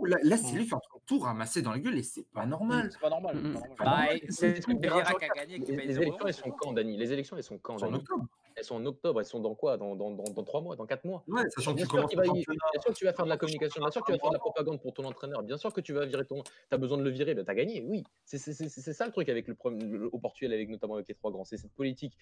Oh, 0.01 0.05
Là, 0.05 0.17
là, 0.23 0.37
c'est 0.37 0.55
lui 0.55 0.65
qui 0.65 0.71
est 0.71 0.73
en 0.75 0.79
train 0.79 0.97
de 0.97 1.03
tout 1.05 1.19
ramasser 1.19 1.61
dans 1.61 1.71
la 1.71 1.79
gueule 1.79 1.97
et 1.97 2.03
c'est 2.03 2.27
pas 2.31 2.45
normal. 2.45 2.89
C'est 2.91 2.99
pas 2.99 3.09
normal. 3.09 3.35
C'est 3.35 3.53
pas 3.53 3.67
normal. 3.67 3.77
Bah, 3.79 4.07
Mais 4.11 4.21
c'est 4.29 4.59
grave. 4.79 5.15
qui 5.19 5.25
a 5.25 5.27
gagné, 5.29 5.59
qui 5.59 5.71
Les, 5.71 5.77
paye 5.77 5.87
les 5.87 5.93
0 5.93 6.03
élections, 6.03 6.27
elles 6.27 6.33
sont 6.33 6.51
quand, 6.51 6.73
Dani? 6.73 6.97
Les 6.97 7.11
élections, 7.13 7.37
elles 7.37 7.43
sont 7.43 7.57
quand, 7.57 7.81
en 7.83 7.93
octobre. 7.93 8.25
Elles 8.55 8.63
sont 8.65 8.75
en 8.75 8.85
octobre, 8.85 9.19
elles 9.21 9.25
sont 9.25 9.39
dans 9.39 9.55
quoi? 9.55 9.77
Dans, 9.77 9.95
dans, 9.95 10.11
dans, 10.11 10.23
dans 10.23 10.43
3 10.43 10.61
mois, 10.61 10.75
dans 10.75 10.85
4 10.85 11.05
mois? 11.05 11.23
Ouais, 11.27 11.49
sachant 11.49 11.71
que 11.71 11.77
Bien 11.77 11.85
tu 11.85 11.91
sûr, 11.91 12.07
bien 12.07 12.81
sûr 12.81 12.91
que 12.93 12.97
tu 12.97 13.05
vas 13.05 13.13
faire 13.13 13.25
de 13.25 13.29
la 13.29 13.37
communication, 13.37 13.81
bien 13.81 13.91
sûr 13.91 14.01
que 14.03 14.07
tu 14.07 14.11
vas 14.13 14.19
faire 14.19 14.29
de 14.29 14.35
la 14.35 14.39
propagande 14.39 14.81
pour 14.81 14.93
ton 14.93 15.05
entraîneur, 15.05 15.43
bien 15.43 15.57
sûr 15.57 15.71
que 15.71 15.79
tu 15.81 15.93
vas 15.93 16.05
virer 16.05 16.25
ton. 16.25 16.43
Tu 16.43 16.51
as 16.71 16.77
besoin 16.77 16.97
de 16.97 17.03
le 17.03 17.09
virer, 17.09 17.33
ben, 17.35 17.45
tu 17.45 17.51
as 17.51 17.55
gagné, 17.55 17.81
oui. 17.87 18.03
C'est 18.25 18.37
c'est- 18.37 18.53
c'est- 18.53 18.67
c'est 18.69 18.93
ça 18.93 19.05
le 19.05 19.11
truc 19.13 19.29
avec 19.29 19.47
le, 19.47 19.55
problème- 19.55 19.91
le- 19.91 20.09
au 20.13 20.19
Portugal, 20.19 20.53
avec, 20.53 20.67
notamment 20.69 20.95
avec 20.95 21.07
les 21.07 21.15
trois 21.15 21.31
grands. 21.31 21.45
C'est 21.45 21.57
cette 21.57 21.71
politique 21.73 22.17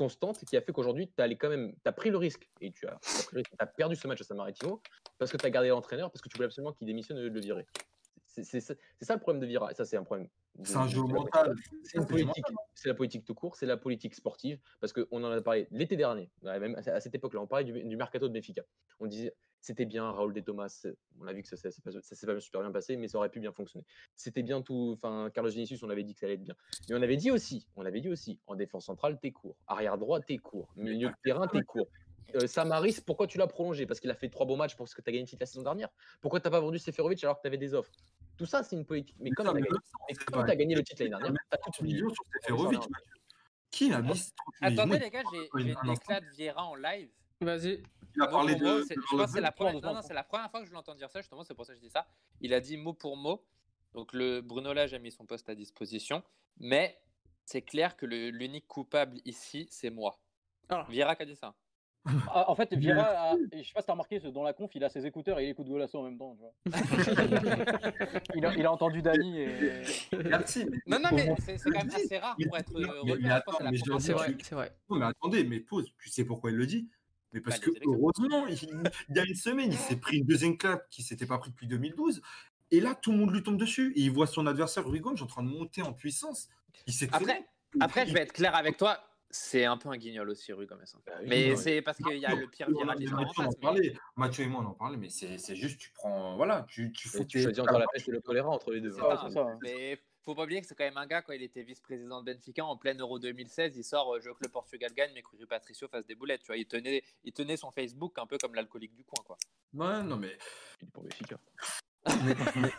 constante 0.00 0.42
qui 0.46 0.56
a 0.56 0.62
fait 0.62 0.72
qu'aujourd'hui, 0.72 1.12
tu 1.14 1.22
as 1.22 1.28
quand 1.34 1.50
même 1.50 1.74
as 1.84 1.92
pris 1.92 2.08
le 2.08 2.16
risque 2.16 2.48
et 2.62 2.72
tu 2.72 2.86
as, 2.86 3.66
perdu 3.66 3.96
ce 3.96 4.08
match 4.08 4.22
à 4.22 4.24
San 4.24 4.38
Martino 4.38 4.80
parce 5.18 5.30
que 5.30 5.36
tu 5.36 5.44
as 5.44 5.50
gardé 5.50 5.68
l'entraîneur, 5.68 6.10
parce 6.10 6.22
que 6.22 6.30
tu 6.30 6.38
voulais 6.38 6.46
absolument 6.46 6.72
qu'il 6.72 6.86
démissionne 6.86 7.18
de 7.18 7.28
le 7.28 7.40
virer. 7.40 7.66
C'est 8.30 8.60
ça 8.60 9.14
le 9.14 9.20
problème 9.20 9.40
de 9.40 9.46
Vira. 9.46 9.70
Et 9.70 9.74
ça, 9.74 9.84
c'est 9.84 9.96
un 9.96 10.04
problème. 10.04 10.28
C'est 10.62 10.76
un 10.76 10.88
jeu 10.88 11.02
mental. 11.02 11.54
c'est 11.84 11.98
une 11.98 12.06
politique, 12.06 12.44
c'est 12.74 12.88
la 12.88 12.94
politique 12.94 13.24
tout 13.24 13.34
court, 13.34 13.56
c'est 13.56 13.66
la 13.66 13.76
politique 13.76 14.14
sportive, 14.14 14.58
parce 14.80 14.92
qu'on 14.92 15.24
en 15.24 15.30
a 15.30 15.40
parlé 15.40 15.68
l'été 15.70 15.96
dernier, 15.96 16.30
même 16.42 16.74
à 16.74 17.00
cette 17.00 17.14
époque-là, 17.14 17.40
on 17.40 17.46
parlait 17.46 17.64
du, 17.64 17.84
du 17.84 17.96
mercato 17.96 18.28
de 18.28 18.32
Benfica. 18.32 18.62
On 18.98 19.06
disait 19.06 19.34
c'était 19.60 19.84
bien 19.84 20.10
Raoul 20.10 20.32
de 20.32 20.40
Thomas, 20.40 20.86
on 21.20 21.26
a 21.26 21.32
vu 21.32 21.42
que 21.42 21.48
ça 21.48 21.56
s'est 21.56 21.70
pas, 21.82 21.90
ça 21.92 22.16
s'est 22.16 22.26
pas 22.26 22.38
super 22.40 22.62
bien 22.62 22.72
passé, 22.72 22.96
mais 22.96 23.08
ça 23.08 23.18
aurait 23.18 23.28
pu 23.28 23.40
bien 23.40 23.52
fonctionner. 23.52 23.84
C'était 24.16 24.42
bien 24.42 24.62
tout, 24.62 24.92
enfin 24.94 25.30
Carlos 25.32 25.50
Vinicius, 25.50 25.82
on 25.82 25.90
avait 25.90 26.02
dit 26.02 26.14
que 26.14 26.20
ça 26.20 26.26
allait 26.26 26.36
être 26.36 26.42
bien. 26.42 26.56
Mais 26.88 26.96
on 26.96 27.02
avait 27.02 27.16
dit 27.16 27.30
aussi, 27.30 27.66
on 27.76 27.84
avait 27.84 28.00
dit 28.00 28.08
aussi, 28.08 28.40
en 28.46 28.54
défense 28.54 28.86
centrale, 28.86 29.18
t'es 29.20 29.32
court, 29.32 29.56
arrière 29.66 29.98
droit, 29.98 30.20
t'es 30.20 30.38
court, 30.38 30.72
milieu 30.76 31.08
de 31.08 31.14
terrain, 31.22 31.46
t'es 31.46 31.62
court. 31.62 31.88
Euh, 32.36 32.46
Samaris, 32.46 33.00
pourquoi 33.04 33.26
tu 33.26 33.38
l'as 33.38 33.46
prolongé? 33.46 33.86
Parce 33.86 34.00
qu'il 34.00 34.10
a 34.10 34.14
fait 34.14 34.28
trois 34.28 34.46
bons 34.46 34.56
matchs 34.56 34.76
parce 34.76 34.94
que 34.94 35.02
tu 35.02 35.10
as 35.10 35.12
gagné 35.12 35.26
la 35.38 35.46
saison 35.46 35.62
dernière. 35.62 35.88
Pourquoi 36.20 36.40
t'as 36.40 36.50
pas 36.50 36.60
vendu 36.60 36.78
Seferovic 36.78 37.22
alors 37.24 37.36
que 37.36 37.42
tu 37.42 37.48
avais 37.48 37.58
des 37.58 37.74
offres? 37.74 37.90
Tout 38.40 38.46
ça, 38.46 38.62
c'est 38.62 38.74
une 38.74 38.86
politique. 38.86 39.16
Mais 39.20 39.28
comme 39.32 39.44
ça, 39.44 39.52
tu 39.52 39.58
as, 39.58 39.60
mais 39.60 39.66
gagné- 39.68 39.78
mais 40.08 40.14
comme 40.14 40.46
le 40.78 40.82
titre 40.82 41.02
l'année 41.02 41.10
dernière, 41.10 41.42
t'as 41.50 41.56
tout 41.58 41.62
30 41.64 41.80
oublié. 41.80 41.94
millions 41.96 42.08
sur 42.14 42.24
Seferovic. 42.42 42.80
Qui 43.70 43.92
a 43.92 44.00
mis 44.00 44.08
30 44.08 44.16
millions 44.62 44.82
Attendez, 44.82 44.98
les 44.98 45.10
gars, 45.10 45.22
j'ai 45.30 45.50
Oui, 45.52 45.62
j'ai 45.64 45.76
un 45.76 45.82
une 45.82 45.90
instant. 45.90 45.92
éclat 45.92 46.20
de 46.22 46.26
Vieira 46.30 46.64
en 46.64 46.74
live. 46.74 47.10
Vas-y. 47.42 47.82
Il 48.16 48.22
a 48.22 48.26
parlé 48.28 48.54
de. 48.54 48.64
mot, 48.64 48.82
c'est- 48.82 48.94
je 48.94 49.00
Van 49.10 49.18
pense 49.18 49.26
que 49.26 49.32
c'est 49.32 49.40
la 49.42 49.52
première, 49.52 49.74
Doucement, 49.74 49.90
non, 49.90 49.94
non, 49.96 50.02
c'est 50.02 50.14
la 50.14 50.24
première 50.24 50.50
fois 50.50 50.60
que 50.62 50.66
je 50.66 50.72
l'entends 50.72 50.94
dire 50.94 51.10
ça, 51.10 51.20
justement, 51.20 51.44
c'est 51.44 51.52
pour 51.54 51.66
ça 51.66 51.74
que 51.74 51.80
je 51.80 51.84
dis 51.84 51.90
ça. 51.90 52.06
Il 52.40 52.54
a 52.54 52.60
dit 52.60 52.78
mot 52.78 52.94
pour 52.94 53.14
mot. 53.18 53.44
Donc 53.92 54.14
le 54.14 54.40
Bruno 54.40 54.72
Lage 54.72 54.94
a 54.94 54.98
mis 54.98 55.10
son 55.12 55.26
poste 55.26 55.50
à 55.50 55.54
disposition, 55.54 56.22
mais 56.58 56.98
c'est 57.44 57.60
clair 57.60 57.94
que 57.94 58.06
l'unique 58.06 58.66
coupable 58.68 59.18
ici, 59.26 59.66
c'est 59.70 59.90
moi. 59.90 60.18
Ah. 60.70 60.86
Vieira 60.88 61.14
qui 61.14 61.24
a 61.24 61.26
dit 61.26 61.36
ça. 61.36 61.54
Ah, 62.32 62.50
en 62.50 62.54
fait, 62.56 62.72
Vieira, 62.74 63.02
a- 63.02 63.36
je 63.36 63.62
sais 63.62 63.72
pas 63.74 63.80
si 63.82 63.86
t'as 63.86 63.92
remarqué, 63.92 64.20
dans 64.20 64.42
la 64.42 64.52
conf, 64.54 64.70
il 64.74 64.82
a 64.84 64.88
ses 64.88 65.04
écouteurs 65.04 65.38
et 65.38 65.44
il 65.46 65.50
écoute 65.50 65.66
Golasso 65.68 65.98
en 65.98 66.04
même 66.04 66.16
temps. 66.18 66.34
Tu 66.34 66.40
vois. 66.40 66.54
il, 68.34 68.46
a, 68.46 68.54
il 68.54 68.66
a 68.66 68.72
entendu 68.72 69.02
Dani 69.02 69.40
et. 69.40 69.82
Merci, 70.24 70.66
mais- 70.70 70.78
Non, 70.86 70.98
non, 70.98 71.10
mais 71.12 71.34
c'est 71.38 71.58
quand 71.58 71.70
même 71.84 71.90
assez 71.94 72.18
rare 72.18 72.36
pour 72.42 72.56
être 72.56 72.72
revenu. 72.72 74.00
c'est 74.00 74.12
vrai, 74.12 74.34
tu- 74.34 74.44
c'est 74.44 74.54
vrai. 74.54 74.74
Non, 74.88 74.96
mais 74.98 75.06
attendez, 75.06 75.44
mais 75.44 75.60
pause, 75.60 75.92
tu 75.98 76.08
sais 76.08 76.24
pourquoi 76.24 76.50
il 76.50 76.56
le 76.56 76.66
dit? 76.66 76.88
Mais 77.32 77.40
parce 77.40 77.60
Bah, 77.60 77.66
que 77.66 77.70
heureusement, 77.86 78.46
il, 78.48 78.58
il 79.10 79.16
y 79.16 79.18
a 79.20 79.24
une 79.24 79.34
semaine, 79.36 79.70
il 79.70 79.78
s'est 79.78 79.96
pris 79.96 80.18
une 80.18 80.26
deuxième 80.26 80.56
clap 80.56 80.88
qui 80.90 81.02
s'était 81.02 81.26
pas 81.26 81.38
pris 81.38 81.50
depuis 81.50 81.66
2012. 81.68 82.22
Et 82.72 82.80
là, 82.80 82.94
tout 82.94 83.12
le 83.12 83.18
monde 83.18 83.32
lui 83.32 83.42
tombe 83.42 83.56
dessus. 83.56 83.92
Et 83.94 84.00
il 84.00 84.10
voit 84.10 84.26
son 84.26 84.46
adversaire 84.46 84.84
Rui 84.86 85.00
Gomes 85.00 85.16
en 85.20 85.26
train 85.26 85.42
de 85.42 85.48
monter 85.48 85.82
en 85.82 85.92
puissance. 85.92 86.48
Il 86.86 86.92
s'est 86.92 87.08
Après, 87.12 87.44
après, 87.78 88.06
je 88.06 88.14
vais 88.14 88.20
être 88.22 88.32
clair 88.32 88.54
avec 88.56 88.76
toi. 88.78 88.98
C'est 89.32 89.64
un 89.64 89.76
peu 89.76 89.88
un 89.88 89.96
guignol 89.96 90.28
aussi, 90.28 90.52
Rue 90.52 90.66
Gomez. 90.66 90.82
hein. 90.92 90.98
Bah 91.06 91.12
oui, 91.20 91.26
Mais 91.28 91.50
ouais. 91.50 91.56
c'est 91.56 91.82
parce 91.82 91.98
qu'il 91.98 92.18
y 92.18 92.26
a 92.26 92.34
le 92.34 92.48
pire 92.48 92.68
en 92.68 93.32
face. 93.32 93.46
mais- 93.54 93.60
parlait. 93.60 93.94
Mathieu 94.16 94.44
et 94.44 94.48
moi, 94.48 94.62
on 94.64 94.70
en 94.70 94.74
parlait, 94.74 94.96
mais 94.96 95.08
c'est 95.08 95.38
c'est 95.38 95.54
juste, 95.54 95.78
tu 95.80 95.90
prends. 95.92 96.36
Voilà, 96.36 96.66
tu, 96.68 96.90
tu 96.92 97.08
fous 97.08 97.24
tu 97.24 97.40
choisis 97.40 97.60
encore 97.60 97.78
la 97.78 97.86
peste 97.92 98.08
et 98.08 98.12
le 98.12 98.20
choléra 98.20 98.48
entre 98.48 98.72
les 98.72 98.80
deux. 98.80 98.92
Ouais, 98.92 99.16
ça, 99.16 99.30
ça. 99.30 99.46
Mais 99.62 100.00
faut 100.24 100.34
pas 100.34 100.42
oublier 100.42 100.60
que 100.60 100.66
c'est 100.66 100.74
quand 100.74 100.84
même 100.84 100.96
un 100.96 101.06
gars, 101.06 101.22
quand 101.22 101.32
il 101.32 101.42
était 101.42 101.62
vice-président 101.62 102.22
de 102.22 102.32
Benfica 102.32 102.64
en 102.64 102.76
pleine 102.76 103.00
Euro 103.00 103.18
2016, 103.20 103.76
il 103.76 103.84
sort 103.84 104.14
euh, 104.16 104.20
Je 104.20 104.28
veux 104.28 104.34
que 104.34 104.42
le 104.42 104.50
Portugal 104.50 104.92
gagne, 104.94 105.12
mais 105.14 105.22
que 105.22 105.28
Rui 105.28 105.46
Patricio 105.46 105.86
fasse 105.88 106.06
des 106.06 106.14
boulettes. 106.16 106.40
Tu 106.42 106.48
vois, 106.48 106.56
il, 106.56 106.66
tenait, 106.66 107.02
il 107.24 107.32
tenait 107.32 107.56
son 107.56 107.70
Facebook 107.70 108.18
un 108.18 108.26
peu 108.26 108.36
comme 108.36 108.54
l'alcoolique 108.56 108.94
du 108.96 109.04
coin. 109.04 109.22
Quoi. 109.24 109.36
Ouais, 109.74 110.02
non, 110.02 110.16
mais. 110.16 110.36
Il 110.82 110.88
est 110.88 110.90
pour 110.90 111.04
Benfica. 111.04 111.36
mais, 112.24 112.34
mais- 112.56 112.72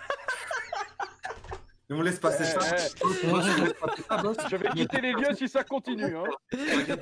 Mais 1.91 1.97
on 1.97 2.01
laisse 2.01 2.19
passer 2.19 2.43
Eh, 2.43 2.59
ça. 2.59 2.75
eh, 3.23 3.27
Moi, 3.27 3.41
je 3.41 3.63
laisse 3.63 3.73
passer 3.73 4.01
ça, 4.07 4.17
boss. 4.17 4.37
Je 4.49 4.55
vais 4.55 4.69
quitter 4.69 5.01
les 5.01 5.11
lieux 5.11 5.35
si 5.35 5.49
ça 5.49 5.63
continue. 5.63 6.15
Hein. 6.15 6.23
De. 6.53 6.97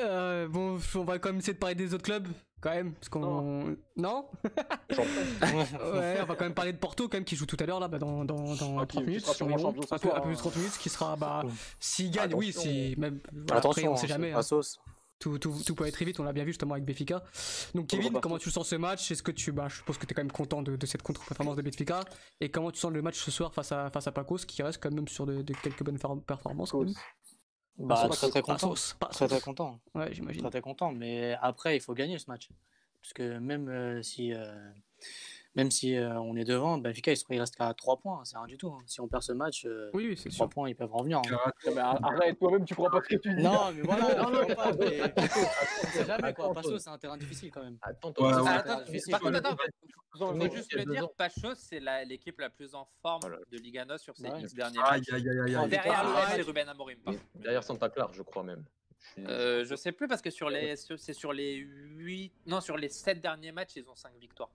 Euh, 0.00 0.48
bon, 0.48 0.78
on 0.96 1.04
va 1.04 1.18
quand 1.18 1.28
même 1.30 1.38
essayer 1.38 1.52
de 1.54 1.58
parler 1.58 1.74
des 1.74 1.94
autres 1.94 2.02
clubs, 2.04 2.26
quand 2.60 2.70
même, 2.70 2.92
parce 2.94 3.08
qu'on... 3.08 3.76
Non 3.96 4.26
Ouais, 4.90 6.18
on 6.22 6.24
va 6.26 6.34
quand 6.36 6.40
même 6.44 6.54
parler 6.54 6.72
de 6.72 6.78
Porto, 6.78 7.08
quand 7.08 7.16
même, 7.16 7.24
qui 7.24 7.36
joue 7.36 7.46
tout 7.46 7.56
à 7.60 7.66
l'heure, 7.66 7.78
là, 7.80 7.86
bah, 7.88 7.98
dans, 7.98 8.24
dans, 8.24 8.54
dans 8.56 8.78
Ah, 8.78 8.86
30 8.86 8.88
qui- 8.88 8.98
qui 8.98 9.04
minutes. 9.04 9.28
environ. 9.40 9.68
un, 9.70 9.72
peu, 9.98 10.08
un 10.12 10.20
peu 10.20 10.22
plus 10.22 10.32
hein. 10.34 10.36
30 10.38 10.56
minutes, 10.56 10.78
qui 10.78 10.88
sera, 10.88 11.16
bah, 11.16 11.42
s'il 11.78 12.10
gagne, 12.10 12.34
oui, 12.34 12.50
Attention. 12.50 12.70
si... 12.70 12.94
Même, 12.98 13.20
voilà, 13.32 13.42
après, 13.46 13.58
Attention, 13.58 13.92
on 13.92 13.96
sait 13.96 14.06
jamais. 14.08 14.32
hein. 14.32 14.42
sauce. 14.42 14.80
Tout, 15.18 15.36
tout, 15.38 15.52
tout 15.66 15.74
peut 15.74 15.82
aller 15.82 15.92
très 15.92 16.04
vite, 16.04 16.20
on 16.20 16.22
l'a 16.22 16.32
bien 16.32 16.44
vu 16.44 16.50
justement 16.50 16.74
avec 16.74 16.84
Benfica. 16.84 17.24
Donc 17.74 17.88
Kevin, 17.88 18.20
comment 18.20 18.38
tu 18.38 18.50
sens 18.52 18.68
ce 18.68 18.76
match? 18.76 19.10
Est-ce 19.10 19.22
que 19.22 19.32
tu, 19.32 19.50
bah, 19.50 19.66
je 19.68 19.76
suppose 19.76 19.98
que 19.98 20.06
tu 20.06 20.12
es 20.12 20.14
quand 20.14 20.22
même 20.22 20.30
content 20.30 20.62
de, 20.62 20.76
de 20.76 20.86
cette 20.86 21.02
contre-performance 21.02 21.56
de 21.56 21.62
Benfica 21.62 22.04
Et 22.40 22.50
comment 22.50 22.70
tu 22.70 22.78
sens 22.78 22.92
le 22.92 23.02
match 23.02 23.18
ce 23.18 23.32
soir 23.32 23.52
face 23.52 23.72
à, 23.72 23.90
face 23.90 24.06
à 24.06 24.12
Pacos, 24.12 24.44
qui 24.46 24.62
reste 24.62 24.80
quand 24.80 24.92
même 24.92 25.08
sur 25.08 25.26
de, 25.26 25.42
de 25.42 25.54
quelques 25.54 25.82
bonnes 25.82 25.98
performances 25.98 26.70
quand 26.70 26.84
même? 26.84 26.94
Bah, 27.78 28.08
très 28.10 28.28
très 28.28 28.42
content. 28.42 28.74
pas 28.98 29.06
Très 29.06 29.28
très 29.28 29.40
content. 29.40 29.80
Ouais, 29.94 30.12
j'imagine. 30.12 30.42
Très 30.42 30.50
très 30.50 30.60
content. 30.60 30.92
Mais 30.92 31.36
après, 31.40 31.76
il 31.76 31.80
faut 31.80 31.94
gagner 31.94 32.18
ce 32.18 32.30
match. 32.30 32.48
Parce 33.00 33.12
que 33.12 33.38
même 33.38 33.68
euh, 33.68 34.02
si, 34.02 34.32
euh, 34.32 34.70
même 35.58 35.70
si 35.72 35.96
euh, 35.96 36.18
on 36.20 36.36
est 36.36 36.44
devant, 36.44 36.78
Benfica, 36.78 37.10
il, 37.12 37.16
se- 37.16 37.24
il 37.30 37.40
reste 37.40 37.56
qu'à 37.56 37.74
3 37.74 37.96
points. 37.98 38.24
C'est 38.24 38.38
rien 38.38 38.46
du 38.46 38.56
tout. 38.56 38.68
hein. 38.68 38.78
Si 38.86 39.00
on 39.00 39.08
perd 39.08 39.22
ce 39.24 39.32
match, 39.32 39.66
euh, 39.66 39.90
Oui, 39.92 40.06
oui, 40.08 40.16
c'est 40.16 40.28
3 40.30 40.46
sûr. 40.46 40.48
points, 40.48 40.68
ils 40.68 40.76
peuvent 40.76 40.92
revenir. 40.92 41.18
hein. 41.18 41.52
Arrête, 42.02 42.38
toi-même, 42.38 42.64
tu 42.64 42.74
crois 42.76 42.90
pas 42.90 43.00
ce 43.02 43.08
que 43.14 43.20
tu 43.20 43.34
dis. 43.34 43.42
Non, 43.42 43.72
mais 43.74 43.82
voilà, 43.82 44.14
Non, 44.22 44.28
je 44.32 44.48
non, 44.48 44.54
pas, 44.54 44.72
mais 44.78 45.00
on 45.16 45.88
sait 45.90 46.04
jamais 46.06 46.32
quoi. 46.32 46.48
Antoine. 46.50 46.78
c'est 46.78 46.88
un 46.88 46.98
terrain 46.98 47.16
difficile 47.16 47.50
quand 47.50 47.62
même. 47.62 47.76
Attends, 47.82 48.08
Ouais, 48.08 48.14
toi, 48.14 48.42
ouais. 48.42 48.48
attends, 48.50 48.80
difficile. 48.82 49.10
par 49.10 49.20
contre, 49.20 49.36
attends, 49.36 49.56
faut 50.16 50.32
le 50.32 50.50
juste 50.50 50.72
le 50.74 50.84
dire, 50.84 51.04
ans. 51.04 51.12
Pachos, 51.16 51.54
c'est 51.56 51.80
la- 51.80 52.04
l'équipe 52.04 52.38
la 52.38 52.50
plus 52.50 52.74
en 52.74 52.88
forme 53.02 53.22
de 53.50 53.58
Liga 53.58 53.84
NOS 53.84 53.98
sur 53.98 54.16
ces 54.16 54.28
Ouais. 54.28 54.40
X 54.40 54.54
derniers 54.54 54.78
Aïe, 54.84 55.02
matchs. 55.10 55.22
Derrière 55.22 56.04
l'OM, 56.04 56.14
c'est 56.34 56.42
Ruben 56.42 56.68
Amorim. 56.68 56.98
Derrière 57.34 57.64
Santa 57.64 57.88
Clara, 57.88 58.10
je 58.12 58.22
crois 58.22 58.44
même. 58.44 58.64
Je 59.16 59.22
Euh, 59.26 59.64
je 59.64 59.74
sais 59.76 59.92
plus 59.92 60.06
parce 60.08 60.22
que 60.22 60.30
sur 60.30 60.50
les, 60.50 60.74
c'est 60.76 61.12
sur 61.12 61.32
les 61.32 61.54
8, 61.56 62.32
non, 62.46 62.60
sur 62.60 62.76
les 62.76 62.88
7 62.88 63.20
derniers 63.20 63.52
matchs, 63.52 63.76
ils 63.76 63.88
ont 63.88 63.94
5 63.94 64.12
victoires. 64.20 64.50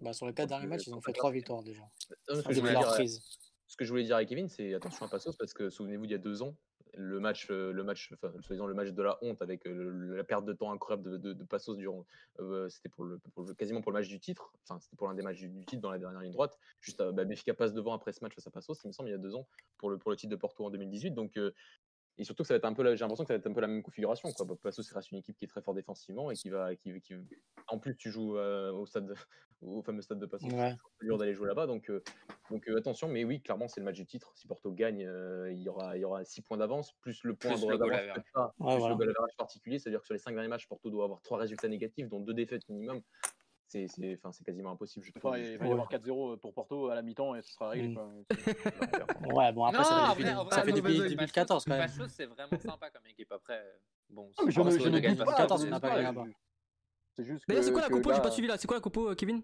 Bah, 0.00 0.12
sur 0.12 0.26
les 0.26 0.34
4 0.34 0.48
derniers 0.48 0.66
matchs, 0.66 0.86
ils 0.86 0.94
ont 0.94 1.00
fait 1.00 1.12
3 1.12 1.30
victoires 1.32 1.62
déjà. 1.62 1.82
Non, 2.28 2.36
ce, 2.36 2.42
que 2.42 2.52
je 2.54 2.60
voulais 2.60 2.72
la 2.72 2.80
dire, 2.80 2.88
reprise. 2.90 3.20
ce 3.66 3.76
que 3.76 3.84
je 3.84 3.90
voulais 3.90 4.04
dire 4.04 4.16
à 4.16 4.24
Kevin, 4.24 4.48
c'est 4.48 4.74
attention 4.74 5.06
à 5.06 5.08
Passos 5.08 5.36
parce 5.36 5.54
que 5.54 5.70
souvenez-vous, 5.70 6.04
il 6.04 6.10
y 6.10 6.14
a 6.14 6.18
deux 6.18 6.42
ans, 6.42 6.54
le 6.96 7.18
match, 7.20 7.48
euh, 7.50 7.72
le 7.72 7.82
match, 7.82 8.12
enfin, 8.14 8.32
le 8.66 8.74
match 8.74 8.90
de 8.90 9.02
la 9.02 9.18
honte 9.22 9.42
avec 9.42 9.66
euh, 9.66 9.72
le- 9.90 10.16
la 10.16 10.22
perte 10.24 10.44
de 10.44 10.52
temps 10.52 10.70
incroyable 10.72 11.10
de, 11.10 11.16
de, 11.16 11.32
de 11.32 11.44
Passos 11.44 11.76
durant, 11.76 12.06
euh, 12.38 12.68
c'était 12.68 12.88
pour 12.88 13.04
le, 13.04 13.18
pour 13.34 13.44
le- 13.44 13.54
quasiment 13.54 13.80
pour 13.80 13.90
le 13.92 13.98
match 13.98 14.08
du 14.08 14.20
titre, 14.20 14.52
enfin 14.62 14.78
c'était 14.78 14.94
pour 14.96 15.08
l'un 15.08 15.14
des 15.14 15.22
matchs 15.22 15.38
du, 15.38 15.48
du 15.48 15.64
titre 15.66 15.82
dans 15.82 15.90
la 15.90 15.98
dernière 15.98 16.20
ligne 16.20 16.30
droite. 16.32 16.56
Juste, 16.80 17.00
euh, 17.00 17.10
bah, 17.10 17.24
Benfica 17.24 17.52
passe 17.54 17.72
devant 17.72 17.94
après 17.94 18.12
ce 18.12 18.22
match 18.22 18.34
face 18.34 18.46
à 18.46 18.50
Passos, 18.50 18.78
il 18.84 18.88
me 18.88 18.92
semble, 18.92 19.08
il 19.08 19.12
y 19.12 19.16
a 19.16 19.18
deux 19.18 19.34
ans 19.34 19.46
pour 19.78 19.90
le 19.90 19.98
pour 19.98 20.10
le 20.12 20.16
titre 20.16 20.30
de 20.30 20.36
Porto 20.36 20.64
en 20.64 20.70
2018. 20.70 21.12
Donc 21.12 21.36
euh, 21.36 21.52
et 22.16 22.22
surtout 22.22 22.44
que 22.44 22.46
ça 22.46 22.54
va 22.54 22.58
être 22.58 22.64
un 22.64 22.74
peu, 22.74 22.84
j'ai 22.94 23.00
l'impression 23.00 23.24
que 23.24 23.28
ça 23.28 23.34
va 23.34 23.38
être 23.38 23.46
un 23.48 23.52
peu 23.52 23.60
la 23.60 23.66
même 23.66 23.82
configuration. 23.82 24.30
Quoi. 24.30 24.46
Bah, 24.46 24.54
Passos 24.62 24.88
reste 24.92 25.10
une 25.10 25.18
équipe 25.18 25.36
qui 25.36 25.46
est 25.46 25.48
très 25.48 25.62
fort 25.62 25.74
défensivement 25.74 26.30
et 26.30 26.36
qui 26.36 26.48
va, 26.48 26.76
qui, 26.76 27.00
qui- 27.00 27.14
en 27.66 27.80
plus 27.80 27.96
tu 27.96 28.12
joues 28.12 28.36
euh, 28.38 28.70
au 28.70 28.86
stade, 28.86 29.06
de- 29.06 29.14
au 29.62 29.82
fameux 29.82 30.02
stade 30.02 30.18
de 30.18 30.26
Passos. 30.26 30.50
Ouais. 30.52 30.74
C'est 31.00 31.06
dur 31.06 31.18
d'aller 31.18 31.34
jouer 31.34 31.48
là-bas. 31.48 31.66
Donc, 31.66 31.88
euh, 31.90 32.02
donc 32.50 32.68
euh, 32.68 32.76
attention, 32.78 33.08
mais 33.08 33.24
oui, 33.24 33.40
clairement, 33.40 33.68
c'est 33.68 33.80
le 33.80 33.84
match 33.84 33.96
du 33.96 34.06
titre. 34.06 34.32
Si 34.34 34.46
Porto 34.46 34.70
gagne, 34.72 35.06
euh, 35.06 35.50
il 35.52 35.60
y 35.62 35.68
aura, 35.68 35.96
il 35.96 36.00
y 36.00 36.04
aura 36.04 36.24
6 36.24 36.42
points 36.42 36.56
d'avance, 36.58 36.92
plus 37.00 37.22
le 37.24 37.34
point 37.34 37.52
Plus 37.52 37.62
de- 37.62 37.70
le 37.70 37.78
goal 37.78 37.90
Ouais, 37.92 38.12
plus 38.12 38.22
voilà. 38.58 38.88
le 38.88 38.94
goal 38.96 39.10
average 39.10 39.36
particulier. 39.38 39.78
C'est-à-dire 39.78 40.00
que 40.00 40.06
sur 40.06 40.14
les 40.14 40.18
5 40.20 40.32
derniers 40.34 40.48
matchs, 40.48 40.66
Porto 40.68 40.90
doit 40.90 41.04
avoir 41.04 41.20
3 41.22 41.38
résultats 41.38 41.68
négatifs, 41.68 42.08
dont 42.08 42.20
2 42.20 42.34
défaites 42.34 42.68
minimum. 42.68 43.00
C'est 43.66 43.88
c'est- 43.88 44.14
enfin, 44.14 44.30
c'est 44.30 44.44
quasiment 44.44 44.72
impossible, 44.72 45.04
je 45.06 45.10
trouve. 45.12 45.30
Enfin, 45.32 45.38
il 45.40 45.56
va 45.58 45.66
y 45.66 45.72
avoir 45.72 45.88
4-0 45.88 46.36
pour 46.36 46.52
Porto 46.52 46.90
à 46.90 46.94
la 46.94 47.02
mi-temps 47.02 47.34
et 47.34 47.42
ce 47.42 47.52
sera 47.54 47.70
réglé. 47.70 47.88
Mm. 47.88 47.94
quoi. 47.94 48.10
Ouais, 49.34 49.52
bon, 49.52 49.64
après, 49.64 49.78
Non, 49.78 49.84
ça 49.84 49.94
vrai- 49.94 50.08
depuis, 50.10 50.22
vrai, 50.34 50.44
ça 50.54 50.62
fait 50.62 50.72
depuis 50.72 50.98
vas-y. 50.98 51.08
2014 51.10 51.64
quand 51.64 51.70
même. 51.76 51.80
Pachos, 51.90 52.08
c'est 52.08 52.26
vraiment 52.26 52.58
sympa 52.60 52.90
comme 52.90 53.06
équipe. 53.06 53.32
Après, 53.32 53.58
euh, 53.58 53.72
bon, 54.10 54.30
Ah, 54.38 54.42
je 54.48 54.60
ne, 54.60 54.98
gagne 55.00 55.14
dis 55.14 55.18
pas 55.18 55.24
pas, 55.24 55.32
ce 55.32 55.36
2014, 55.48 55.62
je 55.62 55.66
on 55.66 55.70
n'a 55.70 55.80
pas 55.80 56.02
gagné. 56.02 56.34
C'est 57.16 57.24
juste 57.24 57.44
D'ailleurs, 57.48 57.64
c'est 57.64 57.72
quoi 57.72 57.82
la 57.82 57.88
compo 57.88 58.10
J'ai 58.10 58.16
là- 58.16 58.22
pas 58.22 58.30
suivi 58.30 58.48
là. 58.48 58.58
C'est 58.58 58.66
quoi 58.66 58.76
la 58.76 58.80
compo, 58.80 59.10
euh, 59.10 59.14
Kevin? 59.14 59.42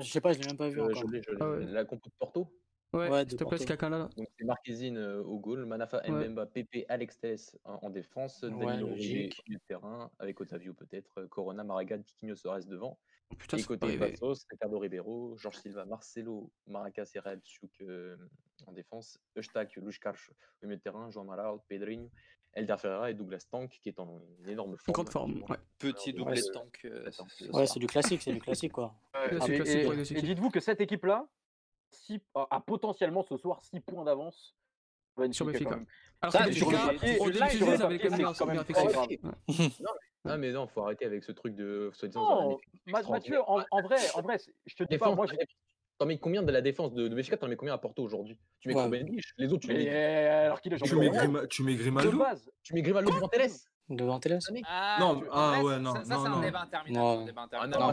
Je 0.00 0.04
sais 0.10 0.20
pas, 0.20 0.32
je 0.32 0.40
l'ai 0.40 0.46
même 0.46 0.56
pas 0.56 0.68
vu 0.68 0.80
Euh, 0.80 0.86
encore. 0.86 1.02
Ah 1.40 1.50
ouais. 1.50 1.64
La 1.66 1.84
compo 1.84 2.08
de 2.08 2.14
Porto, 2.18 2.52
Ouais, 2.92 3.10
Ouais, 3.10 3.24
s'il 3.28 3.36
te 3.36 3.44
plaît, 3.44 3.58
quelqu'un 3.58 3.90
là, 3.90 4.08
donc 4.16 4.26
c'est 4.38 4.44
Marquezine 4.44 4.96
euh, 4.96 5.20
au 5.22 5.38
goal, 5.38 5.66
Manafa, 5.66 6.00
Ouais. 6.04 6.10
Mbemba, 6.28 6.46
Pepe, 6.46 6.86
Alex 6.88 7.18
Telles 7.18 7.38
en, 7.64 7.74
en 7.82 7.90
défense, 7.90 8.40
Ouais, 8.42 8.50
Danilo 8.64 8.86
logique. 8.88 9.34
au 9.40 9.42
milieu 9.48 9.58
de 9.58 9.64
terrain, 9.66 10.10
avec 10.20 10.40
Otavio 10.40 10.72
peut-être, 10.72 11.24
Corona, 11.26 11.62
Maragall, 11.64 12.02
Piquinho 12.04 12.34
se 12.36 12.48
reste 12.48 12.68
devant. 12.68 12.98
Putain, 13.38 13.58
et 13.58 13.62
côté. 13.64 13.98
Passos, 13.98 14.46
Ricardo 14.50 14.78
Ribeiro, 14.78 15.36
Georges 15.36 15.56
Silva, 15.58 15.84
Marcelo, 15.84 16.50
Maracas 16.68 17.10
et 17.14 17.18
Real 17.18 17.40
Souk 17.42 17.72
euh, 17.82 18.16
en 18.66 18.72
défense, 18.72 19.18
Eustak, 19.36 19.74
Lushkarch 19.76 20.30
au 20.62 20.66
milieu 20.66 20.76
de 20.76 20.82
terrain, 20.82 21.10
João 21.10 21.24
Malard, 21.24 21.58
Pedrinho, 21.68 22.08
Elder 22.56 22.76
Ferreira 22.78 23.10
et 23.10 23.14
Douglas 23.14 23.46
Tank 23.50 23.70
qui 23.82 23.88
est 23.90 24.00
en 24.00 24.20
une 24.40 24.48
énorme 24.48 24.76
forme. 24.78 24.92
grande 24.94 25.10
forme, 25.10 25.42
ouais. 25.48 25.56
Petit 25.78 26.10
Ouais, 26.10 26.16
doublé 26.16 26.36
c'est- 26.36 26.48
de 26.48 26.52
tank. 26.54 26.80
euh. 26.86 27.10
Ouais, 27.52 27.66
c'est 27.66 27.78
du 27.78 27.86
classique, 27.86 28.22
c'est 28.22 28.32
du 28.32 28.40
classique 28.40 28.72
quoi. 28.72 28.94
Ouais, 29.14 29.20
Ah, 29.40 29.46
et, 29.46 29.58
les 29.58 29.72
et 29.72 29.82
équipes. 29.86 30.24
dites-vous 30.24 30.50
que 30.50 30.60
cette 30.60 30.80
équipe-là 30.80 31.26
six- 31.90 32.20
a, 32.34 32.46
a 32.50 32.60
potentiellement 32.60 33.22
ce 33.22 33.36
soir 33.36 33.62
6 33.62 33.80
points 33.80 34.04
d'avance 34.04 34.56
Sur 35.32 35.46
quand 35.46 35.52
Benfica. 35.52 35.70
même. 35.70 35.86
Alors 36.22 36.32
Ça, 36.32 36.44
Benfica, 36.46 36.66
le 36.70 36.72
papier- 36.98 37.08
je 37.12 37.14
sur 37.16 37.26
l'ai 37.26 37.32
le 37.32 37.38
précisé, 37.38 37.64
ils 37.64 37.68
avaient 37.68 37.78
papier, 37.78 37.98
quand 37.98 38.10
même 38.10 38.18
c'est 38.18 38.24
un 38.24 38.32
quand 38.34 38.46
même 38.46 38.54
bien 38.56 38.64
très 38.64 38.84
effectif. 38.84 39.20
grave. 39.22 39.36
Ouais. 39.48 39.70
Ah 40.32 40.36
mais 40.38 40.50
non, 40.52 40.66
faut 40.66 40.82
arrêter 40.82 41.04
avec 41.04 41.22
ce 41.24 41.32
truc 41.32 41.54
de 41.54 41.90
soi-disant 41.94 42.20
Non, 42.20 42.58
Ma- 42.86 42.98
extraordinaire. 43.00 43.40
Mathieu, 43.40 43.42
en, 43.46 43.78
en 43.78 43.82
vrai, 43.82 43.96
en 44.14 44.22
vrai, 44.22 44.38
je 44.66 44.74
te 44.74 44.82
dis 44.84 44.98
pas, 44.98 45.14
moi, 45.14 45.26
j'ai- 45.26 45.36
T'en 45.98 46.06
mets 46.06 46.18
combien 46.18 46.42
de 46.42 46.52
la 46.52 46.60
défense 46.60 46.92
de, 46.92 47.08
de 47.08 47.14
Benfica 47.14 47.36
T'en 47.38 47.48
mets 47.48 47.56
combien 47.56 47.72
à 47.74 47.78
Porto 47.78 48.02
aujourd'hui? 48.02 48.38
Tu 48.60 48.68
mets 48.68 48.74
Ouais. 48.74 48.82
Ruben 48.84 49.06
Dish, 49.06 49.32
les 49.38 49.52
autres 49.52 49.66
tu 49.66 49.72
mets. 49.74 49.88
alors 49.88 50.60
qu'il 50.60 50.72
est 50.74 50.76
Tu 50.76 50.94
mets, 50.96 51.08
Grima- 51.08 51.46
tu 51.48 51.62
mets 51.62 51.72
de 51.74 51.78
Grimaldo? 51.78 52.22
Tu 52.62 52.74
mets 52.74 52.82
Grimaldo 52.82 53.10
devant 53.10 53.28
Telles 53.28 53.50
Devant 53.88 54.18
Télé 54.18 54.38
Ah, 54.66 54.96
Non, 54.98 55.22
ah 55.30 55.62
ouais, 55.62 55.74
ça- 55.74 55.78
non, 55.78 55.94
ça, 55.94 56.02
c'est 56.04 56.12
un 56.12 56.40
débat 56.40 56.60
interminable. 56.62 57.04
Non. 57.06 57.14
c'est 57.14 57.22
un 57.22 57.24
débat 57.26 57.42
interminable. 57.42 57.84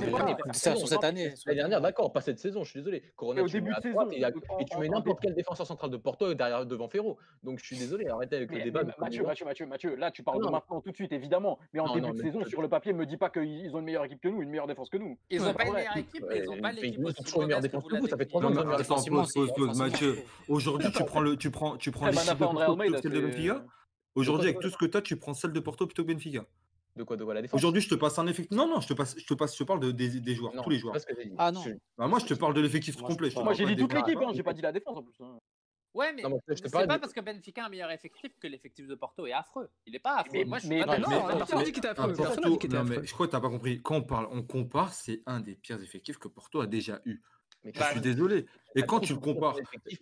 non, 0.47 0.53
c'est 0.53 0.75
sur 0.75 0.87
cette 0.87 1.03
année. 1.03 1.33
L'année 1.45 1.59
dernière, 1.59 1.81
d'accord, 1.81 2.11
pas 2.11 2.21
cette 2.21 2.39
saison, 2.39 2.63
je 2.63 2.69
suis 2.71 2.79
désolé. 2.79 3.03
Corona, 3.15 3.43
au 3.43 3.47
tu 3.47 3.53
début 3.61 3.69
de 3.75 3.89
droite 3.91 4.09
saison, 4.09 4.11
et, 4.11 4.19
y 4.21 4.25
a- 4.25 4.29
et 4.59 4.65
tu 4.65 4.77
mets 4.79 4.89
n'importe 4.89 5.19
quel 5.21 5.35
défenseur 5.35 5.67
central 5.67 5.91
de 5.91 5.97
Porto 5.97 6.33
derrière 6.33 6.65
devant 6.65 6.87
Ferro. 6.87 7.19
Donc 7.43 7.59
je 7.59 7.65
suis 7.65 7.77
désolé, 7.77 8.07
arrêtez 8.07 8.37
avec 8.37 8.51
le 8.51 8.63
débat. 8.63 8.83
mais 8.83 8.93
Mathieu. 8.97 9.23
Mathieu, 9.23 9.45
Mathieu, 9.45 9.65
Mathieu, 9.67 9.95
là 9.95 10.09
tu 10.09 10.23
parles 10.23 10.39
Non, 10.39 10.47
de 10.47 10.51
maintenant 10.51 10.81
tout 10.81 10.89
de 10.89 10.95
suite 10.95 11.11
évidemment, 11.11 11.59
mais 11.73 11.79
en 11.79 11.85
Non, 11.85 11.93
début 11.93 12.07
non, 12.07 12.13
de 12.13 12.21
saison 12.21 12.43
sur 12.45 12.61
le 12.63 12.69
papier 12.69 12.91
me 12.93 13.05
dis 13.05 13.17
pas 13.17 13.29
qu'ils 13.29 13.69
ont 13.75 13.79
une 13.79 13.85
meilleure 13.85 14.05
équipe 14.05 14.21
que 14.21 14.29
nous, 14.29 14.41
une 14.41 14.49
meilleure 14.49 14.67
défense 14.67 14.89
que 14.89 14.97
nous. 14.97 15.15
Ils 15.29 15.41
Ouais, 15.41 15.49
ont 15.49 15.53
pas 15.53 15.65
une 15.67 15.73
meilleure 15.73 15.97
équipe, 15.97 16.25
mais 16.27 16.39
ils 16.39 16.49
ont 16.49 16.57
pas 16.59 16.71
l'équipe 16.71 16.95
ils 16.99 17.07
ont 17.07 17.11
toujours 17.23 17.41
une 17.43 17.47
meilleure 17.49 17.61
défense 17.61 17.83
que 17.83 17.95
vous, 17.97 18.07
ça 18.07 18.17
fait 18.17 18.25
trois 18.25 18.43
ans 18.43 18.51
pause, 18.51 19.53
pause, 19.55 19.77
Mathieu. 19.79 20.17
Aujourd'hui, 20.49 20.91
tu 20.91 21.03
prends 21.05 21.19
le, 21.21 21.37
tu 21.37 21.51
prends, 21.51 21.77
tu 21.77 21.91
prends 21.91 22.07
Eh, 22.07 22.13
chiffres 22.13 23.09
de 23.09 23.19
Benfica. 23.21 23.63
Aujourd'hui, 24.15 24.49
avec 24.49 24.59
tout 24.61 24.69
ce 24.69 24.77
que 24.77 24.85
tu 24.85 24.97
as, 24.97 25.01
tu 25.01 25.17
prends 25.17 25.33
celle 25.33 25.51
de 25.53 25.59
Porto 25.59 25.85
plutôt 25.87 26.03
que 26.03 26.11
Benfica. 26.11 26.45
De 26.95 27.03
quoi, 27.03 27.17
de 27.17 27.23
quoi 27.23 27.33
la 27.33 27.41
défense? 27.41 27.57
Aujourd'hui, 27.57 27.81
je 27.81 27.89
te 27.89 27.95
passe 27.95 28.19
un 28.19 28.27
effectif. 28.27 28.55
Non, 28.55 28.67
non, 28.67 28.79
je 28.79 28.87
te 28.87 28.93
passe, 28.93 29.15
je 29.17 29.25
te 29.25 29.33
passe, 29.33 29.53
je 29.53 29.57
te 29.59 29.63
parle 29.63 29.79
de, 29.79 29.91
des, 29.91 30.19
des 30.19 30.35
joueurs, 30.35 30.53
Non, 30.53 30.61
tous 30.63 30.69
les 30.69 30.77
joueurs. 30.77 30.93
que 30.93 31.23
dit. 31.23 31.33
Ah 31.39 31.51
non. 31.51 31.63
Bah, 31.97 32.07
moi, 32.07 32.19
je 32.19 32.25
te 32.25 32.35
parle 32.35 32.53
de 32.53 32.61
l'effectif 32.61 32.95
complet. 32.97 33.31
je 33.31 33.39
Moi 33.39 33.53
j'ai 33.53 33.65
dit 33.65 33.75
toute 33.75 33.93
l'équipe, 33.93 34.19
hein, 34.21 34.31
j'ai 34.33 34.43
pas 34.43 34.53
dit 34.53 34.61
la 34.61 34.71
défense 34.71 34.97
en 34.97 35.01
plus. 35.03 35.15
hein. 35.21 35.39
Ouais, 35.95 36.11
mais 36.11 36.23
Non, 36.23 36.29
mais 36.47 36.55
c'est 36.55 36.71
pas 36.71 36.87
parce 36.99 37.13
que 37.13 37.21
Benfica 37.21 37.63
a 37.63 37.65
un 37.67 37.69
meilleur 37.69 37.91
effectif 37.91 38.31
que 38.39 38.47
l'effectif 38.47 38.87
de 38.87 38.95
Porto 38.95 39.27
est 39.27 39.31
affreux. 39.31 39.69
Il 39.85 39.95
est 39.95 39.99
pas 39.99 40.15
affreux. 40.17 40.31
Mais- 40.33 40.45
Moi, 40.45 40.57
je 40.57 40.65
suis 40.65 40.69
mais- 40.75 40.83
pas. 40.85 40.97
Non, 40.97 41.07
mais- 41.07 41.37
personne 41.37 41.59
n'a 41.59 41.65
dit 41.65 41.71
qu'il 41.71 41.79
était 41.85 41.87
Ah. 41.89 42.07
Personne 42.07 42.43
dit 42.51 42.57
qu'il 42.57 42.71
non, 42.71 42.79
affreux. 42.79 43.03
je 43.03 43.13
crois 43.13 43.27
que 43.27 43.31
t'as 43.31 43.39
pas 43.39 43.49
compris. 43.49 43.79
Quand 43.83 43.97
on 43.97 44.01
parle, 44.03 44.27
on 44.31 44.41
compare, 44.41 44.91
c'est 44.93 45.21
un 45.27 45.39
des 45.39 45.53
pires 45.55 45.81
effectifs 45.83 46.17
que 46.17 46.27
Porto 46.27 46.61
a 46.61 46.67
déjà 46.67 46.99
eu. 47.05 47.21
Mais 47.63 47.71
Je 47.73 47.83
suis 47.83 48.01
désolé. 48.01 48.45
Et 48.75 48.81
quand 48.83 48.99
tu 48.99 49.13
le 49.13 49.19
compares, 49.19 49.55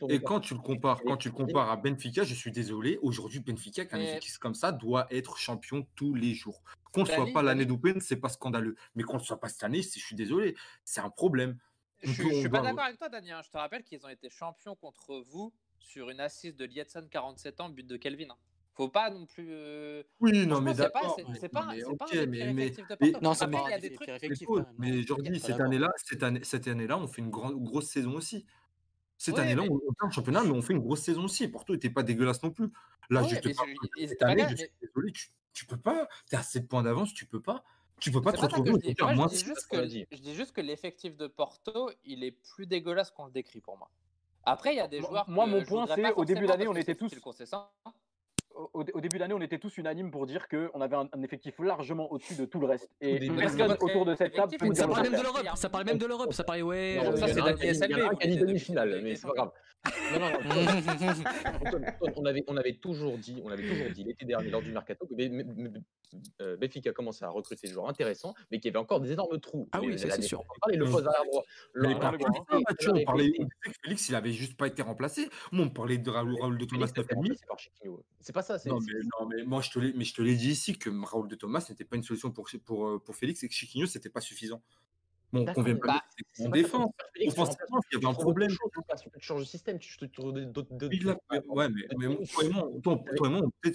et 0.10 0.20
quand 0.20 0.40
tu 0.40 0.54
le 0.56 0.60
compares, 0.62 1.02
quand 1.04 1.18
tu 1.18 1.28
le 1.30 1.34
compares 1.34 1.70
à 1.70 1.78
Benfica, 1.78 2.24
je 2.24 2.34
suis 2.34 2.52
désolé. 2.52 2.98
Aujourd'hui, 3.02 3.40
Benfica, 3.40 3.82
avec 3.82 3.94
un 3.94 3.98
Mais- 3.98 4.10
effectif 4.12 4.38
comme 4.40 4.56
ça, 4.56 4.72
doit 4.72 5.08
être 5.12 5.38
champion 5.38 5.86
tous 5.96 6.14
les 6.16 6.34
jours. 6.34 6.64
Qu'on 6.92 7.02
ne 7.02 7.06
soit 7.08 7.28
pas 7.34 7.44
l'année 7.44 7.66
d'Open, 7.66 8.02
c'est 8.02 8.18
pas 8.18 8.30
scandaleux. 8.30 8.76
Mais 8.96 9.04
qu'on 9.04 9.18
ne 9.18 9.24
soit 9.24 9.40
pas 9.40 9.50
cette 9.50 9.64
année, 9.64 9.82
je 9.82 10.00
suis 10.00 10.16
désolé. 10.16 10.56
C'est 10.84 11.02
un 11.02 11.10
problème. 11.10 11.58
Je 12.02 12.24
On 12.24 12.30
suis, 12.42 12.50
pas 12.50 12.62
d'accord 12.62 12.86
avec 12.86 12.98
toi, 12.98 13.10
Daniel. 13.10 13.38
Je 13.46 13.50
te 13.52 13.58
rappelle 13.58 13.84
qu'ils 13.84 14.04
ont 14.06 14.10
été 14.10 14.30
champions 14.30 14.76
contre 14.76 15.22
vous 15.30 15.54
sur 15.80 16.10
une 16.10 16.20
assise 16.20 16.56
de 16.56 16.66
Lietson 16.66 17.08
47 17.12 17.60
ans, 17.62 17.70
but 17.70 17.86
de 17.86 17.96
Kelvin. 17.98 18.36
Hein. 18.82 18.86
Faut 18.86 18.90
pas 18.90 19.10
non 19.10 19.26
plus. 19.26 19.48
euh, 19.52 20.04
Oui, 20.20 20.46
non, 20.48 20.62
mais 20.62 20.74
c'est 20.74 20.90
pas, 20.92 21.00
d'accord. 21.02 21.16
c'est- 21.18 21.24
pas, 21.24 21.34
c'est 21.40 21.50
pas 21.50 21.64
un 21.64 21.74
des 21.74 22.28
mais- 22.28 22.38
pires 22.38 22.54
mais- 22.54 22.64
effectifs 22.64 22.88
de 22.88 22.98
mais- 23.00 23.12
Porto. 23.12 23.26
Non, 23.26 23.34
c'est 23.34 23.48
pas 23.48 23.58
un 23.60 24.66
Mais 24.78 24.92
non. 24.92 25.02
Jordi, 25.04 25.32
Pas 25.32 25.40
cette 25.40 25.60
année-là, 25.60 25.92
cette 25.98 26.24
année, 26.24 26.40
cette 26.44 26.68
année-là, 26.68 26.98
on 26.98 27.08
fait 27.08 27.22
une 27.22 27.30
grande, 27.30 27.62
grosse 27.64 27.88
saison 27.88 28.14
aussi. 28.16 28.46
Cette 29.18 29.36
Ouais, 29.36 29.42
année-là, 29.42 29.62
mais- 29.64 29.70
on 29.70 29.76
on 29.76 29.94
perd 29.94 30.10
le 30.10 30.12
championnat, 30.12 30.44
mais 30.44 30.50
on 30.52 30.62
fait 30.62 30.74
une 30.74 30.80
grosse 30.80 31.02
saison 31.02 31.26
aussi. 31.26 31.48
Porto 31.48 31.74
n'était 31.74 31.90
pas 31.92 32.02
dégueulasse 32.04 32.42
non 32.42 32.50
plus. 32.52 32.70
Là, 33.10 33.22
Ouais, 33.24 33.30
je 33.30 33.36
te 33.40 33.56
parle 33.56 33.70
je- 34.00 34.08
cette 34.08 34.24
année, 34.24 34.46
je 34.50 34.56
suis 34.56 34.68
désolé, 34.82 35.12
tu, 35.12 35.30
tu 35.54 35.66
peux 35.66 35.78
pas. 35.78 36.08
Tu 36.30 36.36
à 36.36 36.42
7 36.42 36.68
points 36.68 36.82
d'avance, 36.84 37.14
tu 37.14 37.26
peux 37.26 37.42
pas. 37.42 37.64
Tu 38.00 38.10
peux 38.10 38.20
pas 38.22 38.32
C'est 38.32 38.38
te 38.38 38.42
pas 38.42 38.48
retrouver 38.48 38.72
je 38.72 38.76
et 38.78 38.80
dis. 38.80 38.88
te 38.96 38.96
dire 38.96 39.06
Moi, 39.06 39.14
moins 39.16 39.28
je 39.28 39.34
dis 39.34 39.40
six. 39.42 39.46
juste 39.46 39.68
que, 39.70 39.86
dit. 39.86 40.06
je 40.12 40.18
dis 40.18 40.34
juste 40.34 40.54
que 40.54 40.62
l'effectif 40.62 41.16
de 41.18 41.28
Porto, 41.28 41.92
il 42.04 42.24
est 42.24 42.32
plus 42.32 42.66
dégueulasse 42.66 43.12
qu'on 43.12 43.26
le 43.26 43.32
décrit 43.32 43.62
pour 43.62 43.78
moi. 43.78 43.92
Après, 44.44 44.74
il 44.74 44.78
y 44.78 44.80
a 44.80 44.88
des 44.88 45.02
Moi- 45.02 45.10
joueurs. 45.10 45.30
moi, 45.30 45.46
mon 45.46 45.64
point, 45.64 45.86
c'est, 45.86 46.14
au 46.14 46.26
début 46.26 46.48
on 46.48 46.76
était 46.76 46.94
c'est 46.94 46.96
tous-. 46.96 47.12
Au, 48.74 48.84
début 48.84 49.16
de 49.16 49.20
l'année, 49.20 49.34
on 49.34 49.42
était 49.42 49.58
tous 49.60 49.78
unanimes 49.78 50.12
pour 50.12 50.26
dire 50.26 50.48
qu'on 50.48 50.82
avait 50.82 50.96
un, 50.96 51.10
un 51.14 51.24
effectif 51.24 51.58
largement 51.60 52.12
au-dessus 52.12 52.36
de 52.36 52.46
tout 52.46 52.60
le 52.60 52.68
reste. 52.68 52.90
Et 53.02 53.30
personne 53.30 53.76
autour 53.80 54.06
de 54.06 54.16
cette 54.16 54.34
table 54.34 54.56
Ça 54.76 54.88
parlait 54.88 55.10
même 55.10 55.20
de 55.20 55.24
l'Europe. 55.24 55.48
Ça 55.56 55.70
parlait 55.70 55.86
même 55.86 55.98
de 55.98 56.06
l'Europe. 56.06 56.34
Ça 56.34 56.44
parlait, 56.44 56.62
ouais. 56.62 57.00
Non, 57.04 57.16
ça, 57.16 57.28
c'est 57.28 57.42
en 57.42 57.46
a 57.46 57.50
un 57.50 57.54
Dani 57.54 57.60
qui 57.60 57.68
a 57.68 57.74
dit- 57.74 57.94
il 57.94 57.98
y 57.98 58.02
a 58.02 58.06
un 58.06 58.10
SLB, 58.10 58.18
qui 58.20 58.24
a 58.24 58.30
dit 58.32 58.38
vous, 58.40 58.46
demi-finale, 58.46 59.02
mais 59.04 59.16
c'est 59.16 59.28
pas 59.28 59.34
grave. 59.34 59.52
Non, 60.14 60.20
non, 60.20 60.30
non. 60.30 61.82
On, 62.16 62.26
avait, 62.26 62.44
on 62.48 62.58
avait 62.58 62.74
toujours 62.76 63.18
dit, 63.18 63.42
on 63.44 63.50
avait 63.50 63.68
toujours 63.68 63.90
dit 63.92 64.04
l'été 64.04 64.26
dernier 64.26 64.50
lors 64.50 64.62
du 64.62 64.72
mercato 64.72 65.06
que 65.08 65.14
Be- 65.16 65.82
euh, 66.42 66.58
Benfica 66.58 66.92
commençait 66.92 67.26
à 67.26 67.30
recruter 67.30 67.68
des 67.68 67.74
joueurs 67.74 67.88
intéressants, 67.90 68.34
mais 68.52 68.60
qu'il 68.60 68.70
y 68.70 68.72
avait 68.76 68.82
encore 68.84 69.00
des 69.00 69.12
énormes 69.12 69.40
trous. 69.40 69.68
Ah 69.72 69.80
oui, 69.82 69.98
ça, 69.98 70.08
la 70.08 70.16
c'est 70.16 70.22
sûr. 70.24 70.44
on 71.74 73.04
parlait 73.06 73.32
que 73.32 73.72
Félix, 73.84 74.10
il 74.10 74.16
avait 74.16 74.32
juste 74.32 74.58
pas 74.58 74.68
été 74.68 74.82
remplacé. 74.82 75.30
Moi, 75.52 75.66
on 75.66 75.70
parlait 75.70 75.98
de 75.98 76.10
Raoul, 76.10 76.58
de 76.58 76.66
Thomas 76.66 76.88
Félix 76.88 77.00
a 77.00 77.02
été 77.02 77.16
9,5. 77.16 77.18
remplacé 77.22 77.46
par 77.48 77.60
Chiquinho. 77.60 78.04
C'est 78.20 78.34
pas 78.34 78.42
ça. 78.60 78.70
Non 78.70 78.80
mais, 78.80 78.94
non, 79.20 79.28
mais 79.28 79.44
moi, 79.44 79.62
je 79.62 79.70
te 79.70 79.80
l'ai, 79.80 79.94
mais 79.94 80.04
je 80.04 80.14
te 80.14 80.22
l'ai 80.22 80.36
dit 80.36 80.52
ici 80.52 80.78
que 80.78 80.90
Raoul 80.90 81.28
de 81.28 81.36
Thomas 81.36 81.66
n'était 81.70 81.86
pas 81.86 81.96
une 81.96 82.04
solution 82.04 82.32
pour, 82.32 82.50
pour, 82.66 82.88
euh, 82.88 83.00
pour 83.00 83.16
Félix 83.16 83.44
et 83.44 83.48
que 83.48 83.54
Chiquinho, 83.54 83.86
c'était 83.88 84.10
pas 84.10 84.22
suffisant. 84.22 84.62
Bon, 85.32 85.42
on 85.42 85.44
D'accord, 85.44 85.64
convient 85.64 85.78
pas 85.78 85.88
bah, 85.88 86.46
en 86.46 86.50
défense. 86.50 86.92
Offensivement, 87.26 87.80
il 87.92 87.96
y 87.96 87.98
avait 87.98 88.06
un 88.06 88.14
problème. 88.14 88.50
tu 88.50 88.58
changes 89.20 89.42
de 89.42 89.46
système, 89.46 89.80
tu 89.80 89.98
tu 89.98 90.10
trouves 90.10 90.34
d'autres. 90.34 90.76
ouais, 90.76 91.70
mais, 91.70 92.26
toi 92.26 92.44
et 92.44 92.50
moi, 92.50 92.70
on, 92.86 93.04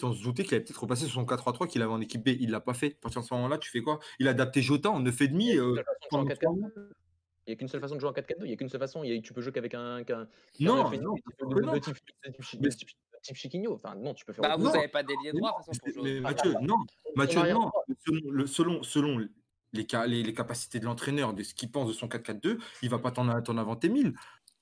on 0.03 0.13
se 0.13 0.23
doutait 0.23 0.45
qu'il 0.45 0.55
allait 0.55 0.65
peut-être 0.65 0.81
repasser 0.81 1.07
sur 1.07 1.15
son 1.15 1.25
4-3-3 1.25 1.67
qu'il 1.67 1.81
avait 1.83 1.93
en 1.93 2.01
équipe 2.01 2.25
B. 2.25 2.37
Il 2.41 2.51
l'a 2.51 2.61
pas 2.61 2.75
fait. 2.75 2.97
À 2.99 3.01
partir 3.01 3.23
de 3.23 3.27
ce 3.27 3.35
moment-là, 3.35 3.57
tu 3.57 3.71
fais 3.71 3.81
quoi? 3.81 4.01
Il 4.19 4.29
a 4.29 4.33
adapté 4.33 4.61
Jota 4.61 4.91
en 4.91 5.03
9,5. 5.03 5.31
Il 5.41 5.47
y 5.47 5.59
a 5.59 5.63
Euh, 5.63 5.75
qu'une 5.75 5.79
seule 5.79 5.85
façon 5.91 6.05
de 6.05 6.11
jouer 6.11 6.19
en 6.19 6.23
pendant 6.23 6.25
4-4-2. 6.29 6.93
Il 7.47 7.51
n'y 7.51 7.53
a 7.53 7.57
qu'une 7.57 7.69
seule 7.69 7.81
façon 7.81 7.95
de 7.95 8.01
jouer 8.01 8.11
en 8.11 8.13
4-4-2. 8.13 8.35
Il 8.41 8.47
n'y 8.49 8.53
a 8.53 8.57
qu'une 8.57 8.69
seule 8.69 8.81
façon. 8.81 9.03
Tu 9.23 9.33
peux 9.33 9.41
jouer 9.41 9.53
qu'avec 9.53 9.75
un. 9.75 10.05
non, 10.61 10.91
non, 10.91 11.85
type- 13.27 13.37
Chiquinho. 13.37 13.75
Enfin, 13.75 13.95
non, 13.97 14.15
tu 14.15 14.25
peux 14.25 14.33
faire. 14.33 14.43
Bah, 14.43 14.57
vous 14.57 14.71
n'avez 14.71 14.89
pas 14.89 15.03
d'ailier 15.03 15.33
droit, 15.33 15.51
non, 15.53 15.59
de 15.59 15.65
toute 15.65 15.67
façon, 15.67 15.83
mais- 15.87 15.93
pour 15.93 16.03
jouer. 16.03 16.13
mais 16.15 16.19
au 16.19 16.23
Mathieu, 16.23 16.51
travers. 16.53 16.69
non, 16.69 16.77
Mathieu, 17.17 17.53
non. 17.53 17.71
Selon, 18.07 18.31
le- 18.31 18.47
selon, 18.47 18.83
selon 18.83 19.19
les, 19.73 19.87
les, 20.07 20.23
les 20.23 20.35
capacités 20.35 20.81
de 20.81 20.85
l'entraîneur, 20.85 21.35
de 21.35 21.43
ce 21.43 21.55
qu'il 21.55 21.71
pense 21.71 21.89
de 21.89 21.93
son 21.93 22.09
4-4-2, 22.09 22.59
il 22.83 22.89
va 22.91 22.99
pas 22.99 23.11
t'en 23.11 23.29
inventer 23.29 23.89
1000. 23.89 24.15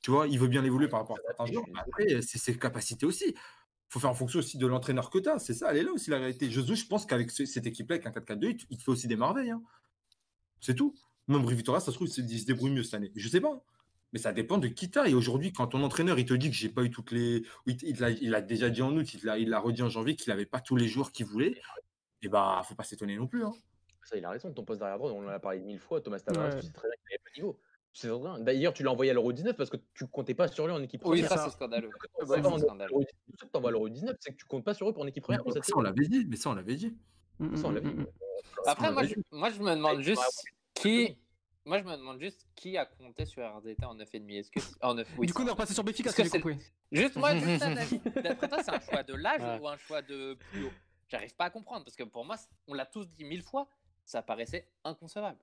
Tu 0.03 0.11
vois, 0.11 0.27
il 0.29 0.39
veut 0.39 0.49
bien 0.49 0.65
évoluer 0.65 0.89
par 0.89 1.01
rapport 1.01 1.17
à 1.17 1.23
certains 1.27 1.47
joueurs. 1.53 1.65
Après, 1.77 2.21
c'est 2.23 2.39
ses 2.39 2.59
capacités 2.59 3.07
aussi. 3.07 3.35
faut 3.91 4.01
faire 4.01 4.11
en 4.11 4.15
fonction 4.15 4.41
aussi 4.41 4.59
de 4.59 4.67
l'entraîneur 4.67 5.09
que 5.09 5.19
tu 5.19 5.29
as. 5.29 5.39
C'est 5.39 5.55
ça, 5.55 5.71
elle 5.71 5.77
est 5.77 5.83
là 5.85 5.93
aussi 5.93 6.11
la 6.11 6.19
réalité. 6.19 6.51
Jesus, 6.51 6.75
je 6.75 6.87
pense 6.87 7.07
qu'avec 7.07 7.31
ce- 7.31 7.45
cette 7.47 7.65
équipe-là, 7.67 7.95
avec 7.95 8.07
un 8.07 8.11
4-4-2, 8.11 8.49
il, 8.51 8.57
te- 8.57 8.65
il 8.71 8.81
fait 8.81 8.91
aussi 8.91 9.07
des 9.07 9.15
merveilles. 9.17 9.51
hein. 9.51 9.63
C'est 10.61 10.75
tout. 10.75 10.95
Même 11.29 11.45
Rui 11.45 11.55
Vitória, 11.55 11.79
ça 11.81 11.87
se 11.93 11.97
trouve, 11.97 12.09
il 12.09 12.13
se, 12.13 12.21
il 12.21 12.41
se 12.41 12.45
débrouille 12.45 12.73
mieux 12.73 12.83
cette 12.83 12.95
année. 12.95 13.13
Je 13.15 13.29
sais 13.29 13.41
pas. 13.41 13.63
Mais 14.15 14.21
ça 14.21 14.33
dépend 14.33 14.59
de 14.59 14.69
qui 14.69 14.91
t'as. 14.91 15.07
Et 15.09 15.15
aujourd'hui, 15.15 15.53
quand 15.53 15.67
ton 15.67 15.83
entraîneur, 15.83 16.19
il 16.21 16.25
te 16.25 16.33
dit 16.35 16.49
que 16.49 16.55
j'ai 16.57 16.69
pas 16.69 16.83
eu 16.85 16.91
toutes 16.91 17.11
les. 17.11 17.45
Il, 17.67 17.77
il 17.83 17.99
l'a- 17.99 18.11
il 18.11 18.31
l'a 18.31 18.41
déjà 18.41 18.71
dit 18.71 18.81
en 18.81 18.97
août, 18.97 19.13
il 19.13 19.49
l'a 19.51 19.59
redit 19.59 19.83
en 19.83 19.89
janvier 19.89 20.15
qu'il 20.15 20.31
n'avait 20.31 20.47
pas 20.47 20.61
tous 20.61 20.77
les 20.77 20.87
joueurs 20.87 21.11
qu'il 21.11 21.27
voulait. 21.27 21.61
Et 22.23 22.29
bah, 22.29 22.63
faut 22.65 22.77
pas 22.77 22.85
s'étonner 22.85 23.17
non 23.17 23.27
plus. 23.27 23.45
hein. 23.45 23.53
Ça, 24.05 24.17
il 24.17 24.25
a 24.25 24.31
raison. 24.31 24.53
Ton 24.53 24.65
poste 24.65 24.79
d'arrière 24.81 24.99
droit, 24.99 25.11
on 25.11 25.25
en 25.25 25.29
a 25.29 25.39
parlé 25.41 25.59
mille 25.61 25.81
fois. 25.81 26.01
Thomas 26.01 26.21
Tavares, 26.21 26.55
Ouais. 26.55 26.61
tu 26.61 26.67
sais 26.67 26.73
très 26.73 26.87
bien 26.89 26.97
qu'il 26.97 27.09
avait 27.15 27.19
pas 27.25 27.31
de 27.31 27.41
niveau. 27.43 27.61
Tu. 27.93 28.09
D'ailleurs, 28.45 28.73
tu 28.73 28.83
l'as 28.85 28.91
envoyé 28.93 29.11
à 29.11 29.15
l'Euro 29.15 29.33
19 29.33 29.57
parce 29.57 29.71
que 29.71 29.77
tu 29.95 30.07
comptais 30.07 30.35
pas 30.35 30.47
sur 30.49 30.67
lui 30.67 30.73
en 30.75 30.83
équipe 30.83 31.01
Oui, 31.05 31.21
première. 31.23 31.29
ça, 31.29 31.37
ça. 31.37 31.45
c'est 31.47 31.51
scandaleux. 31.51 31.91
Ça, 31.91 32.09
t'envoies 32.21 32.37
c'est 32.37 32.43
pas 32.43 32.49
en 32.51 32.59
scandaleux. 32.59 32.91
Euro 32.93 33.01
19, 33.03 33.15
c'est 33.39 33.47
que 33.47 33.53
t'envoies 33.53 33.71
à 33.71 33.73
l'Euro 33.73 33.89
19, 33.89 34.17
c'est 34.21 34.31
que 34.33 34.37
tu 34.37 34.45
comptes 34.47 34.65
pas 34.65 34.75
sur 34.75 34.89
eux 34.89 34.93
pour 34.93 35.03
une 35.05 35.09
équipe 35.09 35.25
Mais 35.29 35.39
première. 35.39 35.65
ça, 35.65 35.73
on 35.77 35.81
l'avait 35.81 36.07
dit. 36.07 36.25
Mais 36.29 36.37
ça, 36.37 36.51
on 36.51 36.55
l'avait 36.55 36.75
dit. 36.77 36.97
Mm, 37.41 37.57
Ça, 37.57 37.67
on 37.67 37.71
mm, 37.71 37.75
l'avait 37.75 37.91
mm, 37.91 37.97
dit. 38.05 38.07
Après, 38.67 38.93
moi, 38.93 39.05
je, 39.05 39.15
moi, 39.33 39.51
je 39.51 39.61
me 39.61 39.75
demande 39.75 40.01
juste 40.03 40.23
qui. 40.75 41.17
Moi, 41.67 41.79
je 41.79 41.85
me 41.85 41.97
demande 41.97 42.21
juste 42.21 42.47
qui 42.55 42.77
a 42.77 42.85
compté 42.85 43.25
sur 43.25 43.43
RDT 43.43 43.85
en 43.85 43.95
9,5. 43.97 44.31
Est-ce 44.39 44.51
que. 44.51 44.61
En 44.83 44.95
9, 44.95 45.09
oui, 45.17 45.27
Du 45.27 45.33
coup, 45.33 45.43
on 45.43 45.47
est 45.47 45.51
repassé 45.51 45.73
sur 45.73 45.83
Béfica, 45.85 46.11
si 46.11 46.17
que 46.17 46.23
j'ai 46.25 46.29
c'est- 46.29 46.41
compris. 46.41 46.59
Juste 46.93 47.17
moi, 47.17 47.35
juste 47.37 47.63
un 47.63 47.77
avis. 47.77 47.99
D'après 48.23 48.49
toi, 48.49 48.63
c'est 48.63 48.75
un 48.75 48.81
choix 48.81 49.03
de 49.03 49.15
l'âge 49.15 49.41
Ouais. 49.41 49.59
ou 49.61 49.69
un 49.69 49.77
choix 49.79 50.03
de 50.03 50.35
plus 50.35 50.65
haut? 50.67 50.73
J'arrive 51.09 51.35
pas 51.35 51.45
à 51.47 51.51
comprendre 51.51 51.85
parce 51.85 51.97
que 51.97 52.03
pour 52.05 52.25
moi, 52.25 52.37
on 52.67 52.75
l'a 52.75 52.85
tous 52.87 53.07
dit 53.09 53.25
mille 53.25 53.43
fois, 53.43 53.69
ça 54.05 54.21
paraissait 54.23 54.69
inconcevable. 54.85 55.39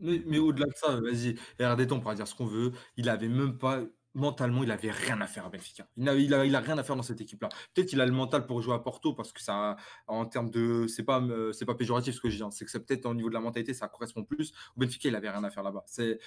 Mais, 0.00 0.20
mais 0.26 0.38
au-delà 0.38 0.66
de 0.66 0.74
ça, 0.76 1.00
vas-y, 1.00 1.36
RDT, 1.60 1.92
on 1.92 2.00
pourra 2.00 2.14
dire 2.14 2.28
ce 2.28 2.34
qu'on 2.34 2.46
veut. 2.46 2.72
Il 2.96 3.08
avait 3.08 3.28
même 3.28 3.56
pas, 3.58 3.80
mentalement, 4.14 4.62
il 4.62 4.70
avait 4.70 4.90
rien 4.90 5.20
à 5.20 5.26
faire 5.26 5.46
à 5.46 5.50
Benfica. 5.50 5.86
Il 5.96 6.04
n'a 6.04 6.14
il 6.14 6.32
a, 6.34 6.44
il 6.44 6.54
a 6.56 6.60
rien 6.60 6.76
à 6.78 6.82
faire 6.82 6.96
dans 6.96 7.02
cette 7.02 7.20
équipe-là. 7.20 7.48
Peut-être 7.74 7.88
qu'il 7.88 8.00
a 8.00 8.06
le 8.06 8.12
mental 8.12 8.46
pour 8.46 8.60
jouer 8.62 8.74
à 8.74 8.78
Porto 8.78 9.14
parce 9.14 9.32
que 9.32 9.40
ça, 9.40 9.76
en 10.06 10.26
termes 10.26 10.50
de, 10.50 10.86
c'est 10.88 11.04
pas, 11.04 11.20
euh, 11.20 11.52
c'est 11.52 11.66
pas 11.66 11.74
péjoratif 11.74 12.14
ce 12.16 12.20
que 12.20 12.28
je 12.30 12.36
dis, 12.36 12.42
hein. 12.42 12.50
c'est 12.50 12.64
que 12.64 12.70
c'est 12.70 12.84
peut-être 12.84 13.06
au 13.06 13.14
niveau 13.14 13.28
de 13.28 13.34
la 13.34 13.40
mentalité, 13.40 13.74
ça 13.74 13.88
correspond 13.88 14.24
plus. 14.24 14.52
Au 14.76 14.80
Benfica, 14.80 15.08
il 15.08 15.14
avait 15.16 15.30
rien 15.30 15.44
à 15.44 15.50
faire 15.50 15.62
là-bas. 15.62 15.84
C'est, 15.86 16.18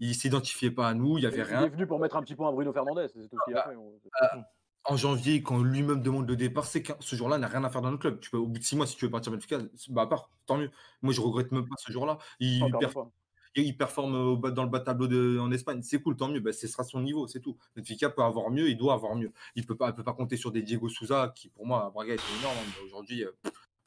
il 0.00 0.14
s'identifiait 0.14 0.70
pas 0.70 0.88
à 0.88 0.94
nous, 0.94 1.18
il 1.18 1.24
y 1.24 1.26
avait 1.26 1.36
Il 1.38 1.42
rien. 1.42 1.62
est 1.64 1.68
venu 1.70 1.86
pour 1.86 1.98
mettre 1.98 2.16
un 2.16 2.22
petit 2.22 2.34
point 2.34 2.48
à 2.48 2.52
Bruno 2.52 2.72
Fernandez, 2.72 3.06
c'est 3.08 3.28
tout 3.28 3.36
ce 3.38 3.44
qu'il 3.46 3.56
a 3.56 3.62
fait. 3.68 3.76
on- 3.76 4.00
En 4.88 4.96
janvier, 4.96 5.42
quand 5.42 5.60
lui-même 5.62 6.00
demande 6.00 6.28
le 6.28 6.36
départ, 6.36 6.64
c'est 6.64 6.80
que 6.82 6.92
ce 7.00 7.16
jour-là 7.16 7.38
n'a 7.38 7.48
rien 7.48 7.64
à 7.64 7.70
faire 7.70 7.82
dans 7.82 7.90
le 7.90 7.98
club. 7.98 8.20
Tu 8.20 8.30
peux, 8.30 8.36
au 8.36 8.46
bout 8.46 8.58
de 8.60 8.64
six 8.64 8.76
mois, 8.76 8.86
si 8.86 8.94
tu 8.96 9.04
veux 9.04 9.10
partir 9.10 9.32
à 9.32 9.36
Benfica, 9.36 9.58
bah 9.88 10.02
à 10.02 10.06
part, 10.06 10.30
tant 10.46 10.58
mieux. 10.58 10.70
Moi, 11.02 11.12
je 11.12 11.20
regrette 11.20 11.50
même 11.50 11.64
pas 11.68 11.74
ce 11.78 11.90
jour-là. 11.90 12.18
Il, 12.38 12.60
fois. 12.92 13.10
Il 13.62 13.76
performe 13.76 14.14
au 14.14 14.36
bas- 14.36 14.50
dans 14.50 14.64
le 14.64 14.70
bas 14.70 14.80
de 14.80 14.84
tableau 14.84 15.06
de, 15.06 15.38
en 15.38 15.50
Espagne, 15.52 15.80
c'est 15.82 16.00
cool, 16.00 16.16
tant 16.16 16.28
mieux. 16.28 16.40
Bah, 16.40 16.52
ce 16.52 16.66
sera 16.66 16.84
son 16.84 17.00
niveau, 17.00 17.26
c'est 17.26 17.40
tout. 17.40 17.56
Benfica 17.74 18.10
peut 18.10 18.22
avoir 18.22 18.50
mieux, 18.50 18.68
il 18.68 18.76
doit 18.76 18.94
avoir 18.94 19.14
mieux. 19.14 19.32
Il 19.54 19.66
peut 19.66 19.76
pas, 19.76 19.88
il 19.88 19.94
peut 19.94 20.04
pas 20.04 20.12
compter 20.12 20.36
sur 20.36 20.52
des 20.52 20.62
Diego 20.62 20.88
Souza 20.88 21.32
qui, 21.34 21.48
pour 21.48 21.66
moi, 21.66 21.86
à 21.86 21.90
Braga, 21.90 22.14
était 22.14 22.22
énorme. 22.40 22.56
hein, 22.58 22.72
mais 22.78 22.86
aujourd'hui, 22.86 23.24
euh, 23.24 23.30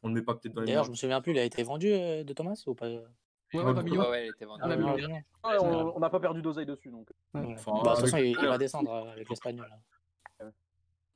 on 0.04 0.10
ne 0.10 0.16
le 0.16 0.22
met 0.22 0.26
pas 0.26 0.36
peut-être 0.36 0.54
dans 0.54 0.62
les 0.62 0.68
D'ailleurs, 0.68 0.86
je 0.86 0.92
me 0.92 0.96
souviens 0.96 1.22
plus, 1.22 1.34
il 1.34 1.40
a 1.40 1.44
été 1.44 1.64
vendu 1.64 1.88
euh, 1.92 2.24
de 2.24 2.34
Thomas 2.34 2.62
ou 2.68 2.76
pas? 2.76 2.88
Ouais, 2.88 3.04
Ouais, 3.54 3.64
ouais, 3.64 3.74
20 3.74 3.84
millions. 3.84 4.02
Ouais, 4.02 4.10
ouais, 4.10 4.26
il 4.28 4.30
était 4.30 4.46
vendu. 4.46 4.64
Ah. 4.64 5.52
Ouais, 5.52 5.58
on 5.60 6.00
n'a 6.00 6.10
pas 6.10 6.20
perdu 6.20 6.42
d'oseille 6.42 6.66
dessus. 6.66 6.90
Donc. 6.90 7.10
Enfin, 7.34 7.72
Bah, 7.84 7.96
de 7.96 8.02
toute 8.02 8.14
avec 8.14 8.36
façon, 8.36 8.44
il, 8.44 8.48
va 8.48 8.58
descendre 8.58 8.92
euh, 8.92 9.12
avec 9.12 9.30
l'Espagnol. 9.30 9.68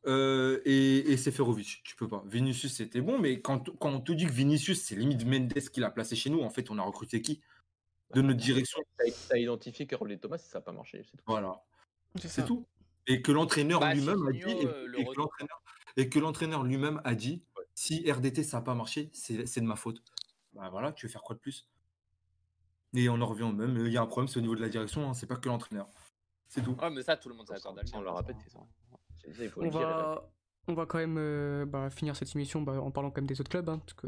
Euh, 0.06 0.60
et, 0.66 1.12
et 1.12 1.18
Seferovic, 1.18 1.82
tu 1.84 1.96
peux 1.96 2.08
pas. 2.08 2.24
Vinicius, 2.26 2.74
c'était 2.74 3.02
bon, 3.02 3.20
mais 3.20 3.40
quand, 3.40 3.70
quand 3.78 3.90
on 3.90 4.02
te 4.02 4.12
dit 4.12 4.26
que 4.26 4.32
Vinicius, 4.32 4.82
c'est 4.84 4.96
limite 4.96 5.26
Mendes 5.26 5.54
qui 5.54 5.80
l'a 5.80 5.92
placé 5.92 6.16
chez 6.16 6.30
nous, 6.30 6.42
en 6.42 6.50
fait, 6.50 6.70
on 6.72 6.78
a 6.78 6.82
recruté 6.82 7.22
qui? 7.22 7.42
De 8.14 8.22
notre 8.22 8.40
direction. 8.40 8.82
T'as 8.98 9.06
t'as 9.30 9.38
identifié 9.38 9.88
que 9.88 9.96
Rolé 9.96 10.20
Thomas, 10.20 10.38
ça 10.38 10.60
n'a 10.60 10.62
pas 10.62 10.72
marché. 10.72 11.04
c'est 11.04 11.18
tout. 11.18 11.24
Voilà. 11.26 11.64
C'est 12.18 12.46
tout. 12.46 12.68
Et 13.08 13.22
que 13.22 13.32
l'entraîneur 13.32 13.80
Bah, 13.80 13.94
lui-même 13.94 14.28
a 14.28 14.32
dit, 14.32 14.40
et, 14.42 14.66
le 14.66 15.00
et 15.00 15.06
que 15.06 15.12
et 15.98 16.10
que 16.10 16.20
l'entraîneur 16.20 16.64
lui-même 16.64 17.02
a 17.04 17.16
dit, 17.16 17.44
Si 17.76 18.10
RDT 18.10 18.44
ça 18.44 18.58
n'a 18.58 18.64
pas 18.64 18.76
marché, 18.76 19.10
c'est 19.14 19.46
c'est 19.48 19.62
de 19.62 19.66
ma 19.66 19.76
faute. 19.76 20.04
Bah 20.54 20.70
voilà, 20.70 20.92
tu 20.94 21.08
veux 21.08 21.12
faire 21.12 21.24
quoi 21.24 21.36
de 21.36 21.40
plus? 21.42 21.68
Et 22.94 23.10
on 23.10 23.20
en 23.20 23.26
revient 23.26 23.44
au 23.44 23.52
même. 23.52 23.76
Il 23.78 23.92
y 23.92 23.98
a 23.98 24.02
un 24.02 24.06
problème, 24.06 24.28
c'est 24.28 24.38
au 24.38 24.42
niveau 24.42 24.56
de 24.56 24.62
la 24.62 24.70
direction, 24.70 25.10
hein, 25.10 25.14
c'est 25.14 25.26
pas 25.26 25.36
que 25.36 25.50
l'entraîneur. 25.50 25.90
C'est 26.48 26.62
tout. 26.62 26.76
Ouais, 26.80 26.92
mais 26.92 27.02
ça, 27.02 27.18
tout 27.18 27.30
le 27.30 27.36
monde 27.36 27.48
s'accorde 27.48 27.80
à 27.80 27.82
le 27.82 28.08
on 28.08 28.14
répété, 28.14 28.40
façon. 28.44 28.68
C'est 29.16 29.34
ça, 29.34 29.44
il 29.44 29.50
faut 29.50 29.62
On 29.62 29.66
le 29.66 29.72
dire. 29.72 29.80
va, 29.80 30.32
on 30.68 30.74
va 30.76 30.86
quand 30.86 31.00
même 31.00 31.18
euh, 31.18 31.66
bah, 31.66 31.90
finir 31.90 32.16
cette 32.16 32.36
émission 32.36 32.62
bah, 32.62 32.80
en 32.80 32.92
parlant 32.92 33.10
quand 33.10 33.22
même 33.22 33.28
des 33.28 33.42
autres 33.42 33.50
clubs, 33.50 33.68
hein, 33.68 33.80
parce 33.80 33.94
que 33.94 34.08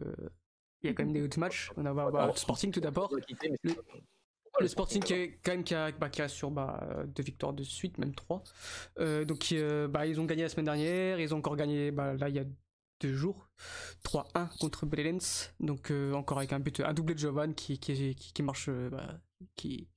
il 0.86 0.92
y 0.92 0.92
a 0.92 0.94
quand 0.94 1.04
même 1.04 1.14
des 1.14 1.22
autres 1.24 1.40
matchs. 1.40 1.72
On 1.78 1.86
a 1.86 1.94
bah, 1.94 2.10
bah, 2.12 2.28
le 2.28 2.38
Sporting 2.38 2.72
tout 2.72 2.80
d'abord. 2.82 3.12
Le 4.62 4.68
Sporting 4.70 5.04
qui 5.04 5.14
est 5.14 5.40
quand 5.44 5.52
même 5.52 5.64
qui 5.66 5.76
a, 5.76 5.92
bah, 5.92 6.10
qui 6.10 6.22
a 6.22 6.28
sur 6.30 6.50
bah, 6.50 7.04
deux 7.08 7.24
victoires 7.24 7.52
de 7.54 7.64
suite, 7.64 7.98
même 7.98 8.16
trois. 8.16 8.42
Euh, 9.00 9.26
donc 9.26 9.50
euh, 9.52 9.88
bah, 9.88 10.08
ils 10.08 10.20
ont 10.22 10.26
gagné 10.26 10.44
la 10.44 10.50
semaine 10.50 10.66
dernière, 10.66 11.20
ils 11.20 11.34
ont 11.34 11.38
encore 11.40 11.58
gagné 11.58 11.92
bah, 11.92 12.14
là 12.14 12.30
il 12.30 12.36
y 12.36 12.40
a 12.40 12.46
deux 13.02 13.14
jours, 13.14 13.50
3-1 14.06 14.58
contre 14.60 14.86
Belenens. 14.86 15.52
Donc 15.60 15.92
euh, 15.92 16.14
encore 16.14 16.38
avec 16.38 16.54
un 16.54 16.60
but, 16.62 16.80
un 16.80 16.94
doublé 16.94 17.16
de 17.16 17.20
Jovan 17.20 17.54
qui, 17.54 17.78
qui, 17.80 18.16
qui, 18.16 18.32
qui 18.34 18.44
marche, 18.44 18.70
qui. 19.58 19.90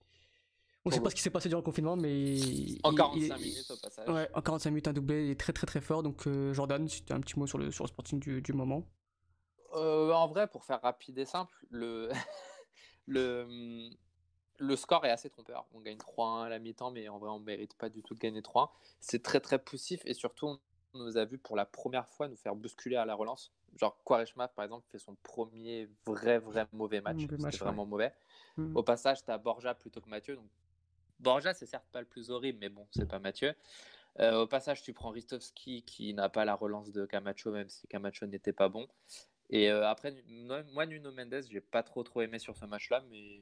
On 0.84 0.91
sait 0.91 1.01
pas 1.01 1.11
ce 1.11 1.14
qui 1.16 1.22
s'est 1.22 1.30
passé 1.30 1.49
durant 1.51 1.61
le 1.61 1.64
confinement, 1.64 1.97
mais 1.97 2.39
En 2.82 2.91
il- 2.93 2.97
45 2.97 3.36
il- 3.39 3.45
minutes 3.45 3.70
au 3.70 3.76
passage. 3.76 4.09
Ouais, 4.09 4.28
en 4.32 4.41
45 4.41 4.70
minutes 4.70 4.89
un 4.89 4.93
doublé, 4.95 5.26
il 5.26 5.30
est 5.30 5.39
très 5.39 5.53
très 5.53 5.66
très 5.66 5.80
fort. 5.82 6.03
Donc 6.03 6.26
euh, 6.26 6.53
Jordan, 6.55 6.89
si 6.89 7.05
tu 7.05 7.12
as 7.12 7.16
un 7.16 7.20
petit 7.20 7.39
mot 7.39 7.47
sur 7.47 7.59
le 7.59 7.70
sur 7.70 7.84
le 7.84 7.89
Sporting 7.89 8.18
du, 8.18 8.41
du 8.43 8.53
moment. 8.55 8.84
Euh, 9.79 10.12
en 10.12 10.26
vrai, 10.26 10.47
pour 10.47 10.64
faire 10.64 10.81
rapide 10.81 11.18
et 11.18 11.24
simple, 11.24 11.55
le, 11.70 12.11
le, 13.07 13.91
le 14.59 14.76
score 14.76 15.05
est 15.07 15.11
assez 15.11 15.31
trompeur. 15.31 15.66
On 15.72 15.81
gagne 15.81 15.99
3-1 15.99 16.47
à 16.47 16.49
la 16.49 16.59
mi-temps, 16.59 16.91
mais 16.91 17.09
en 17.09 17.18
vrai, 17.18 17.31
on 17.31 17.39
ne 17.39 17.45
mérite 17.45 17.74
pas 17.74 17.89
du 17.89 18.03
tout 18.03 18.14
de 18.14 18.20
gagner 18.20 18.41
3-1. 18.41 18.68
C'est 19.01 19.22
très 19.22 19.41
très 19.41 19.59
poussif 19.59 20.03
et 20.05 20.14
surtout, 20.14 20.59
on 20.95 20.99
nous 20.99 21.16
a 21.16 21.24
vu 21.24 21.39
pour 21.39 21.57
la 21.57 21.64
première 21.64 22.09
fois 22.09 22.29
nous 22.29 22.37
faire 22.37 22.55
bousculer 22.55 22.97
à 22.97 23.05
la 23.05 23.14
relance. 23.14 23.53
Genre, 23.76 23.97
Quaresma, 24.05 24.49
par 24.49 24.64
exemple, 24.64 24.87
fait 24.91 24.99
son 24.99 25.14
premier 25.22 25.89
vrai, 26.07 26.39
vrai 26.39 26.66
mauvais 26.72 27.01
match. 27.01 27.20
C'était 27.20 27.37
match, 27.37 27.55
ouais. 27.55 27.66
vraiment 27.66 27.87
mauvais. 27.87 28.12
Mm. 28.57 28.76
Au 28.76 28.83
passage, 28.83 29.24
tu 29.24 29.31
as 29.31 29.39
Borja 29.39 29.74
plutôt 29.74 30.01
que 30.01 30.09
Mathieu. 30.09 30.37
Donc, 30.37 30.49
Borja, 31.20 31.55
c'est 31.55 31.66
certes 31.66 31.87
pas 31.93 32.01
le 32.01 32.07
plus 32.07 32.31
horrible, 32.31 32.59
mais 32.61 32.68
bon, 32.68 32.87
c'est 32.91 33.07
pas 33.07 33.18
Mathieu. 33.18 33.55
Euh, 34.20 34.43
au 34.43 34.47
passage, 34.47 34.83
tu 34.83 34.93
prends 34.93 35.11
Ristovski 35.11 35.83
qui 35.83 36.12
n'a 36.14 36.29
pas 36.29 36.45
la 36.45 36.55
relance 36.55 36.91
de 36.91 37.07
Camacho, 37.07 37.53
même 37.53 37.68
si 37.68 37.87
Camacho 37.87 38.26
n'était 38.26 38.53
pas 38.53 38.68
bon. 38.68 38.89
Et 39.51 39.70
euh, 39.70 39.86
après, 39.88 40.14
moi, 40.26 40.86
Nuno 40.86 41.11
Mendes, 41.12 41.42
j'ai 41.51 41.61
pas 41.61 41.82
trop 41.82 42.03
trop 42.03 42.20
aimé 42.20 42.38
sur 42.38 42.57
ce 42.57 42.64
match-là, 42.66 43.03
mais 43.11 43.40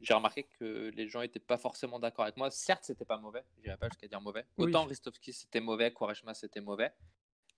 j'ai 0.00 0.14
remarqué 0.14 0.44
que 0.58 0.90
les 0.94 1.08
gens 1.08 1.22
étaient 1.22 1.40
pas 1.40 1.56
forcément 1.58 1.98
d'accord 1.98 2.24
avec 2.24 2.36
moi. 2.36 2.50
Certes, 2.50 2.84
c'était 2.84 3.04
pas 3.04 3.18
mauvais, 3.18 3.42
j'irai 3.62 3.76
pas 3.76 3.88
jusqu'à 3.88 4.06
dire 4.08 4.20
mauvais. 4.20 4.44
Oui. 4.58 4.68
Autant 4.68 4.84
Ristovski 4.84 5.32
c'était 5.32 5.60
mauvais, 5.60 5.92
Quaresma 5.92 6.34
c'était 6.34 6.60
mauvais. 6.60 6.92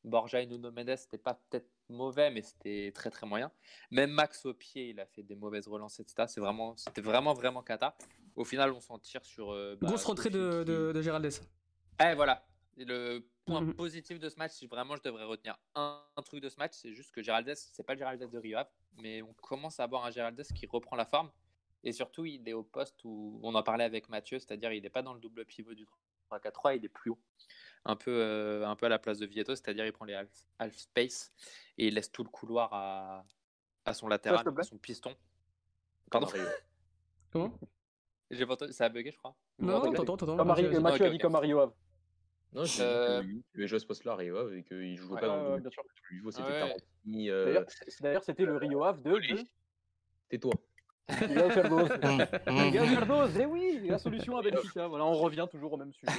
Borja 0.05 0.41
et 0.41 0.47
Nuno 0.47 0.73
Mendes, 0.73 0.97
c'était 0.97 1.19
pas 1.19 1.35
peut-être 1.49 1.69
mauvais, 1.89 2.31
mais 2.33 2.43
c'était 2.43 2.91
très 2.93 3.11
très 3.11 3.25
moyen. 3.27 3.53
Même 3.93 4.11
Max 4.11 4.45
au 4.47 4.55
pied, 4.55 4.89
il 4.91 4.99
a 4.99 5.07
fait 5.07 5.23
des 5.23 5.37
mauvaises 5.37 5.69
relances, 5.69 6.01
etc. 6.01 6.25
C'est 6.27 6.41
vraiment, 6.41 6.77
c'était 6.77 7.03
vraiment 7.03 7.35
vraiment 7.35 7.63
cata. 7.63 7.95
Au 8.35 8.45
final, 8.45 8.73
on 8.73 8.81
s'en 8.81 8.99
tire 8.99 9.25
sur. 9.25 9.53
euh, 9.53 9.77
bah, 9.81 9.87
Grosse 9.89 10.05
rentrée 10.05 10.31
de, 10.31 10.61
qui- 10.65 10.65
de, 10.71 10.93
de 10.93 11.03
Géraldez. 11.03 11.29
eh 12.05 12.15
voilà. 12.15 12.45
Le 12.85 13.21
point 13.45 13.61
Mhm. 13.61 13.75
positif 13.75 14.19
de 14.19 14.29
ce 14.29 14.37
match, 14.37 14.53
si 14.53 14.67
vraiment 14.67 14.97
je 14.97 15.03
devrais 15.03 15.25
retenir 15.25 15.59
un, 15.75 16.03
un 16.17 16.23
truc 16.23 16.41
de 16.41 16.49
ce 16.49 16.57
match, 16.57 16.73
c'est 16.75 16.93
juste 16.95 17.11
que 17.13 17.23
Géraldez, 17.23 17.55
c'est 17.57 17.83
pas 17.83 17.95
le 17.95 17.99
Géraldez 17.99 18.27
de 18.27 18.39
Rio 18.39 18.59
Ave, 18.59 18.69
mais 18.97 19.21
on 19.23 19.33
commence 19.35 19.81
à 19.81 19.85
avoir 19.85 20.05
un 20.05 20.11
Géraldez 20.11 20.45
qui 20.55 20.67
reprend 20.67 20.97
la 20.97 21.05
forme. 21.07 21.31
Et 21.85 21.93
surtout, 21.93 22.25
il 22.25 22.49
est 22.49 22.53
au 22.53 22.63
poste 22.63 23.01
où 23.05 23.41
on 23.43 23.55
en 23.57 23.63
parlait 23.63 23.85
avec 23.85 24.09
Mathieu, 24.09 24.39
c'est-à-dire 24.39 24.73
il 24.73 24.83
n'est 24.83 24.91
pas 24.91 25.03
dans 25.03 25.15
le 25.15 25.21
double 25.21 25.45
pivot 25.45 25.75
du 25.75 25.87
3-4-3, 26.31 26.77
il 26.77 26.85
est 26.85 26.89
plus 26.89 27.11
haut. 27.11 27.19
Un 27.85 27.97
peu, 27.97 28.13
euh, 28.13 28.65
un 28.69 28.77
peu 28.77 28.87
à 28.87 28.89
la 28.89 29.01
place 29.01 29.19
de 29.19 29.27
Vieto, 29.27 29.55
c'est-à-dire 29.57 29.85
il 29.85 29.93
prend 29.93 30.05
les 30.05 30.15
half, 30.15 30.31
half 30.61 30.77
space 30.77 31.33
et 31.79 31.89
il 31.89 31.95
laisse 31.95 32.13
tout 32.13 32.23
le 32.23 32.29
couloir 32.31 32.73
à, 32.73 33.25
à 33.85 33.93
son 33.95 34.07
latéral, 34.07 34.39
à 34.61 34.63
son 34.63 34.79
piston. 34.79 35.15
Pardon. 36.09 36.29
Comment? 37.33 37.59
J'ai 38.31 38.47
pas 38.47 38.53
entendu, 38.55 38.73
ça 38.73 38.85
a 38.85 38.89
bugué, 38.89 39.11
je 39.11 39.19
crois. 39.19 39.35
Non, 39.59 39.73
m'entendez 39.91 39.97
t'entends. 40.07 40.27
Mathieu 40.81 41.07
a 41.07 41.11
dit 41.11 41.19
comme 41.19 41.33
Mario 41.33 41.59
Ave. 41.59 41.73
Non, 42.53 42.65
j'ai 42.65 42.83
Euh, 42.83 43.23
devait 43.55 43.67
jouer 43.67 43.77
à 43.77 43.81
ce 43.81 43.87
poste-là, 43.87 44.15
Rio 44.17 44.37
Ave, 44.37 44.55
et 44.57 44.63
qu'il 44.63 44.97
joue 44.97 45.15
Ouais, 45.15 45.21
pas 45.21 45.27
dans 45.27 45.55
le 45.55 45.61
bien 45.61 45.71
sûr. 45.71 45.83
Le 45.87 46.09
pivot, 46.17 46.31
c'était 46.31 46.45
Ouais. 46.49 46.59
Tarantini. 46.61 47.31
euh, 47.31 47.65
D'ailleurs, 48.01 48.25
c'était 48.25 48.45
le 48.45 48.57
Rio 48.57 48.85
Ave 48.85 49.03
de. 49.03 49.13
de... 49.13 49.41
Tais-toi. 50.29 50.53
Miguel 51.29 51.53
Cardoz. 51.55 51.91
Miguel. 52.49 52.91
Cardoz, 52.95 53.37
eh 53.39 53.45
oui, 53.47 53.81
la 53.89 53.99
solution 53.99 54.37
à 54.37 54.43
Benfica. 54.43 54.87
Voilà, 54.87 55.05
on 55.05 55.15
revient 55.15 55.47
toujours 55.51 55.73
au 55.73 55.77
même 55.77 55.93
sujet. 55.93 56.13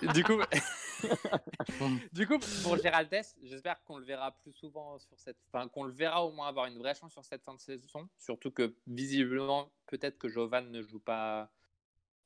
du, 0.00 0.08
du 0.08 0.24
coup, 0.24 0.40
du 2.12 2.26
coup, 2.26 2.38
pour 2.62 2.76
Géraldez, 2.78 3.22
j'espère 3.42 3.82
qu'on 3.84 3.98
le 3.98 4.04
verra 4.04 4.32
plus 4.32 4.52
souvent 4.52 4.98
sur 4.98 5.18
cette, 5.18 5.36
enfin 5.52 5.68
qu'on 5.68 5.84
le 5.84 5.92
verra 5.92 6.24
au 6.24 6.32
moins 6.32 6.48
avoir 6.48 6.66
une 6.66 6.78
vraie 6.78 6.94
chance 6.94 7.12
sur 7.12 7.24
cette 7.24 7.42
fin 7.42 7.54
de 7.54 7.60
saison. 7.60 8.08
Surtout 8.18 8.50
que 8.50 8.74
visiblement, 8.86 9.70
peut-être 9.86 10.18
que 10.18 10.28
Jovan 10.28 10.70
ne 10.70 10.82
joue 10.82 11.00
pas, 11.00 11.50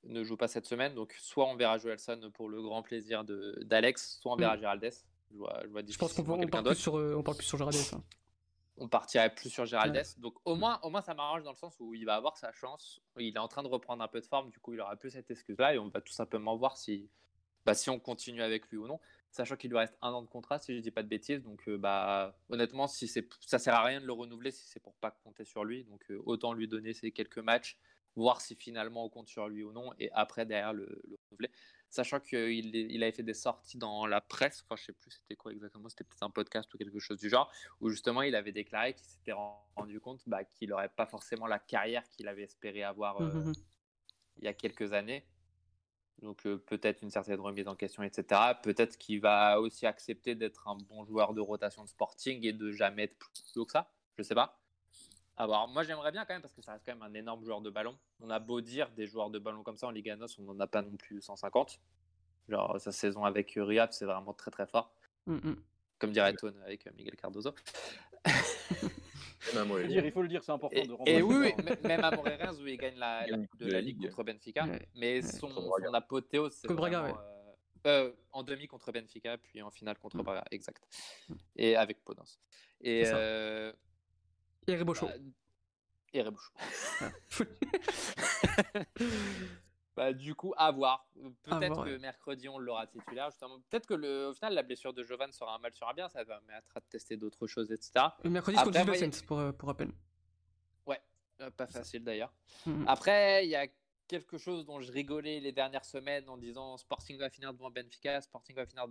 ne 0.07 0.23
joue 0.25 0.37
pas 0.37 0.49
cette 0.49 0.67
semaine. 0.67 0.95
Donc, 0.95 1.15
soit 1.19 1.47
on 1.47 1.57
verra 1.57 1.79
Joelson 1.79 2.31
pour 2.35 2.49
le 2.49 2.63
grand 2.63 2.83
plaisir 2.83 3.25
de 3.25 3.59
d'Alex, 3.65 4.19
soit 4.21 4.33
on 4.33 4.37
verra. 4.37 4.57
Je 4.57 5.37
vois, 5.37 5.61
je 5.65 5.69
vois 5.69 5.83
Je 5.87 5.99
pense 5.99 6.13
qu'on 6.13 6.23
parle 6.23 6.75
sur, 6.77 6.97
euh, 6.99 7.15
on 7.17 7.23
parle 7.23 7.37
plus 7.37 7.47
sur 7.47 7.59
Géraldez. 7.59 7.79
hein. 7.93 8.03
On 8.77 8.89
partirait 8.89 9.33
plus 9.33 9.51
sur 9.51 9.67
Géraldez. 9.67 10.03
Donc 10.19 10.35
au 10.45 10.57
moins, 10.57 10.81
au 10.83 10.91
moins 10.91 11.01
ça 11.01 11.15
m'arrange 11.15 11.43
dans 11.45 11.51
le 11.53 11.57
sens 11.57 11.77
où 11.79 11.95
il 11.95 12.05
va 12.05 12.17
avoir 12.17 12.37
sa 12.37 12.51
chance. 12.53 13.01
Il 13.19 13.35
est 13.35 13.39
en 13.39 13.47
train 13.49 13.63
de 13.63 13.69
reprendre 13.69 14.03
un 14.03 14.09
peu 14.09 14.21
de 14.21 14.27
forme. 14.27 14.51
Du 14.51 14.59
coup, 14.59 14.73
il 14.75 14.81
aura 14.81 14.97
plus 14.97 15.11
cette 15.11 15.31
excuse-là 15.31 15.75
et 15.75 15.79
on 15.79 15.89
va 15.89 16.01
tout 16.01 16.13
simplement 16.13 16.57
voir 16.57 16.77
si, 16.77 17.09
bah, 17.65 17.75
si 17.75 17.89
on 17.91 18.01
continue 18.01 18.43
avec 18.43 18.69
lui 18.69 18.79
ou 18.79 18.87
non. 18.89 18.99
Sachant 19.31 19.57
qu'il 19.57 19.71
lui 19.71 19.79
reste 19.79 19.97
un 20.03 20.13
an 20.13 20.23
de 20.23 20.29
contrat, 20.29 20.59
si 20.59 20.75
je 20.77 20.81
dis 20.81 20.91
pas 20.91 21.05
de 21.05 21.09
bêtises. 21.09 21.43
Donc 21.45 21.69
euh, 21.69 21.79
bah, 21.79 22.37
honnêtement, 22.49 22.89
si 22.89 23.07
ça 23.09 23.59
sert 23.61 23.75
à 23.75 23.85
rien 23.85 24.01
de 24.01 24.07
le 24.07 24.13
renouveler 24.13 24.51
si 24.51 24.67
c'est 24.67 24.81
pour 24.81 24.95
pas 24.97 25.13
compter 25.23 25.45
sur 25.45 25.65
lui. 25.65 25.85
Donc 25.85 26.05
euh, 26.11 26.21
autant 26.27 26.53
lui 26.53 26.67
donner 26.67 26.93
ces 26.95 27.13
quelques 27.13 27.39
matchs, 27.39 27.77
voir 28.17 28.41
si 28.41 28.55
finalement 28.57 29.05
on 29.05 29.09
compte 29.09 29.29
sur 29.29 29.49
lui 29.49 29.63
ou 29.65 29.73
non, 29.73 29.93
et 29.99 30.11
après 30.13 30.47
derrière 30.47 30.73
le, 30.73 30.87
le 31.05 31.17
renouveler. 31.31 31.51
Sachant 31.91 32.19
qu'il 32.19 32.75
il 32.75 33.03
avait 33.05 33.13
fait 33.13 33.23
des 33.23 33.35
sorties 33.35 33.79
dans 33.79 34.07
la 34.07 34.21
presse, 34.21 34.65
enfin 34.65 34.75
je 34.77 34.87
sais 34.87 34.93
plus 34.93 35.13
c'était 35.13 35.37
quoi 35.37 35.53
exactement, 35.53 35.89
c'était 35.89 36.03
peut-être 36.05 36.25
un 36.25 36.31
podcast 36.31 36.73
ou 36.75 36.79
quelque 36.79 36.99
chose 36.99 37.19
du 37.19 37.29
genre, 37.29 37.53
où 37.81 37.89
justement 37.89 38.23
il 38.23 38.35
avait 38.35 38.51
déclaré 38.53 38.95
qu'il 38.95 39.07
s'était 39.07 39.35
rendu 39.77 40.01
compte 40.01 40.21
bah, 40.27 40.43
qu'il 40.45 40.71
n'aurait 40.71 40.89
pas 40.89 41.07
forcément 41.07 41.47
la 41.47 41.61
carrière 41.61 42.03
qu'il 42.09 42.27
avait 42.27 42.43
espéré 42.43 42.83
avoir 42.83 43.21
euh, 43.21 43.33
Mhm. 43.33 43.53
il 44.39 44.45
y 44.45 44.49
a 44.49 44.55
quelques 44.55 44.93
années. 44.93 45.25
Donc 46.23 46.47
euh, 46.47 46.57
peut-être 46.59 47.03
une 47.03 47.11
certaine 47.11 47.41
remise 47.41 47.69
en 47.69 47.77
question, 47.77 48.03
etc. 48.03 48.41
Peut-être 48.63 48.97
qu'il 48.99 49.21
va 49.21 49.61
aussi 49.61 49.87
accepter 49.87 50.35
d'être 50.35 50.67
un 50.69 50.77
bon 50.77 51.05
joueur 51.05 51.35
de 51.35 51.41
rotation 51.41 51.85
de 51.85 51.89
Sporting 51.89 52.45
et 52.45 52.53
de 52.53 52.73
jamais 52.73 53.05
être 53.05 53.19
plus 53.19 53.57
haut 53.57 53.67
que 53.67 53.73
ça. 53.73 53.93
Je 54.17 54.23
sais 54.23 54.35
pas. 54.35 54.64
Alors 55.37 55.69
moi 55.69 55.83
j'aimerais 55.83 56.13
bien 56.13 56.25
quand 56.25 56.35
même 56.35 56.43
parce 56.43 56.55
que 56.55 56.63
ça 56.63 56.73
reste 56.73 56.85
quand 56.87 56.95
même 56.95 57.03
un 57.03 57.15
énorme 57.15 57.45
joueur 57.45 57.61
de 57.61 57.71
ballon. 57.71 57.99
On 58.21 58.31
a 58.31 58.39
beau 58.39 58.61
dire 58.61 58.91
des 58.93 59.07
joueurs 59.07 59.31
de 59.31 59.39
ballon 59.39 59.63
comme 59.63 59.77
ça 59.77 59.87
en 59.87 59.91
Liga 59.91 60.15
NOS, 60.17 60.39
on 60.39 60.43
n'en 60.43 60.61
a 60.61 60.67
pas 60.67 60.83
non 60.83 60.97
plus 60.97 61.21
150. 61.21 61.81
Genre 62.49 62.81
sa 62.81 62.93
saison 62.93 63.25
avec 63.25 63.53
Riab 63.57 63.91
c'est 63.93 64.05
vraiment 64.05 64.33
très 64.35 64.51
très 64.51 64.67
fort. 64.67 64.95
Mm, 65.27 65.35
mm. 65.51 65.57
Comme 65.99 66.13
dirait 66.13 66.35
Tone 66.35 66.61
avec 66.65 66.87
euh, 66.87 66.91
Miguel 66.97 67.17
Cardozo. 67.17 67.55
Même 69.55 69.71
à 69.73 69.81
Il 69.81 69.83
faut 69.83 69.83
le 69.83 69.89
dire, 69.89 70.05
il 70.07 70.13
faut 70.13 70.23
le 70.23 70.29
dire, 70.29 70.43
c'est 70.43 70.53
important 70.53 70.77
Et, 70.77 70.87
de 70.87 70.97
et 71.07 71.23
oui, 71.23 71.53
même 71.83 72.03
à 72.05 72.11
Moreirense 72.11 72.59
où 72.61 72.67
il 72.67 72.77
gagne 72.79 72.97
la, 72.97 73.27
la 73.27 73.39
Coupe 73.39 73.61
de 73.61 73.71
la 73.71 73.81
Ligue 73.81 74.01
contre 74.03 74.25
Benfica. 74.25 74.65
Ouais. 74.65 74.89
Mais 74.95 75.23
son, 75.23 75.51
son 75.51 75.95
apothéose, 75.95 76.53
c'est 76.55 76.71
euh, 76.71 77.13
euh, 77.87 78.13
en 78.33 78.43
demi 78.43 78.67
contre 78.67 78.91
Benfica, 78.93 79.37
puis 79.37 79.61
en 79.63 79.71
finale 79.71 79.99
contre 79.99 80.17
Mm. 80.17 80.23
Braga, 80.23 80.45
exact. 80.51 80.83
Et 81.57 81.77
avec 81.77 82.03
Podence. 82.05 82.41
Et 82.81 83.05
C'est 83.05 83.11
ça. 83.11 83.17
euh, 83.17 83.73
Et 84.67 84.75
Ribocho. 84.75 85.07
bah, 85.07 85.13
et 86.13 86.23
Rebouche. 86.23 86.53
Bah, 89.97 90.13
du 90.13 90.35
coup, 90.35 90.53
à 90.57 90.73
voir. 90.73 91.09
Peut-être 91.45 91.85
que 91.85 91.91
ouais. 91.91 91.99
mercredi, 91.99 92.49
on 92.49 92.59
l'aura 92.59 92.85
titulaire. 92.89 93.31
Justement. 93.31 93.61
Peut-être 93.71 93.87
que 93.87 93.95
le, 93.95 94.27
au 94.27 94.35
final, 94.35 94.53
la 94.53 94.65
blessure 94.65 94.93
de 94.93 95.05
Jovan 95.05 95.31
sera 95.31 95.55
un 95.55 95.59
mal 95.59 95.73
sur 95.73 95.89
un 95.89 95.95
bien. 95.95 96.09
Ça 96.09 96.19
va 96.25 96.41
permettre 96.41 96.75
de 96.75 96.81
tester 96.91 97.17
d'autres 97.17 97.47
choses, 97.47 97.71
etc. 97.71 98.07
Le 98.25 98.31
mercredi, 98.31 98.59
c'est 98.59 98.65
contre 98.65 98.91
Vicente, 98.91 99.25
pour, 99.25 99.39
euh, 99.39 99.53
pour 99.53 99.69
rappel. 99.69 99.93
Euh, 101.41 101.51
pas 101.51 101.67
facile 101.67 102.05
d'ailleurs. 102.05 102.33
Mhm. 102.67 102.85
Après, 102.87 103.45
il 103.45 103.51
y 103.51 103.57
a 103.57 103.67
quelque 104.07 104.39
chose 104.39 104.65
dont 104.65 104.81
je 104.81 104.93
rigolais 104.93 105.41
les 105.41 105.53
dernières 105.53 105.85
semaines 105.85 106.29
en 106.29 106.37
disant 106.37 106.77
Sporting 106.77 107.19
va 107.19 107.31
finir 107.31 107.53
devant 107.53 107.71
Benfica, 107.71 108.21
Sporting 108.21 108.55
va 108.55 108.67
finir 108.67 108.87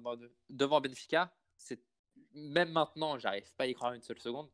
devant 0.50 0.82
Benfica. 0.82 1.34
C'est 1.56 1.82
même 2.34 2.72
maintenant, 2.72 3.18
j'arrive 3.18 3.54
pas 3.56 3.64
à 3.64 3.68
y 3.68 3.74
croire 3.74 3.94
une 3.94 4.02
seule 4.02 4.20
seconde, 4.20 4.50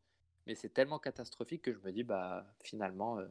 mais 0.46 0.54
c'est 0.54 0.70
tellement 0.70 0.98
catastrophique 0.98 1.62
que 1.62 1.72
je 1.72 1.78
me 1.80 1.92
dis 1.92 2.02
bah 2.04 2.46
finalement 2.62 3.18
euh, 3.18 3.26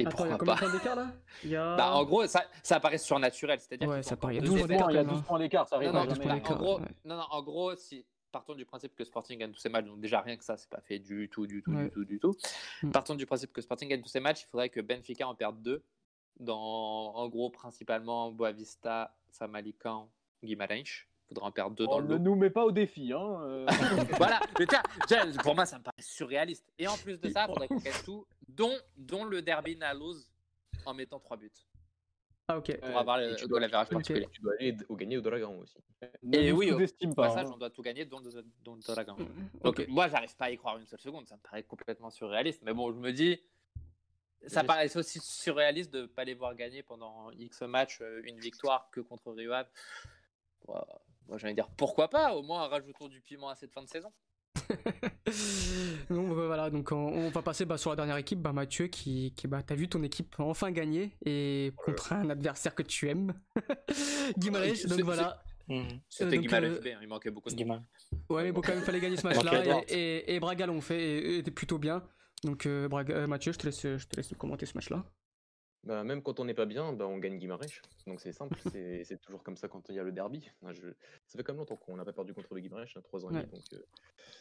et 0.00 0.06
Attends, 0.06 0.26
il 0.26 0.30
y 0.30 0.32
a 0.32 0.38
pourquoi 0.38 0.54
combien 0.54 0.54
de 0.54 0.60
pas. 0.60 0.66
points 0.66 0.78
d'écart 0.78 0.96
là? 0.96 1.12
Il 1.44 1.50
y 1.50 1.56
a. 1.56 1.74
Bah, 1.76 1.92
en 1.96 2.04
gros, 2.04 2.24
ça, 2.28 2.44
ça 2.62 2.78
paraît 2.78 2.98
surnaturel, 2.98 3.58
c'est-à-dire 3.58 3.88
Ouais, 3.88 4.02
ça 4.04 4.16
paraît. 4.16 4.34
Il 4.34 4.36
y 4.36 4.38
a 4.38 4.42
deux 4.42 4.48
12 4.50 4.58
12 4.60 4.68
défaites. 4.68 4.80
points, 4.82 4.92
il 4.92 4.94
y 4.94 4.98
a 4.98 5.00
quand 5.00 5.06
même, 5.06 5.14
12 5.16 5.18
hein. 5.18 5.24
points 5.26 5.38
d'écart, 5.40 5.66
ça 5.66 5.74
arrive 5.76 5.90
Non, 5.90 6.04
non, 6.04 6.14
jamais. 6.14 6.40
bah, 6.40 6.50
en 6.50 6.56
gros, 6.56 6.78
ouais. 6.78 6.86
non, 7.04 7.16
non, 7.16 7.24
en 7.30 7.42
gros, 7.42 7.74
si 7.74 8.06
partons 8.30 8.54
du 8.54 8.64
principe 8.64 8.94
que 8.94 9.02
Sporting 9.02 9.40
gagne 9.40 9.50
tous 9.50 9.58
ses 9.58 9.70
matchs, 9.70 9.86
donc 9.86 9.98
déjà 10.00 10.20
rien 10.20 10.36
que 10.36 10.44
ça, 10.44 10.56
c'est 10.56 10.70
pas 10.70 10.80
fait 10.82 11.00
du 11.00 11.28
tout, 11.28 11.48
du 11.48 11.62
tout, 11.64 11.72
Ouais. 11.72 11.84
du 11.86 11.90
tout, 11.90 12.04
du 12.04 12.20
tout. 12.20 12.36
Mm. 12.84 12.90
Partons 12.92 13.16
du 13.16 13.26
principe 13.26 13.52
que 13.52 13.60
Sporting 13.60 13.88
gagne 13.88 14.00
tous 14.02 14.08
ses 14.08 14.20
matchs, 14.20 14.42
il 14.42 14.46
faudrait 14.46 14.68
que 14.68 14.80
Benfica 14.80 15.26
en 15.26 15.34
perde 15.34 15.60
deux, 15.62 15.82
dans, 16.38 16.56
en 17.16 17.28
gros, 17.28 17.50
principalement 17.50 18.30
Boavista, 18.30 19.16
Famalicão, 19.32 20.08
Guimarães. 20.44 21.06
Faudra 21.28 21.46
en 21.46 21.52
perdre 21.52 21.76
deux 21.76 21.84
On 21.84 21.90
dans 21.90 21.98
le 22.00 22.06
ne 22.08 22.18
nous 22.18 22.34
met 22.34 22.48
pas 22.48 22.64
au 22.64 22.72
défi. 22.72 23.12
Hein. 23.12 23.40
euh. 23.42 23.66
voilà, 24.16 24.40
mais 24.58 24.66
tiens, 24.66 24.82
tiens, 25.06 25.30
pour 25.42 25.54
moi, 25.54 25.66
ça 25.66 25.78
me 25.78 25.84
paraît 25.84 26.00
surréaliste. 26.00 26.72
Et 26.78 26.88
en 26.88 26.96
plus 26.96 27.20
de 27.20 27.28
ça, 27.28 27.44
il 27.44 27.52
faudrait 27.52 27.68
qu'on 27.68 27.76
gagne 27.76 28.02
tout, 28.04 28.26
dont, 28.48 28.76
dont 28.96 29.24
le 29.24 29.42
derby 29.42 29.76
Naloz 29.76 30.30
en 30.86 30.94
mettant 30.94 31.20
trois 31.20 31.36
buts. 31.36 31.50
Ah, 32.50 32.56
ok. 32.56 32.80
Pour 32.80 32.96
avoir 32.96 33.18
le 33.18 33.36
tu 33.36 33.46
dois- 33.46 33.60
ok. 33.62 33.70
particulier. 33.70 34.26
Tu 34.32 34.40
dois 34.40 34.54
aller 34.58 34.74
au 34.88 34.96
gagner 34.96 35.18
au 35.18 35.20
Dragon 35.20 35.58
aussi. 35.60 35.76
Et 36.32 36.50
oui, 36.50 36.72
au 36.72 37.14
passage, 37.14 37.46
hein. 37.46 37.50
on 37.52 37.58
doit 37.58 37.68
tout 37.68 37.82
gagner, 37.82 38.06
dont 38.06 38.20
le, 38.20 38.42
dont 38.64 38.74
le 38.74 38.80
Dragon. 38.80 39.16
Donc, 39.62 39.80
Ok. 39.80 39.86
moi, 39.88 40.08
j'arrive 40.08 40.34
pas 40.34 40.46
à 40.46 40.50
y 40.50 40.56
croire 40.56 40.78
une 40.78 40.86
seule 40.86 41.00
seconde. 41.00 41.26
Ça 41.26 41.36
me 41.36 41.42
paraît 41.42 41.62
complètement 41.62 42.08
surréaliste. 42.08 42.62
Mais 42.62 42.72
bon, 42.72 42.90
je 42.90 42.98
me 42.98 43.12
dis, 43.12 43.38
ça 44.46 44.64
paraît 44.64 44.96
aussi 44.96 45.20
surréaliste 45.20 45.92
de 45.92 46.02
ne 46.02 46.06
pas 46.06 46.24
les 46.24 46.32
voir 46.32 46.54
gagner 46.54 46.82
pendant 46.82 47.30
X 47.32 47.60
matchs 47.62 48.00
euh, 48.00 48.22
une 48.24 48.38
victoire 48.38 48.88
que 48.92 49.00
contre 49.00 49.30
Rio. 49.32 49.52
Moi, 50.66 50.86
moi 51.28 51.38
j'ai 51.38 51.46
envie 51.46 51.54
de 51.54 51.60
dire 51.60 51.68
pourquoi 51.76 52.08
pas, 52.08 52.34
au 52.34 52.42
moins 52.42 52.66
rajoutons 52.68 53.08
du 53.08 53.20
piment 53.20 53.48
à 53.50 53.54
cette 53.54 53.72
fin 53.72 53.82
de 53.82 53.88
saison. 53.88 54.10
Donc 56.10 56.28
bah, 56.34 56.46
voilà, 56.46 56.70
donc 56.70 56.90
on, 56.92 56.96
on 56.96 57.28
va 57.30 57.42
passer 57.42 57.64
bah, 57.64 57.76
sur 57.78 57.90
la 57.90 57.96
dernière 57.96 58.16
équipe, 58.16 58.40
bah, 58.40 58.52
Mathieu, 58.52 58.86
qui, 58.88 59.32
qui 59.36 59.46
bah, 59.46 59.62
t'as 59.62 59.74
vu 59.74 59.88
ton 59.88 60.02
équipe 60.02 60.34
enfin 60.38 60.70
gagner 60.70 61.12
et 61.24 61.72
contre 61.76 62.12
un 62.14 62.30
adversaire 62.30 62.74
que 62.74 62.82
tu 62.82 63.08
aimes, 63.08 63.34
Guimarães. 64.38 64.86
Donc 64.88 65.00
voilà, 65.02 65.42
Mhm. 65.70 66.00
C'était 66.08 66.38
euh, 66.38 66.80
B, 66.80 66.86
hein, 66.86 66.98
il 67.02 67.08
manquait 67.08 67.30
beaucoup 67.30 67.50
de 67.50 67.54
Guimaraes. 67.54 67.82
ouais, 68.30 68.44
mais 68.44 68.52
bon, 68.52 68.62
quand 68.62 68.74
même, 68.74 68.82
fallait 68.82 69.00
gagner 69.00 69.18
ce 69.18 69.26
match-là 69.26 69.82
et, 69.86 69.92
et, 69.94 70.34
et 70.34 70.40
Braga 70.40 70.64
l'ont 70.66 70.80
fait 70.80 70.98
et, 70.98 71.18
et 71.34 71.38
était 71.40 71.50
plutôt 71.50 71.76
bien. 71.76 72.02
Donc 72.42 72.64
euh, 72.64 72.88
Braga- 72.88 73.14
euh, 73.14 73.26
Mathieu, 73.26 73.52
je 73.52 73.58
te 73.58 73.66
laisse, 73.66 73.82
je 73.82 74.06
te 74.06 74.16
laisse 74.16 74.32
commenter 74.38 74.64
ce 74.64 74.72
match-là. 74.76 75.04
Bah, 75.84 76.02
même 76.04 76.22
quand 76.22 76.40
on 76.40 76.44
n'est 76.44 76.54
pas 76.54 76.66
bien, 76.66 76.92
bah, 76.92 77.06
on 77.06 77.18
gagne 77.18 77.38
Guimarães. 77.38 77.80
Donc 78.06 78.20
c'est 78.20 78.32
simple, 78.32 78.58
c'est 78.70 79.04
c'est 79.04 79.16
toujours 79.18 79.42
comme 79.42 79.56
ça 79.56 79.68
quand 79.68 79.88
il 79.88 79.94
y 79.94 79.98
a 79.98 80.02
le 80.02 80.12
derby. 80.12 80.50
Je- 80.70 80.88
Ça 81.26 81.38
fait 81.38 81.44
quand 81.44 81.52
même 81.52 81.58
longtemps 81.60 81.76
qu'on 81.76 81.96
n'a 81.96 82.04
pas 82.04 82.12
perdu 82.12 82.34
contre 82.34 82.52
le 82.54 82.60
Guimarães, 82.60 82.84
hein, 82.96 83.00
trois 83.02 83.24
ans 83.24 83.30
et 83.30 83.34
demi. 83.34 83.44
Ouais. 83.44 83.50
Donc, 83.50 83.72
euh, 83.72 83.82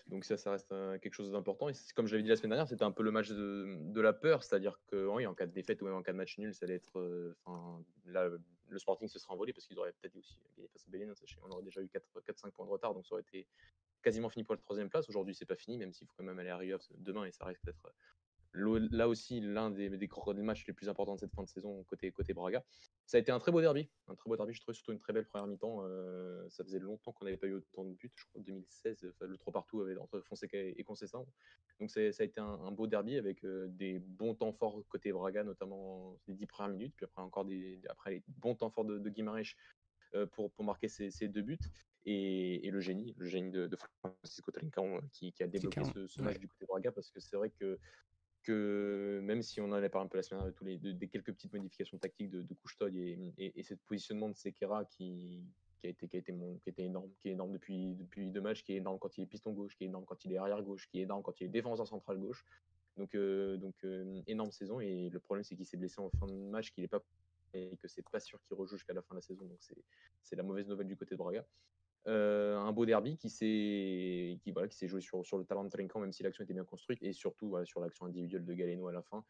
donc 0.08 0.26
ça, 0.26 0.36
ça 0.38 0.52
reste 0.52 0.72
euh, 0.72 0.98
quelque 0.98 1.14
chose 1.14 1.32
d'important. 1.32 1.70
Et 1.70 1.74
c'est- 1.74 1.94
comme 1.94 2.08
j'avais 2.08 2.24
dit 2.24 2.30
la 2.30 2.36
semaine 2.38 2.50
dernière, 2.50 2.68
c'était 2.68 2.84
un 2.84 2.92
peu 2.92 3.04
le 3.04 3.12
match 3.12 3.30
de, 3.30 3.78
de 3.80 4.02
la 4.02 4.14
peur. 4.14 4.44
C'est-à-dire 4.44 4.80
que 4.88 5.06
oui, 5.08 5.26
en 5.28 5.36
cas 5.36 5.46
de 5.46 5.52
défaite 5.54 5.82
ou 5.82 5.86
même 5.86 5.94
en 5.94 6.02
cas 6.02 6.12
de 6.12 6.18
match 6.18 6.38
nul, 6.40 6.54
ça 6.54 6.66
allait 6.66 6.76
être. 6.76 7.00
euh, 7.00 7.36
enfin, 7.46 7.84
là, 8.06 8.30
le 8.70 8.80
Sporting 8.80 9.08
se 9.08 9.20
serait 9.20 9.32
envolé 9.34 9.54
parce 9.54 9.66
qu'ils 9.68 9.78
auraient 9.80 9.94
peut-être 9.94 10.16
aussi 10.18 10.40
gagné 10.58 10.68
face 10.70 10.86
à 10.88 10.90
Belen. 10.92 11.16
sachez, 11.16 11.38
On 11.44 11.52
aurait 11.52 11.64
déjà 11.64 11.82
eu 11.82 11.88
4-5 12.26 12.52
points 12.52 12.66
de 12.66 12.72
retard, 12.72 12.94
donc 12.94 13.06
ça 13.06 13.14
aurait 13.14 13.22
été 13.22 13.48
quasiment 14.02 14.30
fini 14.30 14.44
pour 14.44 14.56
la 14.56 14.62
troisième 14.62 14.90
place. 14.90 15.08
Aujourd'hui, 15.08 15.36
c'est 15.36 15.46
pas 15.46 15.56
fini, 15.56 15.78
même 15.78 15.94
s'il 15.94 16.08
faut 16.08 16.14
quand 16.18 16.24
même 16.24 16.40
aller 16.40 16.50
à 16.50 16.58
Rio 16.58 16.78
demain 16.98 17.26
et 17.26 17.32
ça 17.32 17.46
risque 17.46 17.64
d'être 17.64 17.94
là 18.58 19.08
aussi 19.08 19.40
l'un 19.42 19.70
des, 19.72 19.90
des 19.90 20.08
gros- 20.08 20.34
des 20.34 20.42
matchs 20.42 20.66
les 20.68 20.74
plus 20.74 20.90
importants 20.90 21.16
de 21.16 21.20
cette 21.20 21.34
fin 21.34 21.44
de 21.44 21.48
saison 21.48 21.84
côté, 21.84 22.12
côté 22.12 22.34
Braga. 22.34 22.64
Ça 23.06 23.18
a 23.18 23.20
été 23.20 23.32
un 23.32 23.40
très 23.40 23.52
beau 23.52 23.62
derby, 23.62 23.90
un 24.08 24.16
très 24.16 24.30
beau 24.30 24.36
derby, 24.36 24.54
je 24.54 24.62
trouve 24.62 24.74
surtout 24.76 24.92
une 24.92 25.00
très 25.00 25.14
belle 25.14 25.26
première 25.26 25.48
mi-temps. 25.48 25.84
euh, 25.86 26.48
ça 26.50 26.64
faisait 26.64 26.80
longtemps 26.80 27.12
qu'on 27.14 27.26
n'avait 27.26 27.38
pas 27.38 27.48
eu 27.48 27.54
autant 27.54 27.86
de 27.86 27.94
buts, 27.94 28.12
je 28.16 28.26
crois 28.26 28.42
2016, 28.42 29.06
enfin, 29.10 29.26
le 29.26 29.38
3 29.38 29.54
partout 29.54 29.82
avec, 29.82 29.98
entre 30.00 30.20
Fonseca 30.22 30.58
et, 30.58 30.76
et 30.78 30.84
Conceição. 30.84 31.28
Donc 31.80 31.92
ça 31.92 32.00
a 32.00 32.24
été 32.24 32.40
un, 32.40 32.46
un 32.46 32.72
beau 32.72 32.88
derby 32.88 33.18
avec 33.18 33.44
euh, 33.44 33.68
des 33.70 34.00
bons 34.00 34.34
temps 34.36 34.52
forts 34.54 34.82
côté 34.90 35.12
Braga, 35.12 35.44
notamment 35.44 36.18
les 36.28 36.34
10 36.34 36.46
premières 36.48 36.72
minutes, 36.72 36.94
puis 36.96 37.06
après 37.06 37.22
encore 37.22 37.46
des, 37.46 37.82
après 37.90 38.12
les 38.12 38.24
bons 38.28 38.56
temps 38.56 38.70
forts 38.70 38.86
de, 38.86 38.98
de 38.98 39.10
Guimarães 39.10 39.56
euh, 40.16 40.26
pour, 40.26 40.52
pour 40.52 40.66
marquer 40.66 40.88
ses, 40.88 41.12
ses 41.12 41.28
deux 41.28 41.42
buts. 41.44 41.60
Et, 42.10 42.66
et 42.66 42.72
le 42.72 42.80
génie, 42.80 43.14
le 43.18 43.26
génie 43.26 43.52
de, 43.52 43.68
de 43.68 43.76
Francisco 44.00 44.50
Trincão 44.50 45.02
qui, 45.12 45.34
qui 45.34 45.44
a 45.44 45.48
débloqué 45.48 45.84
ce, 45.84 46.08
ce 46.08 46.22
match 46.22 46.36
ouais. 46.36 46.40
du 46.40 46.48
côté 46.48 46.66
Braga 46.66 46.90
parce 46.94 47.12
que 47.12 47.20
c'est 47.20 47.36
vrai 47.36 47.50
que 47.50 47.78
même 48.52 49.42
si 49.42 49.62
on 49.62 49.66
en 49.66 49.74
avait 49.74 49.90
parlé 49.90 50.06
un 50.06 50.10
peu 50.10 50.18
la 50.18 50.24
semaine 50.24 50.40
dernière 50.42 50.54
de 50.54 50.58
tous 50.58 50.66
les 50.66 50.78
de- 50.78 50.92
des 50.92 51.08
quelques 51.08 51.34
petites 51.34 51.54
modifications 51.54 51.98
tactiques 51.98 52.30
de, 52.30 52.42
de 52.42 52.56
et, 52.98 53.60
et, 53.60 53.64
ce 53.64 53.74
positionnement 53.74 54.30
de 54.30 54.36
Sekera 54.36 54.86
qui, 54.86 55.44
qui 55.80 55.88
a 55.88 55.90
été 55.90 56.08
qui 56.08 56.16
a 56.16 56.20
été 56.20 56.34
qui 56.34 56.70
a 56.70 56.72
été 56.72 56.84
énorme, 56.86 57.10
qui 57.20 57.30
est 57.30 57.32
énorme 57.34 57.54
depuis 57.54 57.96
depuis 57.96 58.32
deux 58.32 58.42
matchs, 58.42 58.64
qui 58.64 58.74
est 58.74 58.78
énorme 58.78 59.00
quand 59.00 59.18
il 59.18 59.24
est 59.24 59.28
piston 59.28 59.52
gauche, 59.54 59.76
qui 59.76 59.84
est 59.84 59.88
énorme 59.88 60.06
quand 60.06 60.24
il 60.26 60.34
est 60.34 60.38
arrière 60.38 60.62
gauche, 60.62 60.88
qui 60.90 61.00
est 61.00 61.04
énorme 61.04 61.24
quand 61.24 61.40
il 61.42 61.46
est 61.46 61.50
défenseur 61.50 61.88
central 61.88 62.18
gauche. 62.18 62.46
Donc 62.98 63.14
euh, 63.16 63.58
donc 63.58 63.76
euh, 63.84 64.22
énorme 64.28 64.52
saison 64.52 64.80
et 64.80 65.10
le 65.10 65.20
problème 65.20 65.44
c'est 65.44 65.56
qu'il 65.56 65.66
s'est 65.66 65.78
blessé 65.78 66.00
en 66.02 66.10
fin 66.20 66.28
de 66.28 66.34
match, 66.34 66.72
qu'il 66.72 66.84
est 66.84 66.88
pas 66.88 67.04
et 67.54 67.78
que 67.78 67.88
c'est 67.88 68.08
pas 68.10 68.20
sûr 68.20 68.42
qu'il 68.44 68.56
rejoue 68.58 68.76
jusqu'à 68.78 68.94
la 68.94 69.02
fin 69.02 69.16
de 69.16 69.18
la 69.18 69.22
saison. 69.22 69.46
Donc 69.46 69.60
c'est 70.22 70.36
la 70.36 70.44
mauvaise 70.44 70.68
nouvelle 70.68 70.88
du 70.88 70.98
côté 70.98 71.16
de 71.16 71.18
Braga. 71.18 71.46
Euh, 72.08 72.58
un 72.58 72.72
beau 72.72 72.86
derby 72.86 73.18
qui 73.18 73.30
s'est 73.30 74.88
joué 74.88 75.02
sur, 75.02 75.38
le 75.38 75.44
talent 75.44 75.66
de 75.66 75.70
Trinquant, 75.70 76.00
même 76.00 76.14
si 76.14 76.24
l'action 76.24 76.44
était 76.44 76.54
bien 76.54 76.64
construite, 76.64 77.04
et 77.04 77.12
surtout 77.12 77.58
sur 77.66 77.82
l'action 77.82 78.06
individuelle 78.06 78.46
de 78.46 78.54
Galeno 78.54 78.88
à 78.88 78.94
la 78.94 79.02
fin, 79.02 79.26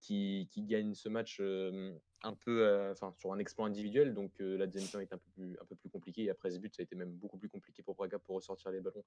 qui, 0.00 0.48
gagne 0.56 0.94
ce 0.94 1.10
match 1.10 1.38
euh, 1.40 1.92
un 2.22 2.32
peu 2.32 2.66
euh, 2.66 2.94
sur 3.18 3.32
un 3.32 3.38
exploit 3.38 3.66
individuel. 3.66 4.14
Donc 4.14 4.32
la 4.38 4.66
deuxième 4.66 4.84
mi-temps 4.84 5.00
est 5.00 5.12
un 5.12 5.18
peu, 5.66 5.76
plus, 5.76 5.90
compliquée. 5.90 6.24
Et 6.24 6.30
après 6.30 6.50
ce 6.50 6.58
but, 6.58 6.74
ça 6.74 6.80
a 6.80 6.84
été 6.84 6.96
même 6.96 7.12
beaucoup 7.12 7.36
plus 7.36 7.50
compliqué 7.50 7.82
pour 7.82 7.96
Braga 7.96 8.18
pour 8.18 8.36
ressortir 8.36 8.70
les 8.70 8.80
ballons. 8.80 9.04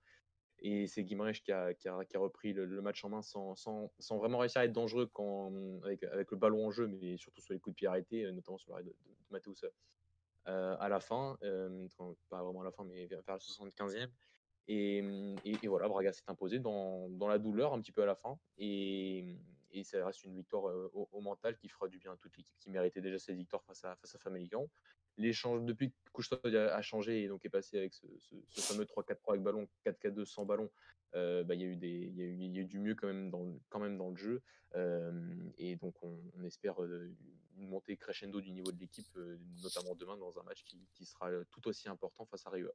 Et 0.60 0.86
c'est 0.88 1.04
Guimarães 1.04 1.34
qui 1.34 1.52
a, 1.52 1.74
repris 2.16 2.54
le, 2.54 2.82
match 2.82 3.04
en 3.04 3.10
main 3.10 3.22
sans, 3.24 3.56
vraiment 4.12 4.38
réussir 4.38 4.62
à 4.62 4.66
être 4.66 4.72
dangereux 4.72 5.10
avec, 5.84 6.32
le 6.32 6.38
ballon 6.38 6.68
en 6.68 6.72
jeu, 6.72 6.88
mais 6.88 7.18
surtout 7.18 7.42
sur 7.42 7.54
les 7.54 7.60
coups 7.60 7.74
de 7.74 7.78
pied 7.78 7.88
arrêtés, 7.88 8.32
notamment 8.32 8.60
sur 8.60 8.70
l'arrêt 8.70 8.84
de, 8.84 8.90
de, 8.90 9.66
à 10.46 10.90
la 10.90 11.00
fin, 11.00 11.38
euh, 11.44 11.88
pas 12.30 12.44
vraiment 12.44 12.62
à 12.62 12.66
la 12.66 12.72
fin, 12.72 12.84
mais 12.84 13.06
vers, 13.06 13.22
vers 13.24 13.36
la 13.36 13.40
75e. 13.40 14.10
Et, 14.68 15.04
et, 15.46 15.68
voilà, 15.68 15.88
Braga 15.88 16.12
s'est 16.12 16.24
imposé 16.28 16.60
dans, 16.60 17.08
la 17.28 17.38
douleur 17.38 17.74
un 17.74 17.82
petit 17.82 17.92
peu 17.92 18.04
à 18.04 18.06
la 18.06 18.16
fin. 18.16 18.38
Et, 18.58 19.38
ça 19.84 20.06
reste 20.06 20.24
une 20.24 20.34
victoire 20.34 20.70
euh, 20.70 20.90
au, 20.94 21.10
au, 21.12 21.20
mental 21.20 21.58
qui 21.58 21.68
fera 21.68 21.90
du 21.90 21.98
bien 21.98 22.14
à 22.14 22.16
toute 22.16 22.38
l'équipe 22.38 22.58
qui 22.60 22.70
méritait 22.70 23.02
déjà 23.02 23.20
cette 23.20 23.36
victoire 23.36 23.62
face 23.66 23.84
à, 23.84 23.94
face 23.98 24.16
à 24.16 24.20
Famalicão. 24.20 24.70
L'échange 25.18 25.64
depuis 25.64 25.92
que 25.92 25.96
Couchetard 26.12 26.42
a, 26.46 26.82
changé 26.82 27.24
et 27.24 27.28
donc 27.28 27.46
est 27.46 27.50
passé 27.50 27.78
avec 27.78 27.94
ce, 27.94 28.06
ce, 28.20 28.36
ce 28.50 28.62
fameux 28.62 28.86
3-4-3 28.86 29.16
avec 29.30 29.44
ballon, 29.44 29.68
4-4-2 29.86 30.26
sans 30.26 30.46
ballon, 30.46 30.70
euh, 31.16 31.44
bah, 31.44 31.56
il, 31.56 31.62
y 31.62 31.64
a 31.64 31.68
eu 31.68 31.76
des, 31.76 31.88
il, 31.88 32.16
y 32.16 32.22
a 32.22 32.26
eu, 32.26 32.34
il 32.34 32.56
y 32.56 32.58
a 32.60 32.62
eu 32.62 32.66
du 32.66 32.80
mieux 32.80 32.96
quand 32.96 33.08
même 33.08 33.30
dans, 33.30 33.58
quand 33.70 33.80
même 33.80 33.98
dans 33.98 34.10
le 34.10 34.16
jeu. 34.16 34.42
Euh, 34.76 35.12
et 35.58 35.76
donc 35.78 35.96
on, 36.02 36.18
on 36.38 36.44
espère 36.44 36.82
euh, 36.84 37.10
une 37.58 37.70
montée 37.70 37.96
crescendo 37.96 38.42
du 38.42 38.52
niveau 38.52 38.72
de 38.72 38.80
l'équipe, 38.80 39.08
euh, 39.16 39.38
notamment 39.64 39.96
demain 39.96 40.18
dans 40.18 40.38
un 40.38 40.44
match 40.44 40.64
qui, 40.66 40.86
qui, 40.94 41.06
sera 41.06 41.30
tout 41.52 41.66
aussi 41.68 41.88
important 41.88 42.26
face 42.26 42.46
à 42.46 42.50
Rio. 42.50 42.70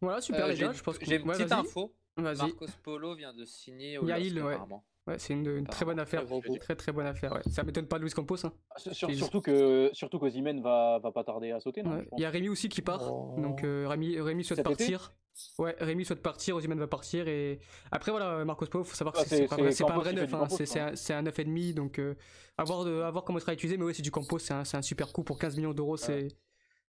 Voilà, 0.00 0.20
super 0.20 0.48
les 0.48 0.56
gars, 0.56 0.72
je 0.72 0.82
pense 0.82 0.98
que... 0.98 1.04
J'ai 1.04 1.16
une 1.16 1.28
ouais, 1.28 1.36
petite 1.36 1.52
info. 1.52 1.94
Vas-y. 2.16 2.38
Marcos 2.38 2.66
Polo 2.82 3.14
vient 3.14 3.32
de 3.32 3.44
signer 3.44 3.98
au 3.98 4.06
ouais. 4.06 4.14
apparemment. 4.14 4.84
Ouais, 5.10 5.18
c'est 5.18 5.32
une, 5.32 5.46
une 5.46 5.66
très 5.66 5.84
bonne 5.84 5.98
affaire. 5.98 6.24
Très, 6.24 6.58
très, 6.58 6.76
très 6.76 6.92
bonne 6.92 7.06
affaire. 7.06 7.32
Ouais. 7.32 7.42
Ça 7.50 7.64
m'étonne 7.64 7.86
pas 7.86 7.98
Luis 7.98 8.10
Campos. 8.10 8.46
Hein. 8.46 8.52
Sur, 8.76 9.12
surtout 9.12 9.40
que 9.40 9.90
surtout 9.92 10.20
va, 10.20 11.00
va 11.02 11.12
pas 11.12 11.24
tarder 11.24 11.50
à 11.50 11.58
sauter. 11.58 11.82
Il 11.84 11.90
ouais. 11.90 12.06
y 12.18 12.24
a 12.24 12.30
Rémi 12.30 12.48
aussi 12.48 12.68
qui 12.68 12.80
part. 12.80 13.12
Oh. 13.12 13.34
Donc 13.40 13.64
euh, 13.64 13.86
Rémi, 13.88 14.20
Rémi 14.20 14.44
souhaite 14.44 14.58
Cet 14.58 14.66
partir. 14.66 15.12
Ouais, 15.58 15.74
Rémi 15.80 16.04
souhaite 16.04 16.22
partir, 16.22 16.56
Ozyman 16.56 16.78
va 16.78 16.86
partir. 16.86 17.26
Et 17.26 17.60
après, 17.90 18.12
voilà, 18.12 18.44
Marcos 18.44 18.66
Polo, 18.66 18.84
faut 18.84 18.94
savoir 18.94 19.14
que 19.14 19.20
ah, 19.20 19.24
c'est 19.24 19.46
pas, 19.46 19.56
pas, 19.56 19.94
un 19.94 19.98
vrai 19.98 20.12
neuf. 20.12 20.32
Hein. 20.32 20.46
C'est 20.48 20.78
un, 20.78 21.18
un 21.18 21.22
9,5. 21.24 21.74
Donc 21.74 21.98
euh, 21.98 22.14
à, 22.56 22.64
voir 22.64 22.84
de, 22.84 23.00
à 23.00 23.10
voir 23.10 23.24
comment 23.24 23.38
il 23.38 23.42
sera 23.42 23.52
utilisé. 23.52 23.76
Mais 23.76 23.84
ouais, 23.84 23.94
c'est 23.94 24.02
du 24.02 24.12
Campos. 24.12 24.38
C'est 24.38 24.54
un, 24.54 24.62
un, 24.72 24.82
super 24.82 25.12
coup 25.12 25.24
pour 25.24 25.38
15 25.38 25.56
millions 25.56 25.74
d'euros. 25.74 25.96
C'est. 25.96 26.28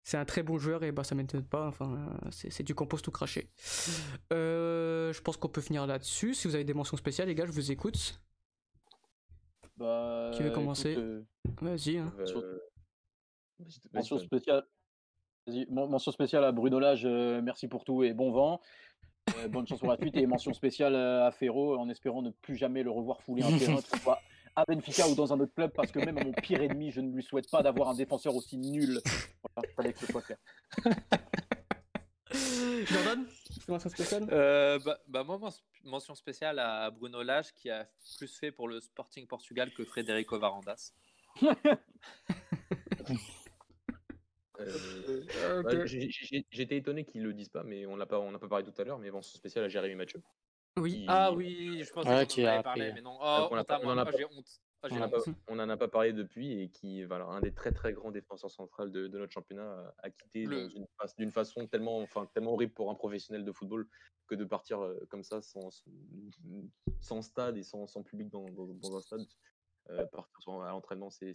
C'est 0.03 0.16
un 0.16 0.24
très 0.24 0.42
bon 0.42 0.59
joueur 0.59 0.82
et 0.82 0.92
bah 0.92 1.05
ça 1.05 1.14
m'étonne 1.14 1.44
pas. 1.44 1.68
Enfin, 1.68 2.18
c'est 2.30 2.62
du 2.62 2.74
compost 2.74 3.05
tout 3.05 3.11
craché. 3.11 3.48
Euh, 4.32 5.12
je 5.12 5.20
pense 5.20 5.36
qu'on 5.36 5.48
peut 5.48 5.61
finir 5.61 5.86
là-dessus. 5.86 6.34
Si 6.34 6.48
vous 6.48 6.55
avez 6.55 6.64
des 6.64 6.74
mentions 6.74 6.96
spéciales, 6.96 7.28
les 7.28 7.34
gars, 7.34 7.46
je 7.46 7.53
vous 7.53 7.70
écoute. 7.70 8.20
Bah, 9.76 10.30
Qui 10.34 10.42
veut 10.42 10.51
commencer 10.51 10.96
euh... 10.96 11.22
Vas-y. 11.61 11.98
Hein. 11.98 12.12
Euh... 12.18 12.59
Mention 13.92 14.18
spéciale. 14.18 14.64
Mention 15.70 16.12
spéciale 16.12 16.44
à 16.44 16.53
Bruno 16.53 16.78
Lage, 16.78 17.05
euh, 17.05 17.40
merci 17.42 17.66
pour 17.66 17.84
tout 17.84 18.03
et 18.05 18.12
bon 18.12 18.30
vent. 18.30 18.61
Euh, 19.38 19.48
bonne 19.48 19.66
chance 19.66 19.80
pour 19.80 19.88
la 19.88 19.96
suite 19.96 20.16
et 20.16 20.26
mention 20.26 20.53
spéciale 20.53 20.94
à 20.94 21.30
Ferro 21.30 21.76
en 21.76 21.88
espérant 21.88 22.22
ne 22.22 22.30
plus 22.30 22.57
jamais 22.57 22.82
le 22.82 22.90
revoir 22.90 23.20
fouler 23.22 23.42
un 23.42 23.59
terrain, 23.59 23.80
à 24.61 24.64
Benfica 24.66 25.08
ou 25.08 25.14
dans 25.14 25.32
un 25.32 25.40
autre 25.40 25.54
club, 25.54 25.72
parce 25.72 25.90
que 25.90 25.98
même 25.98 26.18
à 26.18 26.24
mon 26.24 26.32
pire 26.32 26.61
ennemi, 26.61 26.90
je 26.90 27.00
ne 27.00 27.12
lui 27.14 27.22
souhaite 27.22 27.50
pas 27.50 27.62
d'avoir 27.62 27.88
un 27.88 27.94
défenseur 27.94 28.34
aussi 28.34 28.56
nul. 28.56 29.00
Voilà, 29.54 29.68
fallait 29.74 29.92
que 29.92 30.00
ce 30.00 30.06
soit 30.06 30.22
clair. 30.22 30.38
Jordan, 32.86 33.26
mention 33.68 33.90
spéciale 33.90 34.28
euh, 34.30 34.78
bah, 34.84 35.00
bah, 35.08 35.24
moi, 35.24 35.50
mention 35.84 36.14
spéciale 36.14 36.58
à 36.58 36.90
Bruno 36.90 37.22
Lage 37.22 37.52
qui 37.54 37.70
a 37.70 37.88
plus 38.18 38.38
fait 38.38 38.52
pour 38.52 38.68
le 38.68 38.80
Sporting 38.80 39.26
Portugal 39.26 39.72
que 39.72 39.84
Federico 39.84 40.38
Varandas. 40.38 40.92
Euh, 44.61 45.24
okay. 45.61 45.76
bah, 45.78 45.86
J'étais 46.50 46.76
étonné 46.76 47.06
qu'ils 47.06 47.22
le 47.22 47.32
disent 47.32 47.48
pas, 47.48 47.62
mais 47.62 47.86
on 47.86 47.96
n'a 47.96 48.04
pas, 48.04 48.18
on 48.18 48.34
a 48.34 48.38
pas 48.38 48.46
parlé 48.46 48.62
tout 48.62 48.78
à 48.78 48.84
l'heure, 48.84 48.98
mais 48.98 49.11
mention 49.11 49.34
spéciale 49.38 49.64
à 49.64 49.68
Jérémy 49.70 49.94
Mathieu. 49.94 50.22
Oui. 50.78 51.04
Ah 51.08 51.32
oui, 51.32 51.82
je 51.84 51.92
pense 51.92 52.06
ouais, 52.06 52.26
qu'on 52.26 52.42
en 52.42 52.46
avait 52.46 52.62
parlé, 52.62 52.92
mais 52.92 53.02
non. 53.02 53.18
Oh, 53.20 53.48
on, 53.50 53.64
pas, 53.64 53.80
on 53.82 53.88
en 53.88 53.98
a 53.98 54.04
pas, 54.04 54.12
honte. 54.36 54.60
Oh, 54.82 54.88
on 54.90 55.56
n'en 55.56 55.68
a, 55.68 55.74
a, 55.74 55.76
pas 55.76 55.88
parlé 55.88 56.14
depuis 56.14 56.58
et 56.58 56.70
qui, 56.70 57.04
voilà, 57.04 57.26
un 57.26 57.40
des 57.40 57.52
très 57.52 57.70
très 57.70 57.92
grands 57.92 58.10
défenseurs 58.10 58.50
centrales 58.50 58.90
de, 58.90 59.08
de 59.08 59.18
notre 59.18 59.32
championnat 59.32 59.92
a 59.98 60.08
quitté 60.08 60.46
d'une 60.46 60.86
une 61.18 61.30
façon 61.30 61.66
tellement, 61.66 61.98
enfin, 61.98 62.30
tellement 62.32 62.54
horrible 62.54 62.72
pour 62.72 62.90
un 62.90 62.94
professionnel 62.94 63.44
de 63.44 63.52
football 63.52 63.86
que 64.26 64.34
de 64.34 64.44
partir 64.44 64.80
euh, 64.80 64.98
comme 65.10 65.22
ça 65.22 65.42
sans, 65.42 65.68
sans 67.00 67.20
stade 67.20 67.58
et 67.58 67.62
sans, 67.62 67.86
sans 67.86 68.02
public 68.02 68.30
dans, 68.30 68.44
dans, 68.44 68.66
dans, 68.66 68.96
un 68.96 69.00
stade. 69.00 69.26
Euh, 69.90 70.06
partir 70.06 70.62
à 70.62 70.70
l'entraînement, 70.70 71.10
c'est 71.10 71.34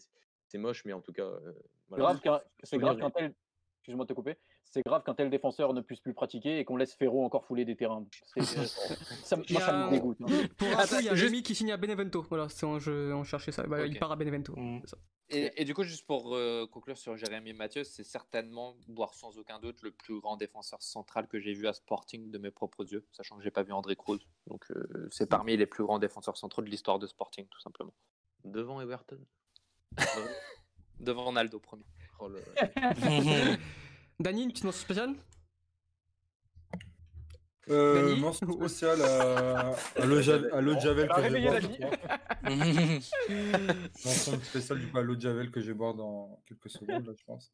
moche, 0.56 0.86
mais 0.86 0.94
en 0.94 1.02
tout 1.02 1.14
cas. 1.14 1.24
Euh, 1.24 1.54
voilà. 1.90 2.20
C'est 2.64 2.78
grave 2.78 2.98
qu'un 2.98 3.12
tel, 3.12 3.34
excuse-moi 3.80 4.06
de 4.06 4.10
te 4.10 4.14
couper, 4.14 4.38
c'est 4.72 4.82
grave 4.86 5.04
quand 5.06 5.14
tel 5.16 5.30
défenseur 5.30 5.74
ne 5.74 5.82
puisse 5.82 6.00
plus 6.02 6.14
pratiquer 6.14 6.60
et 6.60 6.66
qu'on 6.66 6.76
laisse 6.78 6.94
Ferro 6.94 7.24
encore 7.24 7.46
fouler 7.46 7.64
des 7.66 7.76
terrains. 7.76 8.06
Euh, 8.38 8.44
ça, 8.44 9.38
moi, 9.38 9.62
ça 9.62 9.86
me 9.86 9.90
dégoûte. 9.92 10.18
hein. 10.22 10.26
Pour 10.58 10.68
info, 10.68 10.96
il 11.00 11.06
y 11.06 11.10
a 11.10 11.16
juste- 11.16 11.24
Rémi 11.32 11.44
qui 11.44 11.56
signe 11.56 11.72
à 11.72 11.78
Benevento. 11.78 12.26
Voilà, 12.30 12.50
c'est 12.50 12.66
on, 12.66 12.80
je- 12.80 13.14
on 13.14 13.24
cherchait 13.24 13.52
ça. 13.54 13.64
Bah, 13.64 13.86
Il 13.86 13.98
part 13.98 14.12
à 14.12 14.16
Benevento. 14.18 14.54
Mm. 14.56 14.82
ça. 14.86 14.98
Et, 15.30 15.62
et 15.62 15.66
du 15.66 15.74
coup, 15.74 15.82
juste 15.84 16.06
pour 16.06 16.36
euh, 16.36 16.68
conclure 16.68 16.98
sur 17.00 17.18
Jérémy 17.18 17.54
Mathieu, 17.54 17.84
c'est 17.84 18.04
certainement, 18.04 18.76
voire 18.90 19.14
sans 19.16 19.38
aucun 19.40 19.60
doute, 19.60 19.82
le 19.82 19.90
plus 19.92 20.20
grand 20.20 20.38
défenseur 20.38 20.84
central 20.84 21.28
que 21.28 21.40
j'ai 21.40 21.54
vu 21.54 21.66
à 21.68 21.74
Sporting 21.74 22.30
de 22.30 22.38
mes 22.38 22.52
propres 22.52 22.86
yeux, 22.92 23.08
sachant 23.12 23.36
que 23.38 23.44
j'ai 23.44 23.50
pas 23.50 23.64
vu 23.64 23.72
André 23.72 23.96
Cruz. 23.96 24.20
Donc 24.46 24.64
euh, 24.72 25.08
c'est 25.12 25.28
parmi 25.28 25.58
les 25.58 25.66
plus 25.66 25.84
grands 25.84 25.98
défenseurs 25.98 26.38
centraux 26.38 26.62
de 26.62 26.70
l'histoire 26.70 27.00
de 27.00 27.08
Sporting, 27.08 27.48
tout 27.48 27.60
simplement. 27.62 27.94
Devant 28.44 28.82
Everton. 28.82 29.18
Devant 31.00 31.24
Ronaldo 31.26 31.60
premier. 31.60 31.86
Oh, 32.20 32.30
Dany, 34.20 34.44
une 34.44 34.50
petite 34.52 34.64
mention 34.64 34.82
spéciale? 34.82 35.16
Euh, 37.70 38.10
Dany 38.10 38.20
mention 38.22 38.52
spéciale 38.54 39.02
à, 39.02 39.72
à 39.96 40.06
l'eau 40.06 40.22
Javel, 40.22 40.52
à 40.54 40.62
l'eau 40.62 40.76
de 40.76 40.80
Javel 40.80 41.10
que 41.10 41.22
je. 41.24 41.28
Mention 44.06 44.40
spéciale 44.42 44.80
du 44.80 44.88
coup 44.92 44.98
à 44.98 45.02
l'eau 45.02 45.16
de 45.16 45.22
Javel 45.22 45.50
que 45.52 45.60
je 45.62 45.68
vais 45.68 45.74
boire 45.74 45.96
dans 45.96 46.40
quelques 46.46 46.70
secondes, 46.70 47.08
là, 47.08 47.14
je 47.18 47.24
pense. 47.26 47.52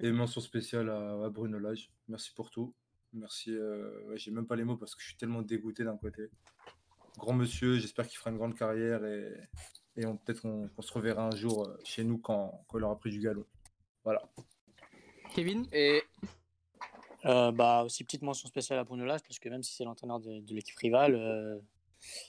Et 0.00 0.10
mention 0.10 0.40
spéciale 0.40 0.88
à, 0.90 1.24
à 1.26 1.28
Bruno 1.30 1.58
Lage. 1.58 1.90
Merci 2.08 2.32
pour 2.34 2.50
tout. 2.50 2.74
Merci. 3.12 3.50
euh, 3.54 4.02
ouais, 4.06 4.16
J'ai 4.18 4.30
même 4.32 4.46
pas 4.46 4.56
les 4.56 4.64
mots 4.64 4.76
parce 4.76 4.94
que 4.96 5.02
je 5.02 5.08
suis 5.08 5.16
tellement 5.16 5.42
dégoûté 5.42 5.84
d'un 5.84 5.96
côté. 5.96 6.28
Grand 7.18 7.34
monsieur, 7.34 7.78
j'espère 7.78 8.08
qu'il 8.08 8.18
fera 8.18 8.30
une 8.30 8.36
grande 8.38 8.56
carrière 8.56 9.04
et, 9.04 9.32
et 9.96 10.04
on- 10.06 10.16
peut-être 10.16 10.40
qu'on 10.42 10.68
qu'on 10.68 10.82
se 10.82 10.92
reverra 10.92 11.26
un 11.26 11.36
jour 11.36 11.66
euh, 11.68 11.76
chez 11.84 12.02
nous 12.04 12.18
quand, 12.18 12.64
quand 12.68 12.78
il 12.78 12.84
aura 12.84 12.98
pris 12.98 13.10
du 13.10 13.20
galon. 13.20 13.44
Voilà. 14.02 14.22
Kevin? 15.36 15.66
Et 15.72 16.02
Euh, 17.26 17.50
bah, 17.52 17.82
aussi 17.84 18.04
petite 18.04 18.22
mention 18.22 18.48
spéciale 18.48 18.78
à 18.78 18.84
Bruno 18.84 19.04
Lage, 19.04 19.20
parce 19.26 19.38
que 19.38 19.48
même 19.48 19.62
si 19.62 19.74
c'est 19.74 19.84
l'entraîneur 19.84 20.18
de, 20.20 20.40
de 20.40 20.54
l'équipe 20.54 20.76
rivale, 20.78 21.14
euh, 21.14 21.58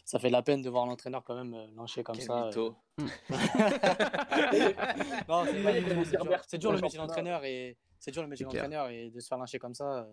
ça 0.06 0.18
fait 0.20 0.28
de 0.28 0.34
la 0.34 0.42
peine 0.42 0.62
de 0.62 0.70
voir 0.70 0.86
l'entraîneur 0.86 1.24
quand 1.24 1.36
même 1.36 1.54
euh, 1.54 1.68
lâcher 1.78 2.04
comme 2.04 2.16
quel 2.18 2.26
ça. 2.26 2.48
euh. 2.48 2.70
Non, 5.30 5.46
c'est 5.46 5.62
dur- 5.62 6.14
Herbert 6.14 6.44
c'est 6.48 6.58
dur 6.58 6.72
le 6.72 6.82
métier 6.82 6.98
d'entraîneur 6.98 7.44
et 7.46 7.78
c'est 8.00 8.12
dur 8.12 8.22
le 8.24 8.28
métier 8.28 8.46
d'entraîneur 8.46 8.90
et 8.90 9.10
de 9.10 9.20
se 9.20 9.28
faire 9.28 9.38
lyncher 9.38 9.60
comme 9.60 9.74
ça. 9.76 10.00
euh, 10.00 10.04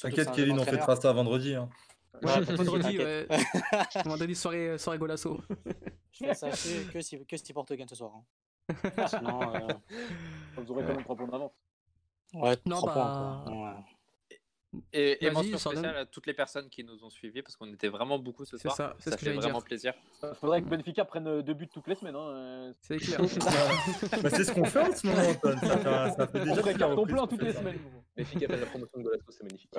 T'inquiète, 0.00 0.30
Kevin, 0.32 0.58
on 0.58 0.64
fêtera 0.64 0.96
ça 0.96 1.12
vendredi. 1.12 1.54
hein. 1.54 1.68
Ouais, 2.22 2.40
Vendredi, 2.42 2.98
ouais. 2.98 3.26
Vendredi 4.04 4.34
soirée, 4.42 4.78
soirée 4.78 4.98
golasso. 4.98 5.38
Je 6.12 6.24
fais 6.26 6.34
ça 6.34 6.50
que, 6.50 6.92
que 6.92 7.00
si, 7.00 7.24
que 7.26 7.36
si 7.36 7.52
Porto 7.52 7.74
gagne 7.74 7.88
ce 7.88 7.94
soir. 7.94 8.12
hein. 8.14 9.06
Sinon, 9.06 9.54
euh, 9.54 9.72
Vous 10.56 10.70
aurez 10.72 10.84
quand 10.84 10.94
même 10.94 11.04
3 11.04 11.16
points 11.16 11.28
d'avance. 11.28 11.52
Ouais, 12.34 12.56
Non, 12.66 12.82
bah. 12.82 13.44
Ouais. 13.48 13.84
Et, 14.92 15.30
mention 15.30 15.58
spéciale 15.58 15.96
à 15.96 16.06
toutes 16.06 16.26
les 16.26 16.34
personnes 16.34 16.68
qui 16.68 16.84
nous 16.84 17.02
ont 17.02 17.08
suivis, 17.10 17.40
parce 17.42 17.56
qu'on 17.56 17.72
était 17.72 17.88
vraiment 17.88 18.18
beaucoup 18.18 18.44
ce 18.44 18.58
soir. 18.58 18.76
ça, 18.76 18.94
c'est 18.98 19.10
ce 19.10 19.16
que 19.16 19.24
fait 19.24 19.32
vraiment 19.32 19.58
dire. 19.58 19.64
plaisir. 19.64 19.94
Il 20.22 20.34
faudrait 20.34 20.60
que 20.60 20.68
Benfica 20.68 21.04
prenne 21.04 21.26
euh, 21.26 21.42
deux 21.42 21.54
buts 21.54 21.68
toutes 21.68 21.86
les 21.86 21.94
semaines. 21.94 22.16
Hein. 22.16 22.28
euh, 22.28 22.72
C'est 22.82 22.96
clair. 22.98 23.20
Bah, 24.22 24.30
c'est 24.30 24.44
ce 24.44 24.52
qu'on 24.52 24.64
fait 24.64 24.80
en 24.80 24.94
ce 24.94 25.06
moment, 25.06 25.22
Antoine. 25.28 25.58
Ça 25.60 25.78
fait, 25.78 26.16
ça 26.16 26.26
fait 26.26 26.44
déjà 26.44 26.74
carton 26.74 27.06
plein 27.06 27.26
toutes 27.26 27.38
fait 27.40 27.46
les 27.46 27.52
ça. 27.52 27.60
semaines. 27.60 27.78
Qui 28.38 28.44
appellent 28.44 28.60
la 28.60 28.66
promotion 28.66 28.98
de 28.98 29.04
Golasso, 29.04 29.24
c'est 29.30 29.42
magnifique. 29.44 29.70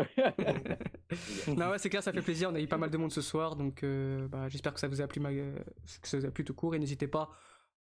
non, 1.57 1.69
ouais, 1.69 1.77
c'est 1.79 1.89
clair, 1.89 2.03
ça 2.03 2.13
fait 2.13 2.21
plaisir. 2.21 2.49
On 2.51 2.55
a 2.55 2.59
eu 2.59 2.67
pas 2.67 2.77
mal 2.77 2.89
de 2.89 2.97
monde 2.97 3.11
ce 3.11 3.21
soir, 3.21 3.55
donc 3.55 3.83
euh, 3.83 4.27
bah, 4.27 4.47
j'espère 4.49 4.73
que 4.73 4.79
ça 4.79 4.87
vous 4.87 5.01
a 5.01 5.07
plu, 5.07 5.19
ma- 5.19 5.31
que 5.31 6.07
ça 6.07 6.17
vous 6.17 6.25
a 6.25 6.31
plu 6.31 6.43
tout 6.43 6.53
court. 6.53 6.75
Et 6.75 6.79
n'hésitez 6.79 7.07
pas 7.07 7.29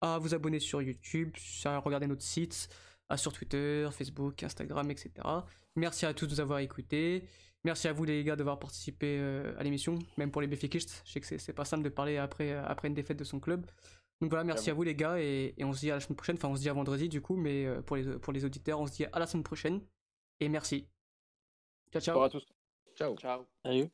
à 0.01 0.17
vous 0.19 0.33
abonner 0.33 0.59
sur 0.59 0.81
YouTube, 0.81 1.31
à 1.65 1.77
regarder 1.79 2.07
notre 2.07 2.23
site, 2.23 2.69
ah, 3.13 3.17
sur 3.17 3.31
Twitter, 3.31 3.87
Facebook, 3.91 4.41
Instagram, 4.41 4.89
etc. 4.89 5.11
Merci 5.75 6.07
à 6.07 6.15
tous 6.15 6.25
de 6.25 6.31
nous 6.31 6.39
avoir 6.39 6.57
écoutés. 6.57 7.23
Merci 7.63 7.87
à 7.87 7.93
vous 7.93 8.05
les 8.05 8.23
gars 8.23 8.35
d'avoir 8.35 8.57
participé 8.57 9.19
euh, 9.19 9.53
à 9.59 9.63
l'émission, 9.63 9.99
même 10.17 10.31
pour 10.31 10.41
les 10.41 10.47
Béfikistes. 10.47 11.03
Je 11.05 11.11
sais 11.11 11.19
que 11.21 11.37
c'est 11.37 11.53
pas 11.53 11.63
simple 11.63 11.83
de 11.83 11.89
parler 11.89 12.17
après, 12.17 12.53
euh, 12.53 12.65
après 12.65 12.87
une 12.87 12.95
défaite 12.95 13.19
de 13.19 13.23
son 13.23 13.39
club. 13.39 13.67
Donc 14.19 14.31
voilà, 14.31 14.43
merci 14.43 14.71
à 14.71 14.73
vous 14.73 14.81
les 14.81 14.95
gars 14.95 15.19
et, 15.19 15.53
on 15.59 15.73
se 15.73 15.81
dit 15.81 15.91
à 15.91 15.93
la 15.93 15.99
semaine 15.99 16.15
prochaine. 16.15 16.37
Enfin, 16.37 16.47
on 16.47 16.55
se 16.55 16.61
dit 16.61 16.69
à 16.69 16.73
vendredi 16.73 17.07
du 17.07 17.21
coup, 17.21 17.35
mais 17.35 17.67
euh, 17.67 17.83
pour 17.83 17.97
les, 17.97 18.17
pour 18.17 18.33
les 18.33 18.45
auditeurs, 18.45 18.79
on 18.79 18.87
se 18.87 18.93
dit 18.93 19.05
à 19.05 19.19
la 19.19 19.27
semaine 19.27 19.43
prochaine 19.43 19.79
et 20.39 20.49
merci. 20.49 20.87
Ciao, 21.91 22.01
ciao. 22.01 22.15
Bonjour 22.15 22.25
à 22.25 22.29
tous. 22.31 22.47
Ciao. 22.95 23.15
Ciao. 23.15 23.45
Salut. 23.63 23.91